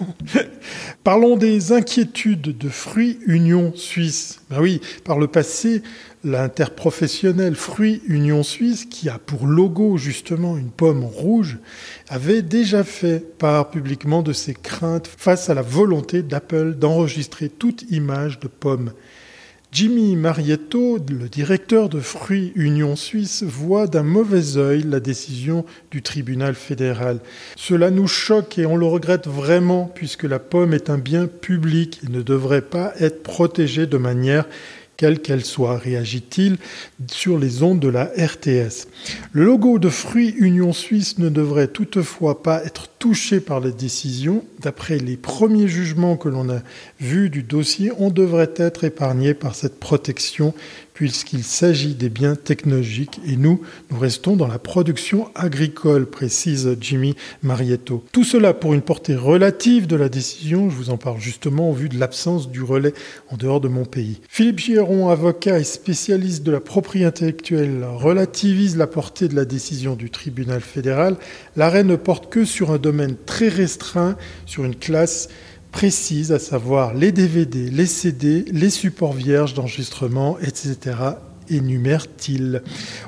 [1.04, 4.42] Parlons des inquiétudes de Fruits Union Suisse.
[4.52, 5.82] Bah oui, par le passé,
[6.28, 11.58] l'interprofessionnel Fruits Union Suisse, qui a pour logo justement une pomme rouge,
[12.10, 17.86] avait déjà fait part publiquement de ses craintes face à la volonté d'Apple d'enregistrer toute
[17.90, 18.92] image de pomme.
[19.74, 26.02] Jimmy Marietto, le directeur de Fruits Union Suisse, voit d'un mauvais œil la décision du
[26.02, 27.20] tribunal fédéral.
[27.58, 32.00] Cela nous choque et on le regrette vraiment puisque la pomme est un bien public
[32.04, 34.46] et ne devrait pas être protégée de manière
[34.98, 36.58] quelle qu'elle soit, réagit-il
[37.08, 38.88] sur les ondes de la RTS.
[39.32, 44.44] Le logo de Fruits Union Suisse ne devrait toutefois pas être touché par la décision.
[44.60, 46.62] D'après les premiers jugements que l'on a
[47.00, 50.56] vus du dossier, on devrait être épargné par cette protection
[50.98, 53.62] puisqu'il s'agit des biens technologiques et nous,
[53.92, 58.04] nous restons dans la production agricole, précise Jimmy Marietto.
[58.12, 61.74] Tout cela pour une portée relative de la décision, je vous en parle justement au
[61.74, 62.96] vu de l'absence du relais
[63.30, 64.22] en dehors de mon pays.
[64.28, 69.96] Philippe Giron, avocat et spécialiste de la propriété intellectuelle, relativise la portée de la décision
[69.96, 71.16] du tribunal fédéral.
[71.56, 74.18] L'arrêt ne porte que sur un domaine très restreint,
[74.48, 75.30] sur une classe
[75.78, 80.98] précise, à savoir les DVD, les CD, les supports vierges d'enregistrement, etc.
[81.52, 82.64] énumère-t-il.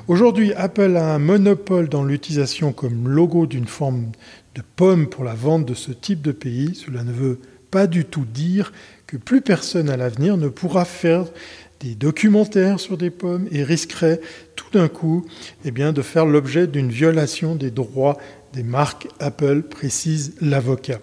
[0.06, 4.12] Aujourd'hui, Apple a un monopole dans l'utilisation comme logo d'une forme
[4.54, 6.76] de pomme pour la vente de ce type de pays.
[6.76, 7.40] Cela ne veut
[7.72, 8.72] pas du tout dire
[9.08, 11.24] que plus personne à l'avenir ne pourra faire
[11.80, 14.20] des documentaires sur des pommes et risquerait
[14.54, 15.26] tout d'un coup
[15.64, 18.16] eh de faire l'objet d'une violation des droits
[18.52, 21.00] des marques Apple, précise l'avocat.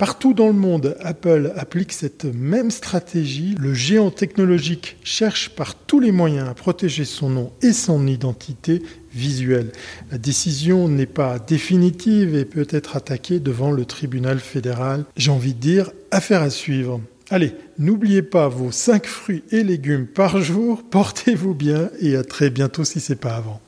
[0.00, 3.54] Partout dans le monde, Apple applique cette même stratégie.
[3.60, 8.80] Le géant technologique cherche par tous les moyens à protéger son nom et son identité
[9.12, 9.72] visuelle.
[10.10, 15.04] La décision n'est pas définitive et peut être attaquée devant le tribunal fédéral.
[15.18, 17.02] J'ai envie de dire, affaire à suivre.
[17.28, 22.48] Allez, n'oubliez pas vos 5 fruits et légumes par jour, portez-vous bien et à très
[22.48, 23.60] bientôt si c'est pas avant.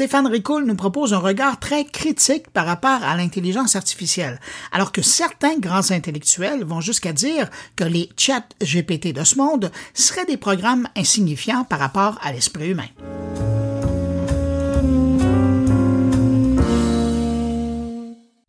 [0.00, 4.40] Stéphane Ricoul nous propose un regard très critique par rapport à l'intelligence artificielle,
[4.72, 9.70] alors que certains grands intellectuels vont jusqu'à dire que les chats GPT de ce monde
[9.92, 12.88] seraient des programmes insignifiants par rapport à l'esprit humain.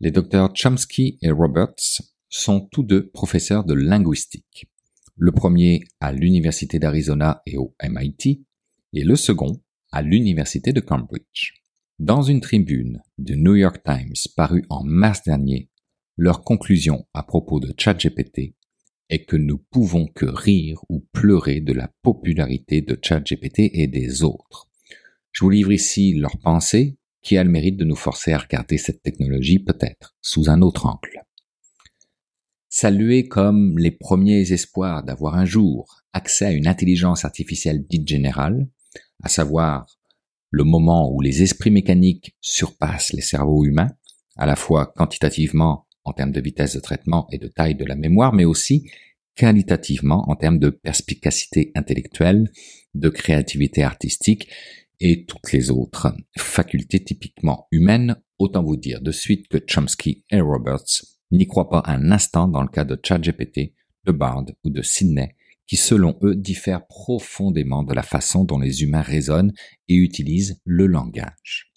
[0.00, 2.00] Les docteurs Chomsky et Roberts
[2.30, 4.70] sont tous deux professeurs de linguistique.
[5.16, 8.42] Le premier à l'Université d'Arizona et au MIT,
[8.94, 9.60] et le second
[9.92, 11.52] à l'université de Cambridge.
[11.98, 15.68] Dans une tribune du New York Times parue en mars dernier,
[16.16, 18.56] leur conclusion à propos de ChatGPT
[19.10, 24.22] est que nous pouvons que rire ou pleurer de la popularité de ChatGPT et des
[24.22, 24.68] autres.
[25.30, 28.78] Je vous livre ici leur pensée qui a le mérite de nous forcer à regarder
[28.78, 31.22] cette technologie peut-être sous un autre angle.
[32.68, 38.66] Saluer comme les premiers espoirs d'avoir un jour accès à une intelligence artificielle dite générale,
[39.22, 39.86] à savoir
[40.50, 43.90] le moment où les esprits mécaniques surpassent les cerveaux humains,
[44.36, 47.94] à la fois quantitativement en termes de vitesse de traitement et de taille de la
[47.94, 48.90] mémoire, mais aussi
[49.34, 52.50] qualitativement en termes de perspicacité intellectuelle,
[52.94, 54.48] de créativité artistique
[55.00, 60.40] et toutes les autres facultés typiquement humaines, autant vous dire de suite que Chomsky et
[60.40, 63.74] Roberts n'y croient pas un instant dans le cas de ChatGPT,
[64.04, 65.34] de Bard ou de Sidney,
[65.66, 69.52] qui selon eux diffèrent profondément de la façon dont les humains raisonnent
[69.88, 71.72] et utilisent le langage.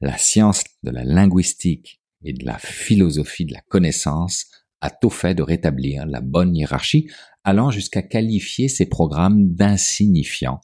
[0.00, 4.46] La science de la linguistique et de la philosophie de la connaissance
[4.80, 7.10] a tôt fait de rétablir la bonne hiérarchie,
[7.44, 10.60] allant jusqu'à qualifier ces programmes d'insignifiants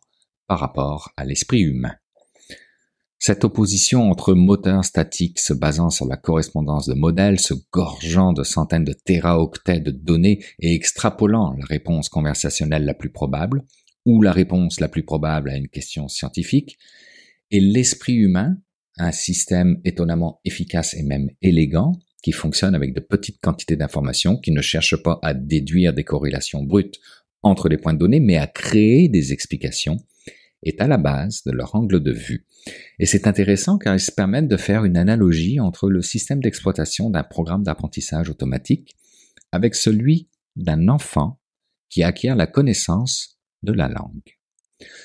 [0.47, 1.95] par rapport à l'esprit humain.
[3.19, 8.43] Cette opposition entre moteurs statiques se basant sur la correspondance de modèles, se gorgeant de
[8.43, 13.65] centaines de téraoctets de données et extrapolant la réponse conversationnelle la plus probable,
[14.05, 16.79] ou la réponse la plus probable à une question scientifique,
[17.51, 18.59] et l'esprit humain,
[18.99, 24.53] un système étonnamment efficace et même élégant, qui fonctionne avec de petites quantités d'informations, qui
[24.53, 26.99] ne cherche pas à déduire des corrélations brutes
[27.43, 29.99] entre les points de données, mais à créer des explications,
[30.63, 32.47] est à la base de leur angle de vue.
[32.99, 37.11] Et c'est intéressant car ils se permettent de faire une analogie entre le système d'exploitation
[37.11, 38.97] d'un programme d'apprentissage automatique
[39.53, 41.41] avec celui d'un enfant
[41.89, 44.39] qui acquiert la connaissance de la langue.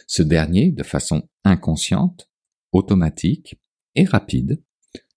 [0.08, 2.30] Ce dernier, de façon inconsciente,
[2.72, 3.60] automatique
[3.96, 4.62] et rapide,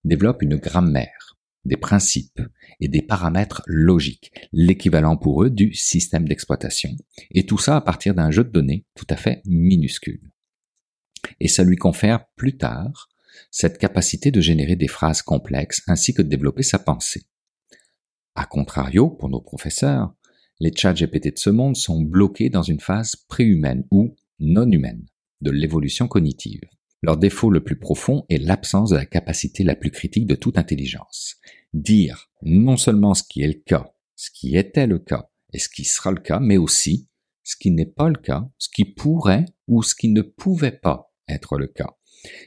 [0.04, 2.42] développe une grammaire, des principes
[2.80, 6.90] et des paramètres logiques, l'équivalent pour eux du système d'exploitation,
[7.30, 10.33] et tout ça à partir d'un jeu de données tout à fait minuscule.
[11.40, 13.08] Et ça lui confère plus tard
[13.50, 17.26] cette capacité de générer des phrases complexes ainsi que de développer sa pensée.
[18.34, 20.14] A contrario, pour nos professeurs,
[20.60, 25.04] les chats GPT de ce monde sont bloqués dans une phase préhumaine ou non humaine
[25.40, 26.60] de l'évolution cognitive.
[27.02, 30.58] Leur défaut le plus profond est l'absence de la capacité la plus critique de toute
[30.58, 31.36] intelligence.
[31.74, 35.68] Dire non seulement ce qui est le cas, ce qui était le cas et ce
[35.68, 37.08] qui sera le cas, mais aussi
[37.42, 41.13] ce qui n'est pas le cas, ce qui pourrait ou ce qui ne pouvait pas
[41.28, 41.96] être le cas.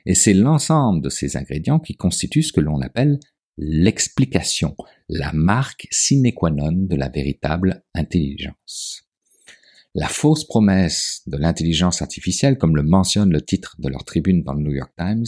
[0.05, 3.19] Et c'est l'ensemble de ces ingrédients qui constituent ce que l'on appelle
[3.57, 4.75] l'explication,
[5.09, 9.03] la marque sine qua non de la véritable intelligence.
[9.95, 14.53] La fausse promesse de l'intelligence artificielle, comme le mentionne le titre de leur tribune dans
[14.53, 15.25] le New York Times,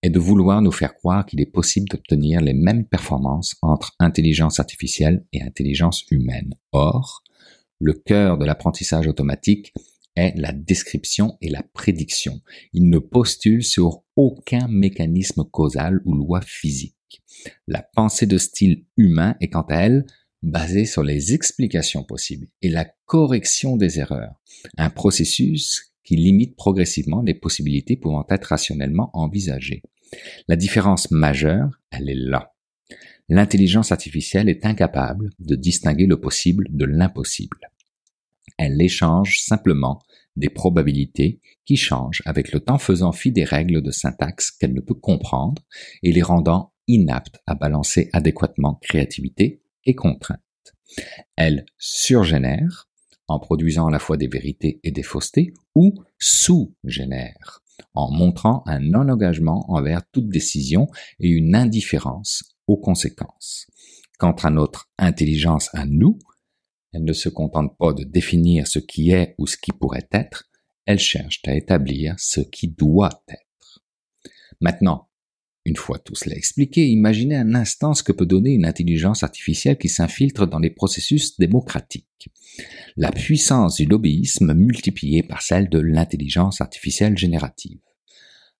[0.00, 4.60] est de vouloir nous faire croire qu'il est possible d'obtenir les mêmes performances entre intelligence
[4.60, 6.54] artificielle et intelligence humaine.
[6.70, 7.24] Or,
[7.80, 9.74] le cœur de l'apprentissage automatique
[10.16, 12.40] est la description et la prédiction.
[12.72, 17.22] Il ne postule sur aucun mécanisme causal ou loi physique.
[17.66, 20.06] La pensée de style humain est quant à elle
[20.42, 24.40] basé sur les explications possibles et la correction des erreurs,
[24.76, 29.82] un processus qui limite progressivement les possibilités pouvant être rationnellement envisagées.
[30.46, 32.54] La différence majeure, elle est là.
[33.28, 37.58] L'intelligence artificielle est incapable de distinguer le possible de l'impossible.
[38.58, 40.00] Elle échange simplement
[40.36, 44.80] des probabilités qui changent avec le temps faisant fi des règles de syntaxe qu'elle ne
[44.80, 45.62] peut comprendre
[46.02, 50.40] et les rendant inaptes à balancer adéquatement créativité et contraintes.
[51.36, 52.88] Elle surgénère
[53.28, 57.62] en produisant à la fois des vérités et des faussetés, ou sous-génère
[57.94, 60.86] en montrant un non-engagement envers toute décision
[61.20, 63.66] et une indifférence aux conséquences.
[64.18, 66.18] Quant à notre intelligence à nous,
[66.92, 70.48] elle ne se contente pas de définir ce qui est ou ce qui pourrait être,
[70.86, 73.84] elle cherche à établir ce qui doit être.
[74.60, 75.08] Maintenant,
[75.66, 79.76] une fois tout cela expliqué, imaginez un instant ce que peut donner une intelligence artificielle
[79.76, 82.30] qui s'infiltre dans les processus démocratiques.
[82.96, 87.80] La puissance du lobbyisme multipliée par celle de l'intelligence artificielle générative.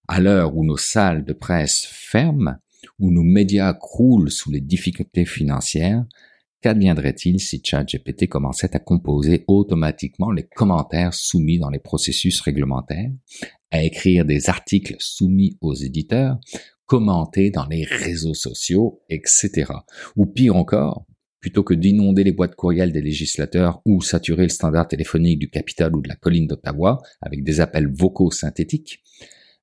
[0.09, 2.57] À l'heure où nos salles de presse ferment,
[2.99, 6.05] où nos médias croulent sous les difficultés financières,
[6.67, 13.13] qu'adviendrait-il si ChatGPT commençait à composer automatiquement les commentaires soumis dans les processus réglementaires,
[13.71, 16.41] à écrire des articles soumis aux éditeurs,
[16.85, 19.67] commenter dans les réseaux sociaux, etc.
[20.17, 21.07] Ou pire encore,
[21.39, 25.95] plutôt que d'inonder les boîtes courriels des législateurs ou saturer le standard téléphonique du Capitole
[25.95, 29.05] ou de la colline d'Ottawa avec des appels vocaux synthétiques,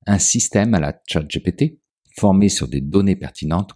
[0.06, 1.80] un système à la ChatGPT,
[2.16, 3.72] formé sur des données pertinentes,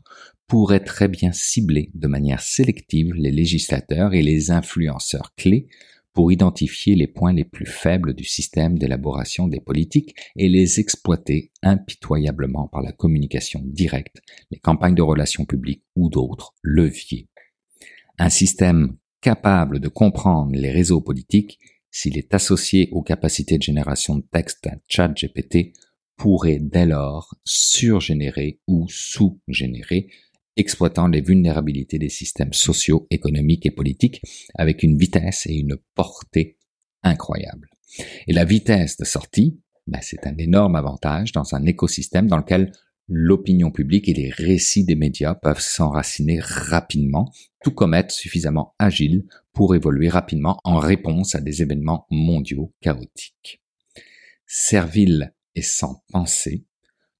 [0.48, 5.68] pourrait très bien cibler de manière sélective les législateurs et les influenceurs clés
[6.14, 11.52] pour identifier les points les plus faibles du système d'élaboration des politiques et les exploiter
[11.62, 14.20] impitoyablement par la communication directe,
[14.50, 17.28] les campagnes de relations publiques ou d'autres leviers.
[18.18, 21.60] Un système capable de comprendre les réseaux politiques,
[21.90, 25.72] s'il est associé aux capacités de génération de texte chat GPT,
[26.16, 30.08] pourrait dès lors surgénérer ou sous-générer
[30.58, 34.20] exploitant les vulnérabilités des systèmes sociaux, économiques et politiques
[34.54, 36.58] avec une vitesse et une portée
[37.02, 37.70] incroyables.
[38.26, 42.72] Et la vitesse de sortie, ben, c'est un énorme avantage dans un écosystème dans lequel
[43.08, 47.32] l'opinion publique et les récits des médias peuvent s'enraciner rapidement,
[47.62, 53.62] tout comme être suffisamment agile pour évoluer rapidement en réponse à des événements mondiaux chaotiques.
[54.46, 56.66] Servile et sans pensée,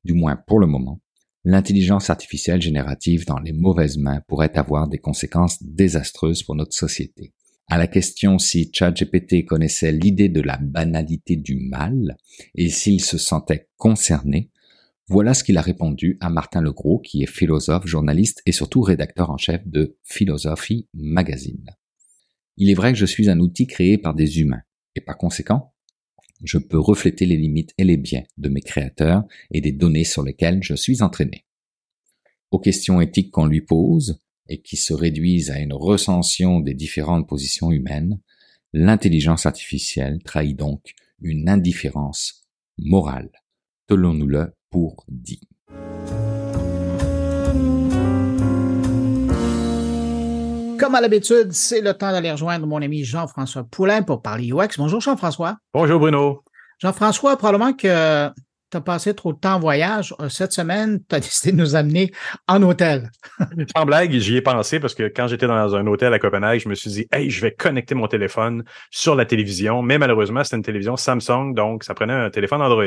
[0.05, 1.01] du moins pour le moment,
[1.45, 7.33] l'intelligence artificielle générative dans les mauvaises mains pourrait avoir des conséquences désastreuses pour notre société.
[7.69, 12.17] À la question si ChatGPT connaissait l'idée de la banalité du mal
[12.55, 14.51] et s'il se sentait concerné,
[15.09, 19.31] voilà ce qu'il a répondu à Martin Legros, qui est philosophe, journaliste et surtout rédacteur
[19.31, 21.65] en chef de Philosophie Magazine.
[22.59, 24.63] Il est vrai que je suis un outil créé par des humains,
[24.95, 25.73] et par conséquent,
[26.45, 30.23] je peux refléter les limites et les biens de mes créateurs et des données sur
[30.23, 31.45] lesquelles je suis entraîné.
[32.51, 37.29] Aux questions éthiques qu'on lui pose, et qui se réduisent à une recension des différentes
[37.29, 38.21] positions humaines,
[38.73, 42.49] l'intelligence artificielle trahit donc une indifférence
[42.79, 43.31] morale.
[43.87, 45.41] Tenons-nous-le pour dit.
[50.89, 54.79] Comme à l'habitude, c'est le temps d'aller rejoindre mon ami Jean-François Poulain pour parler UX.
[54.79, 55.59] Bonjour Jean-François.
[55.75, 56.43] Bonjour Bruno.
[56.79, 58.31] Jean-François, probablement que
[58.71, 60.15] tu as passé trop de temps en voyage.
[60.21, 62.13] Euh, cette semaine, tu as décidé de nous amener
[62.47, 63.11] en hôtel.
[63.77, 66.69] Sans blague, j'y ai pensé parce que quand j'étais dans un hôtel à Copenhague, je
[66.69, 69.83] me suis dit, hey, je vais connecter mon téléphone sur la télévision.
[69.83, 72.85] Mais malheureusement, c'était une télévision Samsung, donc ça prenait un téléphone Android.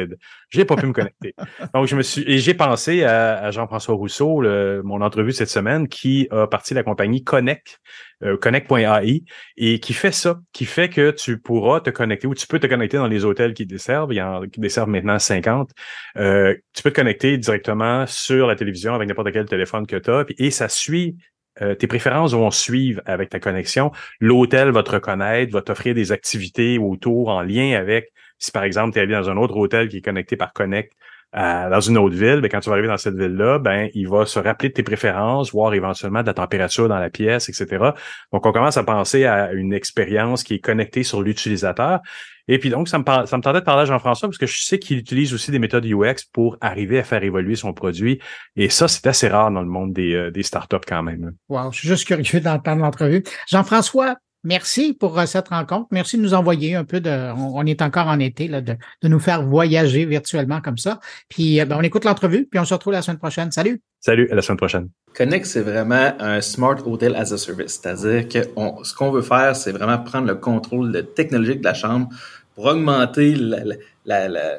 [0.49, 1.33] J'ai pas pu me connecter.
[1.73, 4.41] Donc, je me suis, et j'ai pensé à, Jean-François Rousseau,
[4.83, 7.79] mon entrevue cette semaine, qui a parti de la compagnie Connect,
[8.23, 9.23] euh, Connect.ai,
[9.57, 12.67] et qui fait ça, qui fait que tu pourras te connecter ou tu peux te
[12.67, 14.13] connecter dans les hôtels qui desservent.
[14.13, 15.71] Il y en qui desservent maintenant 50.
[16.17, 20.11] Euh, tu peux te connecter directement sur la télévision avec n'importe quel téléphone que tu
[20.11, 21.17] as, et ça suit
[21.61, 23.91] euh, tes préférences vont suivre avec ta connexion.
[24.19, 28.93] L'hôtel va te reconnaître, va t'offrir des activités autour en lien avec, si par exemple,
[28.93, 30.93] tu es allé dans un autre hôtel qui est connecté par Connect,
[31.33, 34.25] dans une autre ville, ben, quand tu vas arriver dans cette ville-là, ben, il va
[34.25, 37.91] se rappeler de tes préférences, voir éventuellement de la température dans la pièce, etc.
[38.33, 42.01] Donc, on commence à penser à une expérience qui est connectée sur l'utilisateur.
[42.47, 44.61] Et puis donc, ça me, ça me tentait de parler à Jean-François parce que je
[44.61, 48.19] sais qu'il utilise aussi des méthodes UX pour arriver à faire évoluer son produit.
[48.55, 51.31] Et ça, c'est assez rare dans le monde des, euh, des startups quand même.
[51.47, 53.23] Wow, je suis juste curieux d'entendre l'entrevue.
[53.47, 55.87] Jean-François, Merci pour euh, cette rencontre.
[55.91, 57.31] Merci de nous envoyer un peu de.
[57.33, 60.99] On, est encore en été, là, de, de, nous faire voyager virtuellement comme ça.
[61.29, 63.51] Puis euh, ben, on écoute l'entrevue, puis on se retrouve la semaine prochaine.
[63.51, 63.81] Salut.
[63.99, 64.89] Salut, à la semaine prochaine.
[65.13, 67.79] Connect, c'est vraiment un Smart Hotel as a Service.
[67.81, 68.39] C'est-à-dire que
[68.83, 72.09] ce qu'on veut faire, c'est vraiment prendre le contrôle technologique de la chambre
[72.55, 73.59] pour augmenter la,
[74.05, 74.57] la, la,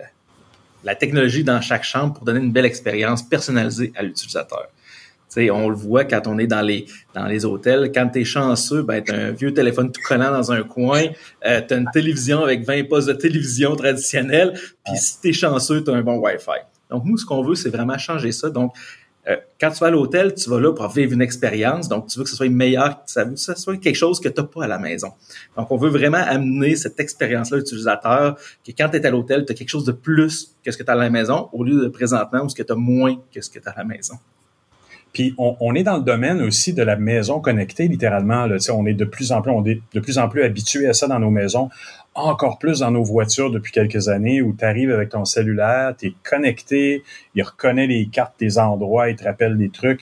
[0.84, 4.68] la technologie dans chaque chambre pour donner une belle expérience personnalisée à l'utilisateur
[5.36, 7.90] on le voit quand on est dans les dans les hôtels.
[7.94, 11.04] Quand tu es chanceux, ben, tu un vieux téléphone tout collant dans un coin,
[11.46, 14.54] euh, tu as une télévision avec 20 postes de télévision traditionnelle,
[14.84, 16.60] puis si tu es chanceux, tu as un bon Wi-Fi.
[16.90, 18.50] Donc, nous, ce qu'on veut, c'est vraiment changer ça.
[18.50, 18.74] Donc,
[19.28, 21.88] euh, quand tu vas à l'hôtel, tu vas là pour vivre une expérience.
[21.88, 24.46] Donc, tu veux que ce soit meilleur, que ce soit quelque chose que tu n'as
[24.46, 25.12] pas à la maison.
[25.56, 28.36] Donc, on veut vraiment amener cette expérience-là utilisateur,
[28.66, 30.82] que quand tu es à l'hôtel, tu as quelque chose de plus que ce que
[30.82, 33.16] tu as à la maison, au lieu de présentement où ce que tu as moins
[33.32, 34.16] que ce que tu as à la maison.
[35.12, 38.46] Puis on, est dans le domaine aussi de la maison connectée, littéralement.
[38.70, 39.62] On est de plus en plus, on
[40.18, 41.68] en plus habitué à ça dans nos maisons,
[42.14, 46.08] encore plus dans nos voitures depuis quelques années, où tu arrives avec ton cellulaire, tu
[46.08, 47.02] es connecté,
[47.34, 50.00] il reconnaît les cartes des endroits, il te rappelle des trucs.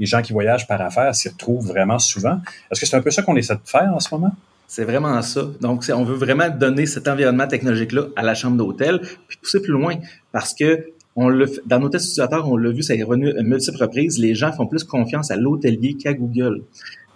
[0.00, 2.40] Les gens qui voyagent par affaires s'y retrouvent vraiment souvent.
[2.70, 4.32] Est-ce que c'est un peu ça qu'on essaie de faire en ce moment?
[4.66, 5.42] C'est vraiment ça.
[5.60, 9.72] Donc, on veut vraiment donner cet environnement technologique-là à la chambre d'hôtel, puis pousser plus
[9.72, 9.94] loin,
[10.30, 13.42] parce que on le, dans nos tests utilisateurs, on l'a vu, ça est revenu à
[13.42, 16.62] multiples reprises, les gens font plus confiance à l'hôtelier qu'à Google.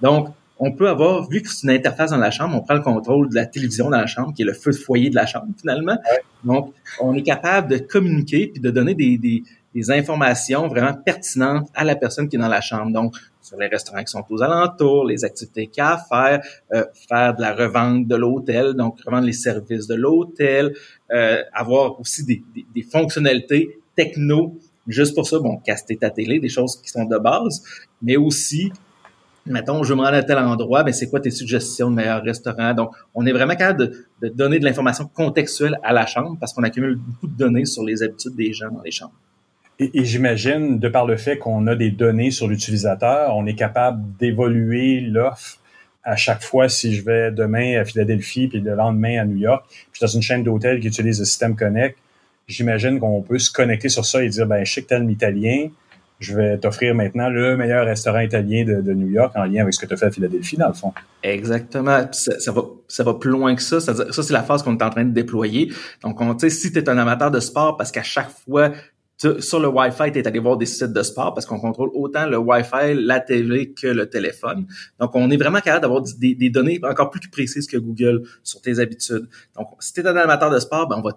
[0.00, 2.80] Donc, on peut avoir, vu que c'est une interface dans la chambre, on prend le
[2.80, 5.26] contrôle de la télévision dans la chambre, qui est le feu de foyer de la
[5.26, 5.96] chambre, finalement.
[6.42, 11.68] Donc, on est capable de communiquer puis de donner des, des, des, informations vraiment pertinentes
[11.72, 12.90] à la personne qui est dans la chambre.
[12.90, 16.44] Donc, sur les restaurants qui sont aux alentours, les activités qu'il y a à faire,
[16.72, 20.74] euh, faire de la revente de l'hôtel, donc revendre les services de l'hôtel,
[21.12, 26.38] euh, avoir aussi des, des, des fonctionnalités techno, juste pour ça, bon, caster ta télé,
[26.40, 27.62] des choses qui sont de base,
[28.00, 28.72] mais aussi,
[29.46, 32.74] mettons, je me rends à tel endroit, ben c'est quoi tes suggestions de meilleurs restaurants?
[32.74, 36.62] Donc, on est vraiment capable de, donner de l'information contextuelle à la chambre parce qu'on
[36.62, 39.14] accumule beaucoup de données sur les habitudes des gens dans les chambres.
[39.78, 44.16] Et, j'imagine, de par le fait qu'on a des données sur l'utilisateur, on est capable
[44.18, 45.58] d'évoluer l'offre
[46.04, 49.64] à chaque fois si je vais demain à Philadelphie puis le lendemain à New York.
[49.92, 51.96] Puis dans une chaîne d'hôtels qui utilise le système Connect,
[52.46, 55.68] j'imagine qu'on peut se connecter sur ça et dire, ben, je sais que t'es italien,
[56.22, 59.80] je vais t'offrir maintenant le meilleur restaurant italien de, New York en lien avec ce
[59.80, 60.92] que tu as fait à Philadelphie, dans le fond.
[61.22, 62.06] Exactement.
[62.12, 63.80] Ça, va, ça va plus loin que ça.
[63.80, 65.72] Ça, c'est la phase qu'on est en train de déployer.
[66.02, 68.72] Donc, on, si tu es un amateur de sport, parce qu'à chaque fois,
[69.38, 72.26] sur le Wi-Fi, tu es allé voir des sites de sport parce qu'on contrôle autant
[72.26, 74.66] le Wi-Fi, la TV que le téléphone.
[74.98, 78.60] Donc, on est vraiment capable d'avoir des, des, données encore plus précises que Google sur
[78.60, 79.28] tes habitudes.
[79.56, 81.12] Donc, si tu es un amateur de sport, ben, on va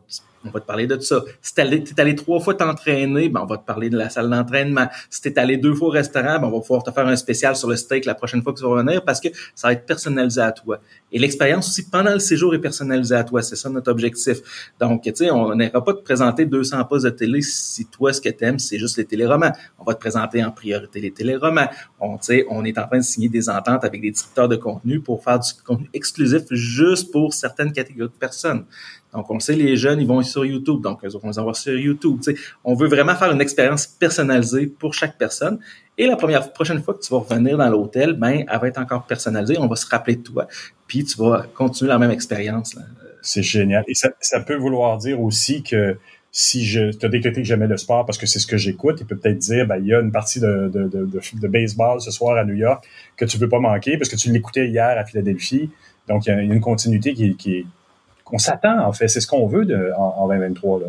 [0.46, 1.24] on va te parler de ça.
[1.42, 4.30] Si tu es allé trois fois t'entraîner, ben on va te parler de la salle
[4.30, 4.88] d'entraînement.
[5.10, 7.16] Si tu es allé deux fois au restaurant, ben on va pouvoir te faire un
[7.16, 9.74] spécial sur le steak la prochaine fois que tu vas venir parce que ça va
[9.74, 10.80] être personnalisé à toi.
[11.12, 13.42] Et l'expérience aussi pendant le séjour est personnalisée à toi.
[13.42, 14.70] C'est ça notre objectif.
[14.80, 18.22] Donc, tu sais, on n'ira pas te présenter 200 postes de télé si toi, ce
[18.22, 19.52] que t'aimes, c'est juste les téléromans.
[19.80, 21.70] On va te présenter en priorité les téléromans.
[22.00, 22.18] On,
[22.50, 25.40] on est en train de signer des ententes avec des directeurs de contenu pour faire
[25.40, 28.66] du contenu exclusif juste pour certaines catégories de personnes.
[29.16, 30.82] Donc, on sait, les jeunes, ils vont sur YouTube.
[30.82, 32.20] Donc, eux autres, les envoie sur YouTube.
[32.66, 35.60] On veut vraiment faire une expérience personnalisée pour chaque personne.
[35.98, 38.78] Et la première prochaine fois que tu vas revenir dans l'hôtel, ben, elle va être
[38.78, 39.58] encore personnalisée.
[39.58, 40.48] On va se rappeler de toi.
[40.88, 42.76] Puis, tu vas continuer la même expérience.
[43.22, 43.86] C'est génial.
[43.88, 45.98] Et ça, peut vouloir dire aussi que
[46.32, 49.16] si je as décrété que le sport parce que c'est ce que j'écoute, il peut
[49.16, 52.86] peut-être dire ben, il y a une partie de, baseball ce soir à New York
[53.16, 55.72] que tu veux pas manquer parce que tu l'écoutais hier à Philadelphie.
[56.10, 57.66] Donc, il y a une continuité qui, qui
[58.26, 59.08] qu'on s'attend, en fait.
[59.08, 60.80] C'est ce qu'on veut de, en, en 2023.
[60.82, 60.86] Là.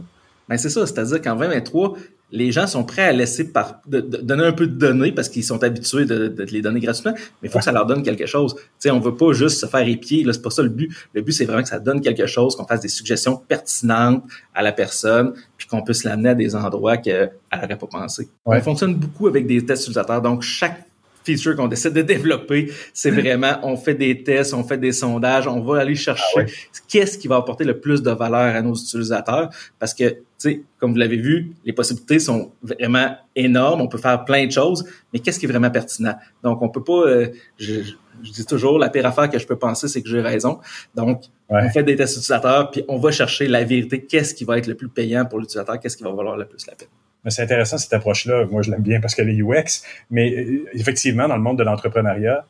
[0.48, 1.94] Ben c'est ça, c'est-à-dire qu'en 2023,
[2.32, 5.28] les gens sont prêts à laisser par, de, de- donner un peu de données parce
[5.28, 8.02] qu'ils sont habitués de, de les donner gratuitement, mais il faut que ça leur donne
[8.02, 8.54] quelque chose.
[8.56, 10.90] Tu sais, on veut pas juste se faire épier, là, c'est pas ça le but.
[11.14, 14.62] Le but, c'est vraiment que ça donne quelque chose, qu'on fasse des suggestions pertinentes à
[14.62, 18.28] la personne, puis qu'on puisse l'amener à des endroits qu'elle n'aurait pas pensé.
[18.44, 18.58] Ouais.
[18.58, 20.85] On fonctionne beaucoup avec des tests utilisateurs, donc chaque
[21.27, 25.47] feature qu'on décide de développer, c'est vraiment, on fait des tests, on fait des sondages,
[25.48, 26.47] on va aller chercher Ah ouais?
[26.89, 30.62] qu'est-ce qui va apporter le plus de valeur à nos utilisateurs, parce que, tu sais,
[30.78, 34.85] comme vous l'avez vu, les possibilités sont vraiment énormes, on peut faire plein de choses,
[35.12, 36.15] mais qu'est-ce qui est vraiment pertinent?
[36.43, 37.27] Donc, on peut pas, euh,
[37.59, 37.74] je,
[38.23, 40.61] je dis toujours, la pire affaire que je peux penser, c'est que j'ai raison.
[40.94, 41.61] Donc, Ouais.
[41.65, 44.66] on fait des tests utilisateurs, puis on va chercher la vérité, qu'est-ce qui va être
[44.66, 46.89] le plus payant pour l'utilisateur, qu'est-ce qui va valoir le plus la peine.
[47.28, 48.47] C'est intéressant cette approche-là.
[48.51, 49.82] Moi, je l'aime bien parce qu'elle est UX.
[50.11, 52.47] Mais euh, effectivement, dans le monde de l'entrepreneuriat,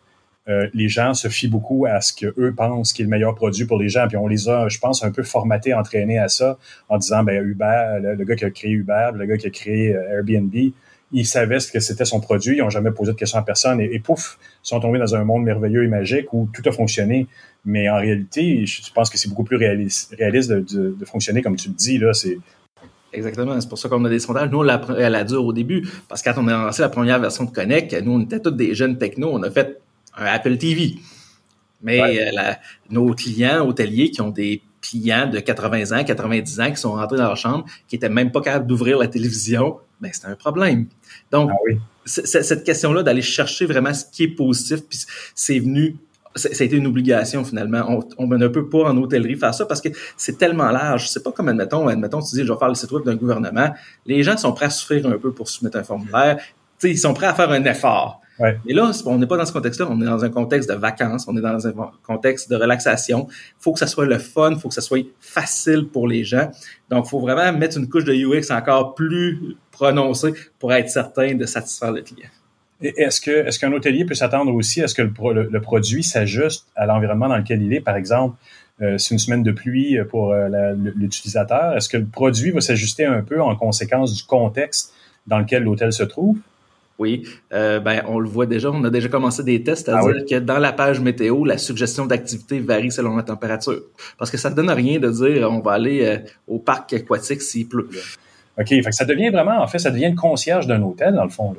[0.48, 3.34] euh, les gens se fient beaucoup à ce que eux pensent qui est le meilleur
[3.34, 4.06] produit pour les gens.
[4.06, 6.58] Puis on les a, je pense, un peu formatés, entraînés à ça,
[6.88, 9.94] en disant, ben Uber, le, gars qui a créé Uber, le gars qui a créé
[9.94, 10.54] euh, Airbnb,
[11.12, 13.80] ils savaient ce que c'était son produit, ils n'ont jamais posé de questions à personne
[13.80, 16.72] et, et pouf, ils sont tombés dans un monde merveilleux et magique où tout a
[16.72, 17.26] fonctionné.
[17.64, 21.42] Mais en réalité, je pense que c'est beaucoup plus réaliste, réaliste de, de, de fonctionner
[21.42, 22.12] comme tu le dis là.
[22.12, 22.38] C'est
[23.16, 23.60] Exactement.
[23.60, 24.50] C'est pour ça qu'on a des sondages.
[24.50, 25.88] Nous, on l'a elle a dur au début.
[26.08, 28.50] Parce que quand on a lancé la première version de Connect, nous, on était tous
[28.50, 29.30] des jeunes techno.
[29.32, 29.80] On a fait
[30.16, 30.94] un Apple TV.
[31.82, 32.20] Mais Ouais.
[32.28, 32.58] euh, la-
[32.90, 37.16] nos clients hôteliers qui ont des clients de 80 ans, 90 ans, qui sont rentrés
[37.16, 40.86] dans leur chambre, qui étaient même pas capables d'ouvrir la télévision, ben c'est un problème.
[41.32, 41.78] Donc, ah oui.
[42.04, 44.98] cette question-là d'aller chercher vraiment ce qui est positif, puis
[45.34, 45.96] c'est venu,
[46.36, 47.84] ça a été une obligation finalement.
[47.88, 51.08] On, on ne peut pas en hôtellerie faire ça parce que c'est tellement large.
[51.08, 53.74] C'est pas comme, admettons, admettons, tu dis, je vais faire le site web d'un gouvernement.
[54.04, 56.36] Les gens sont prêts à souffrir un peu pour soumettre un formulaire.
[56.38, 58.20] Tu sais, ils sont prêts à faire un effort.
[58.38, 58.60] Ouais.
[58.66, 59.86] Mais là, on n'est pas dans ce contexte-là.
[59.90, 61.26] On est dans un contexte de vacances.
[61.26, 61.72] On est dans un
[62.02, 63.28] contexte de relaxation.
[63.58, 64.56] faut que ça soit le fun.
[64.58, 66.50] faut que ça soit facile pour les gens.
[66.90, 71.46] Donc, faut vraiment mettre une couche de UX encore plus prononcée pour être certain de
[71.46, 72.28] satisfaire le client.
[72.82, 75.60] Est-ce que est-ce qu'un hôtelier peut s'attendre aussi à ce que le, pro- le- le
[75.60, 77.80] produit s'ajuste à l'environnement dans lequel il est?
[77.80, 78.36] Par exemple,
[78.82, 81.76] euh, c'est une semaine de pluie pour euh, l'utilisateur.
[81.76, 84.92] Est-ce que le produit va s'ajuster un peu en conséquence du contexte
[85.26, 86.36] dans lequel l'hôtel se trouve?
[86.98, 90.24] Oui, euh, ben on le voit déjà, on a déjà commencé des tests, c'est-à-dire Ah
[90.30, 93.82] que dans la page météo, la suggestion d'activité varie selon la température.
[94.18, 97.42] Parce que ça ne donne rien de dire on va aller euh, au parc aquatique
[97.42, 97.88] s'il pleut.
[98.58, 101.24] OK, fait que ça devient vraiment, en fait, ça devient le concierge d'un hôtel, dans
[101.24, 101.52] le fond.
[101.52, 101.58] Là.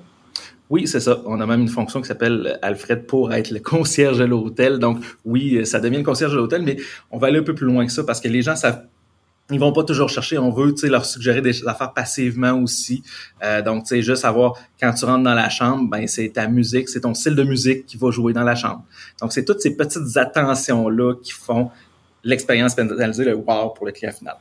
[0.69, 1.21] Oui, c'est ça.
[1.25, 4.79] On a même une fonction qui s'appelle Alfred pour être le concierge de l'hôtel.
[4.79, 6.77] Donc oui, ça devient le concierge de l'hôtel, mais
[7.11, 8.83] on va aller un peu plus loin que ça parce que les gens savent
[9.49, 13.03] ils vont pas toujours chercher, on veut leur suggérer des affaires passivement aussi.
[13.43, 16.47] Euh, donc, tu sais, juste savoir, quand tu rentres dans la chambre, ben c'est ta
[16.47, 18.83] musique, c'est ton style de musique qui va jouer dans la chambre.
[19.21, 21.71] Donc, c'est toutes ces petites attentions-là qui font
[22.23, 24.35] l'expérience personnalisée, le wow pour le client final.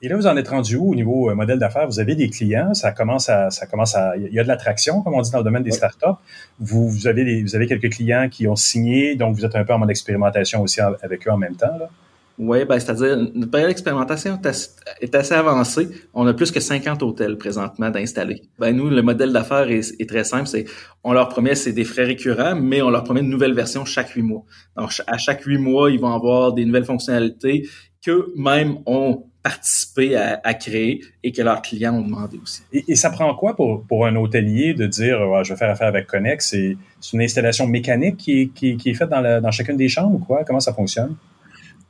[0.00, 1.86] Et là, vous en êtes rendu où au niveau euh, modèle d'affaires?
[1.86, 5.02] Vous avez des clients, ça commence à, ça commence à, il y a de l'attraction,
[5.02, 6.06] comme on dit dans le domaine des startups.
[6.60, 9.64] Vous, vous avez des, vous avez quelques clients qui ont signé, donc vous êtes un
[9.64, 11.88] peu en mode expérimentation aussi avec eux en même temps, là?
[12.38, 14.40] Oui, ben, c'est-à-dire, notre période d'expérimentation
[15.00, 15.88] est assez, avancée.
[16.14, 18.42] On a plus que 50 hôtels présentement d'installer.
[18.60, 20.46] Ben, nous, le modèle d'affaires est, est très simple.
[20.46, 20.64] C'est,
[21.02, 24.10] on leur promet, c'est des frais récurrents, mais on leur promet une nouvelle version chaque
[24.10, 24.44] huit mois.
[24.76, 27.68] Donc, à chaque huit mois, ils vont avoir des nouvelles fonctionnalités
[28.04, 32.62] qu'eux-mêmes ont participé à, à créer et que leurs clients ont demandé aussi.
[32.72, 35.70] Et, et ça prend quoi pour, pour un hôtelier de dire Ouais, je vais faire
[35.70, 36.38] affaire avec Connex?
[36.50, 36.76] C'est
[37.12, 39.88] une installation mécanique qui est, qui, est- qui est faite dans, la, dans chacune des
[39.88, 40.44] chambres ou quoi?
[40.44, 41.14] Comment ça fonctionne?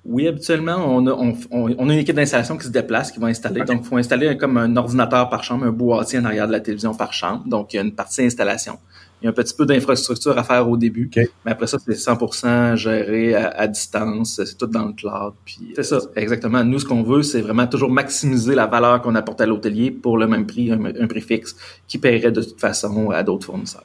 [0.04, 1.12] Oui, habituellement, on a,
[1.50, 3.62] on, a une équipe d'installation qui se déplace, qui va installer.
[3.64, 6.60] Donc, il faut installer comme un ordinateur par chambre, un boîtier en arrière de la
[6.60, 7.42] télévision par chambre.
[7.46, 8.78] Donc, il y a une partie installation.
[9.20, 11.10] Il y a un petit peu d'infrastructure à faire au début,
[11.44, 15.34] mais après ça, c'est 100% géré à, à distance, c'est tout dans le cloud.
[15.44, 16.62] Puis c'est ça, exactement.
[16.62, 20.18] Nous, ce qu'on veut, c'est vraiment toujours maximiser la valeur qu'on apporte à l'hôtelier pour
[20.18, 21.56] le même prix, un, un prix fixe,
[21.88, 23.84] qui paierait de toute façon à d'autres fournisseurs.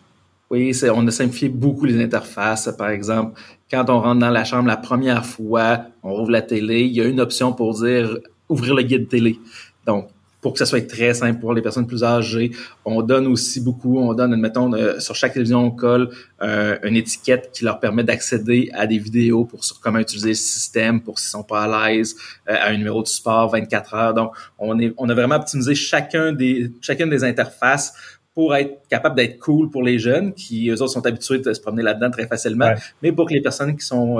[0.53, 2.69] Oui, c'est, on a simplifié beaucoup les interfaces.
[2.77, 3.39] Par exemple,
[3.71, 7.01] quand on rentre dans la chambre la première fois, on rouvre la télé, il y
[7.01, 8.19] a une option pour dire
[8.49, 9.39] ouvrir le guide télé.
[9.87, 10.09] Donc,
[10.43, 12.51] pour que ça soit très simple pour les personnes plus âgées.
[12.85, 16.09] On donne aussi beaucoup, on donne, admettons, euh, sur chaque télévision, on colle
[16.41, 20.35] euh, une étiquette qui leur permet d'accéder à des vidéos pour sur comment utiliser le
[20.35, 22.15] système, pour s'ils sont pas à l'aise,
[22.49, 24.13] euh, à un numéro de support 24 heures.
[24.13, 27.93] Donc, on, est, on a vraiment optimisé chacun des, chacune des interfaces
[28.35, 31.61] pour être capable d'être cool pour les jeunes qui, eux autres, sont habitués de se
[31.61, 34.19] promener là-dedans très facilement, mais pour que les personnes qui sont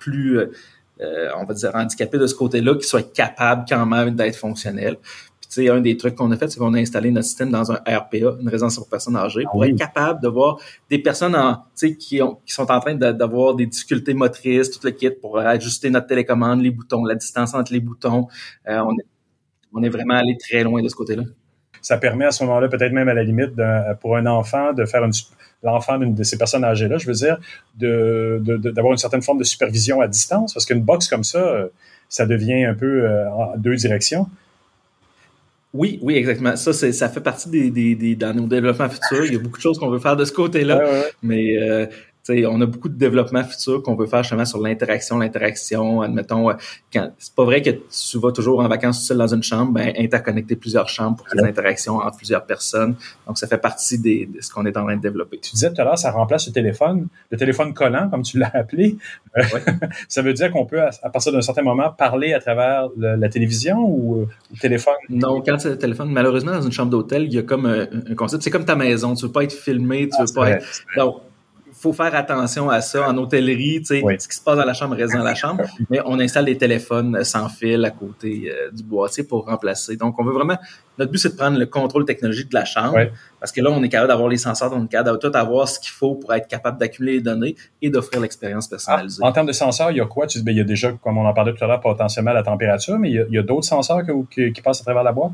[0.00, 0.40] plus,
[1.00, 4.96] on va dire, handicapées de ce côté-là, qui soient capables quand même d'être fonctionnels
[5.48, 7.76] sais, un des trucs qu'on a fait, c'est qu'on a installé notre système dans un
[7.76, 10.58] RPA, une résidence pour personnes âgées, pour ah être capable de voir
[10.90, 11.64] des personnes en,
[11.98, 15.90] qui, ont, qui sont en train d'avoir des difficultés motrices, tout le kit pour ajuster
[15.90, 18.28] notre télécommande, les boutons, la distance entre les boutons.
[18.68, 19.06] Euh, on, est,
[19.72, 21.22] on est vraiment allé très loin de ce côté-là.
[21.82, 23.52] Ça permet à ce moment-là, peut-être même à la limite,
[24.00, 25.12] pour un enfant de faire une
[25.62, 27.38] l'enfant d'une de ces personnes âgées-là, je veux dire,
[27.76, 31.68] de, d'avoir une certaine forme de supervision à distance, parce qu'une box comme ça, euh,
[32.08, 34.28] ça devient un peu euh, en deux directions.
[35.76, 36.56] Oui, oui, exactement.
[36.56, 39.26] Ça, c'est, ça fait partie des, des, des, dans nos développements futurs.
[39.26, 40.80] Il y a beaucoup de choses qu'on veut faire de ce côté-là,
[41.22, 41.86] mais euh,
[42.28, 46.02] on a beaucoup de développement futur qu'on veut faire justement sur l'interaction, l'interaction.
[46.02, 46.54] Admettons, euh,
[46.92, 49.92] quand c'est pas vrai que tu vas toujours en vacances seul dans une chambre, ben,
[49.98, 52.96] interconnecter plusieurs chambres pour qu'il y ait des interactions entre plusieurs personnes.
[53.26, 55.38] Donc, ça fait partie des, de ce qu'on est en train de développer.
[55.38, 58.50] Tu disais tout à l'heure, ça remplace le téléphone, le téléphone collant, comme tu l'as
[58.54, 58.96] appelé.
[59.36, 59.42] Euh,
[60.08, 63.78] ça veut dire qu'on peut, à, partir d'un certain moment, parler à travers la télévision
[63.78, 64.94] ou euh, le téléphone?
[65.08, 67.86] Non, quand c'est le téléphone, malheureusement, dans une chambre d'hôtel, il y a comme un,
[68.14, 68.42] concept.
[68.42, 69.14] C'est comme ta maison.
[69.14, 70.66] Tu veux pas être filmé, tu veux ah, pas être.
[70.96, 71.20] Donc,
[71.78, 73.08] faut faire attention à ça.
[73.08, 75.64] En hôtellerie, tu sais, ce qui se passe dans la chambre reste dans la chambre,
[75.90, 79.96] mais on installe des téléphones sans fil à côté euh, du boîtier pour remplacer.
[79.96, 80.56] Donc, on veut vraiment,
[80.98, 82.98] notre but, c'est de prendre le contrôle technologique de la chambre,
[83.38, 85.68] parce que là, on est capable d'avoir les senseurs, on est capable de tout avoir
[85.68, 89.22] ce qu'il faut pour être capable d'accumuler les données et d'offrir l'expérience personnalisée.
[89.22, 90.26] en termes de senseurs, il y a quoi?
[90.26, 92.32] Tu dis, ben, il y a déjà, comme on en parlait tout à l'heure, potentiellement
[92.32, 95.32] la température, mais il y a, d'autres senseurs qui passent à travers la boîte?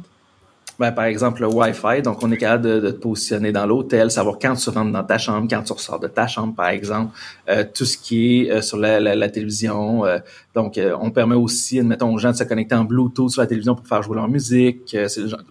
[0.83, 2.03] Ben, par exemple, le Wi-Fi.
[2.03, 5.17] Donc, on est capable de, te positionner dans l'hôtel, savoir quand tu rentres dans ta
[5.17, 7.15] chambre, quand tu ressors de ta chambre, par exemple.
[7.49, 10.05] Euh, tout ce qui est euh, sur la, la, télévision.
[10.57, 13.47] Euh, donc, on permet aussi, admettons, aux gens de se connecter en Bluetooth sur la
[13.47, 14.97] télévision pour faire jouer leur musique,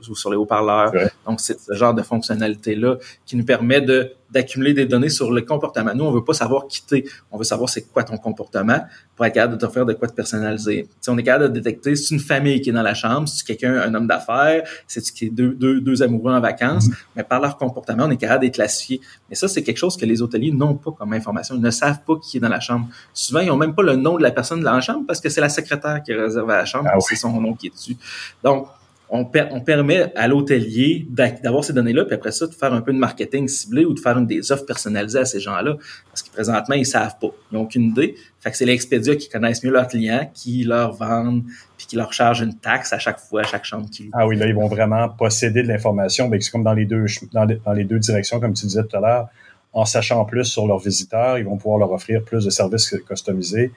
[0.09, 0.91] ou sur les haut-parleurs.
[1.27, 5.41] Donc, c'est ce genre de fonctionnalité-là qui nous permet de d'accumuler des données sur le
[5.41, 5.93] comportement.
[5.93, 7.05] Nous, on veut pas savoir quitter.
[7.31, 8.79] On veut savoir c'est quoi ton comportement
[9.15, 10.87] pour être capable de te faire de quoi te personnaliser.
[11.01, 13.27] Si on est capable de détecter si c'est une famille qui est dans la chambre,
[13.27, 17.05] si c'est quelqu'un, un homme d'affaires, si c'est deux, deux, deux amoureux en vacances, mm-hmm.
[17.17, 19.01] mais par leur comportement, on est capable de les classifier.
[19.29, 21.55] Mais ça, c'est quelque chose que les hôteliers n'ont pas comme information.
[21.55, 22.87] Ils ne savent pas qui est dans la chambre.
[23.13, 25.29] Souvent, ils n'ont même pas le nom de la personne dans la chambre parce que
[25.29, 27.73] c'est la secrétaire qui est réservée à la chambre, ah c'est son nom qui est
[27.73, 27.97] dessus.
[28.43, 28.67] Donc,
[29.13, 32.97] on, permet à l'hôtelier d'avoir ces données-là, puis après ça, de faire un peu de
[32.97, 35.75] marketing ciblé ou de faire une des offres personnalisées à ces gens-là.
[36.09, 37.27] Parce que présentement, ils savent pas.
[37.51, 38.15] Ils n'ont aucune idée.
[38.39, 41.43] Fait que c'est l'Expedia qui connaissent mieux leurs clients, qui leur vendent,
[41.77, 44.37] puis qui leur chargent une taxe à chaque fois, à chaque chambre qu'ils Ah oui,
[44.37, 46.29] là, ils vont vraiment posséder de l'information.
[46.29, 49.01] Ben, c'est comme dans les deux dans les, deux directions, comme tu disais tout à
[49.01, 49.27] l'heure.
[49.73, 53.71] En sachant plus sur leurs visiteurs, ils vont pouvoir leur offrir plus de services customisés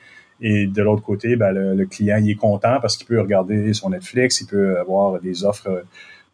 [0.47, 3.89] et de l'autre côté, ben, le, client il est content parce qu'il peut regarder son
[3.89, 5.85] Netflix, il peut avoir des offres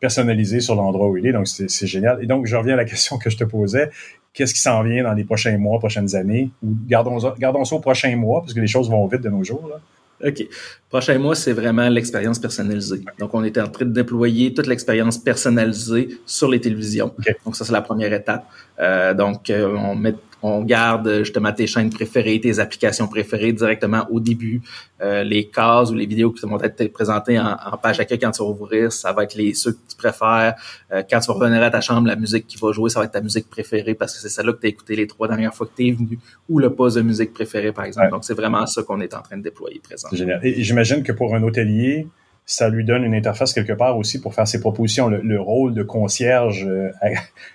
[0.00, 1.32] personnalisées sur l'endroit où il est.
[1.32, 2.18] Donc, c'est génial.
[2.20, 3.88] Et donc, je reviens à la question que je te posais.
[4.32, 6.50] Qu'est-ce qui s'en vient dans les prochains mois, prochaines années?
[6.64, 9.44] Ou gardons, gardons ça au prochain mois, parce que les choses vont vite de nos
[9.44, 9.68] jours.
[9.68, 10.28] Là.
[10.28, 10.44] OK.
[10.88, 13.02] Prochain mois, c'est vraiment l'expérience personnalisée.
[13.20, 17.14] Donc, on est en train de déployer toute l'expérience personnalisée sur les télévisions.
[17.44, 18.44] Donc, ça, c'est la première étape.
[18.80, 24.06] Euh, donc, euh, on met on garde justement tes chaînes préférées, tes applications préférées directement
[24.10, 24.62] au début.
[25.02, 28.42] Euh, les cases ou les vidéos qui vont être présentées en, page accueil quand tu
[28.42, 30.54] vas ouvrir, ça va être les ceux que tu préfères.
[30.92, 33.06] Euh, quand tu vas revenir à ta chambre, la musique qui va jouer, ça va
[33.06, 35.54] être ta musique préférée parce que c'est celle-là que tu as écouté les trois dernières
[35.54, 36.18] fois que tu es venu
[36.48, 38.10] ou le poste de musique préféré, par exemple.
[38.10, 40.16] Donc, c'est vraiment ça qu'on est en train de déployer présentement.
[40.16, 40.40] Génial.
[40.44, 42.06] Et j'imagine que pour un hôtelier,
[42.50, 45.08] ça lui donne une interface quelque part aussi pour faire ses propositions.
[45.08, 46.90] Le, rôle de concierge euh,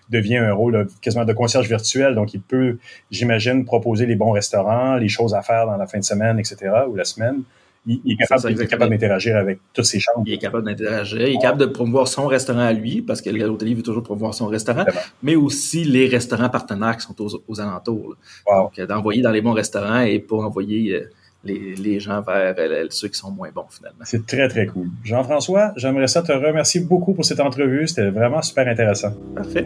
[0.09, 2.77] devient un rôle quasiment de concierge virtuel, donc il peut,
[3.11, 6.72] j'imagine, proposer les bons restaurants, les choses à faire dans la fin de semaine, etc.,
[6.88, 7.41] ou la semaine.
[7.85, 10.23] Il, est capable, d'interagir avec toutes ces chambres.
[10.26, 11.27] Il est capable d'interagir.
[11.27, 14.34] Il est capable de promouvoir son restaurant à lui, parce que l'hôtelier veut toujours promouvoir
[14.34, 14.85] son restaurant,
[15.22, 17.15] mais aussi les restaurants partenaires qui sont
[17.47, 18.15] aux, alentours.
[18.47, 21.03] Donc, d'envoyer dans les bons restaurants et pas envoyer...
[21.47, 22.55] Euh, les, gens vers
[22.89, 24.03] ceux qui sont moins bons finalement.
[24.03, 24.88] C'est très, très cool.
[25.03, 27.88] Jean-François, j'aimerais ça te remercier beaucoup pour cette entrevue.
[27.88, 29.13] C'était vraiment super intéressant.
[29.35, 29.65] Parfait.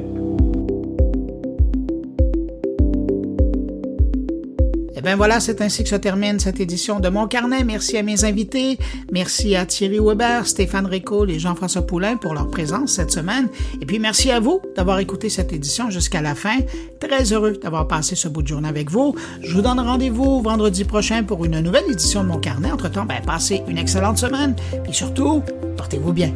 [4.99, 7.63] Et eh bien voilà, c'est ainsi que se termine cette édition de Mon Carnet.
[7.63, 8.77] Merci à mes invités.
[9.13, 13.47] Merci à Thierry Weber, Stéphane Rico et Jean-François Poulain pour leur présence cette semaine.
[13.81, 16.57] Et puis merci à vous d'avoir écouté cette édition jusqu'à la fin.
[16.99, 19.15] Très heureux d'avoir passé ce bout de journée avec vous.
[19.41, 22.69] Je vous donne rendez-vous vendredi prochain pour une nouvelle édition de Mon Carnet.
[22.69, 24.53] Entre-temps, ben, passez une excellente semaine.
[24.85, 25.41] Et surtout,
[25.77, 26.34] portez-vous bien.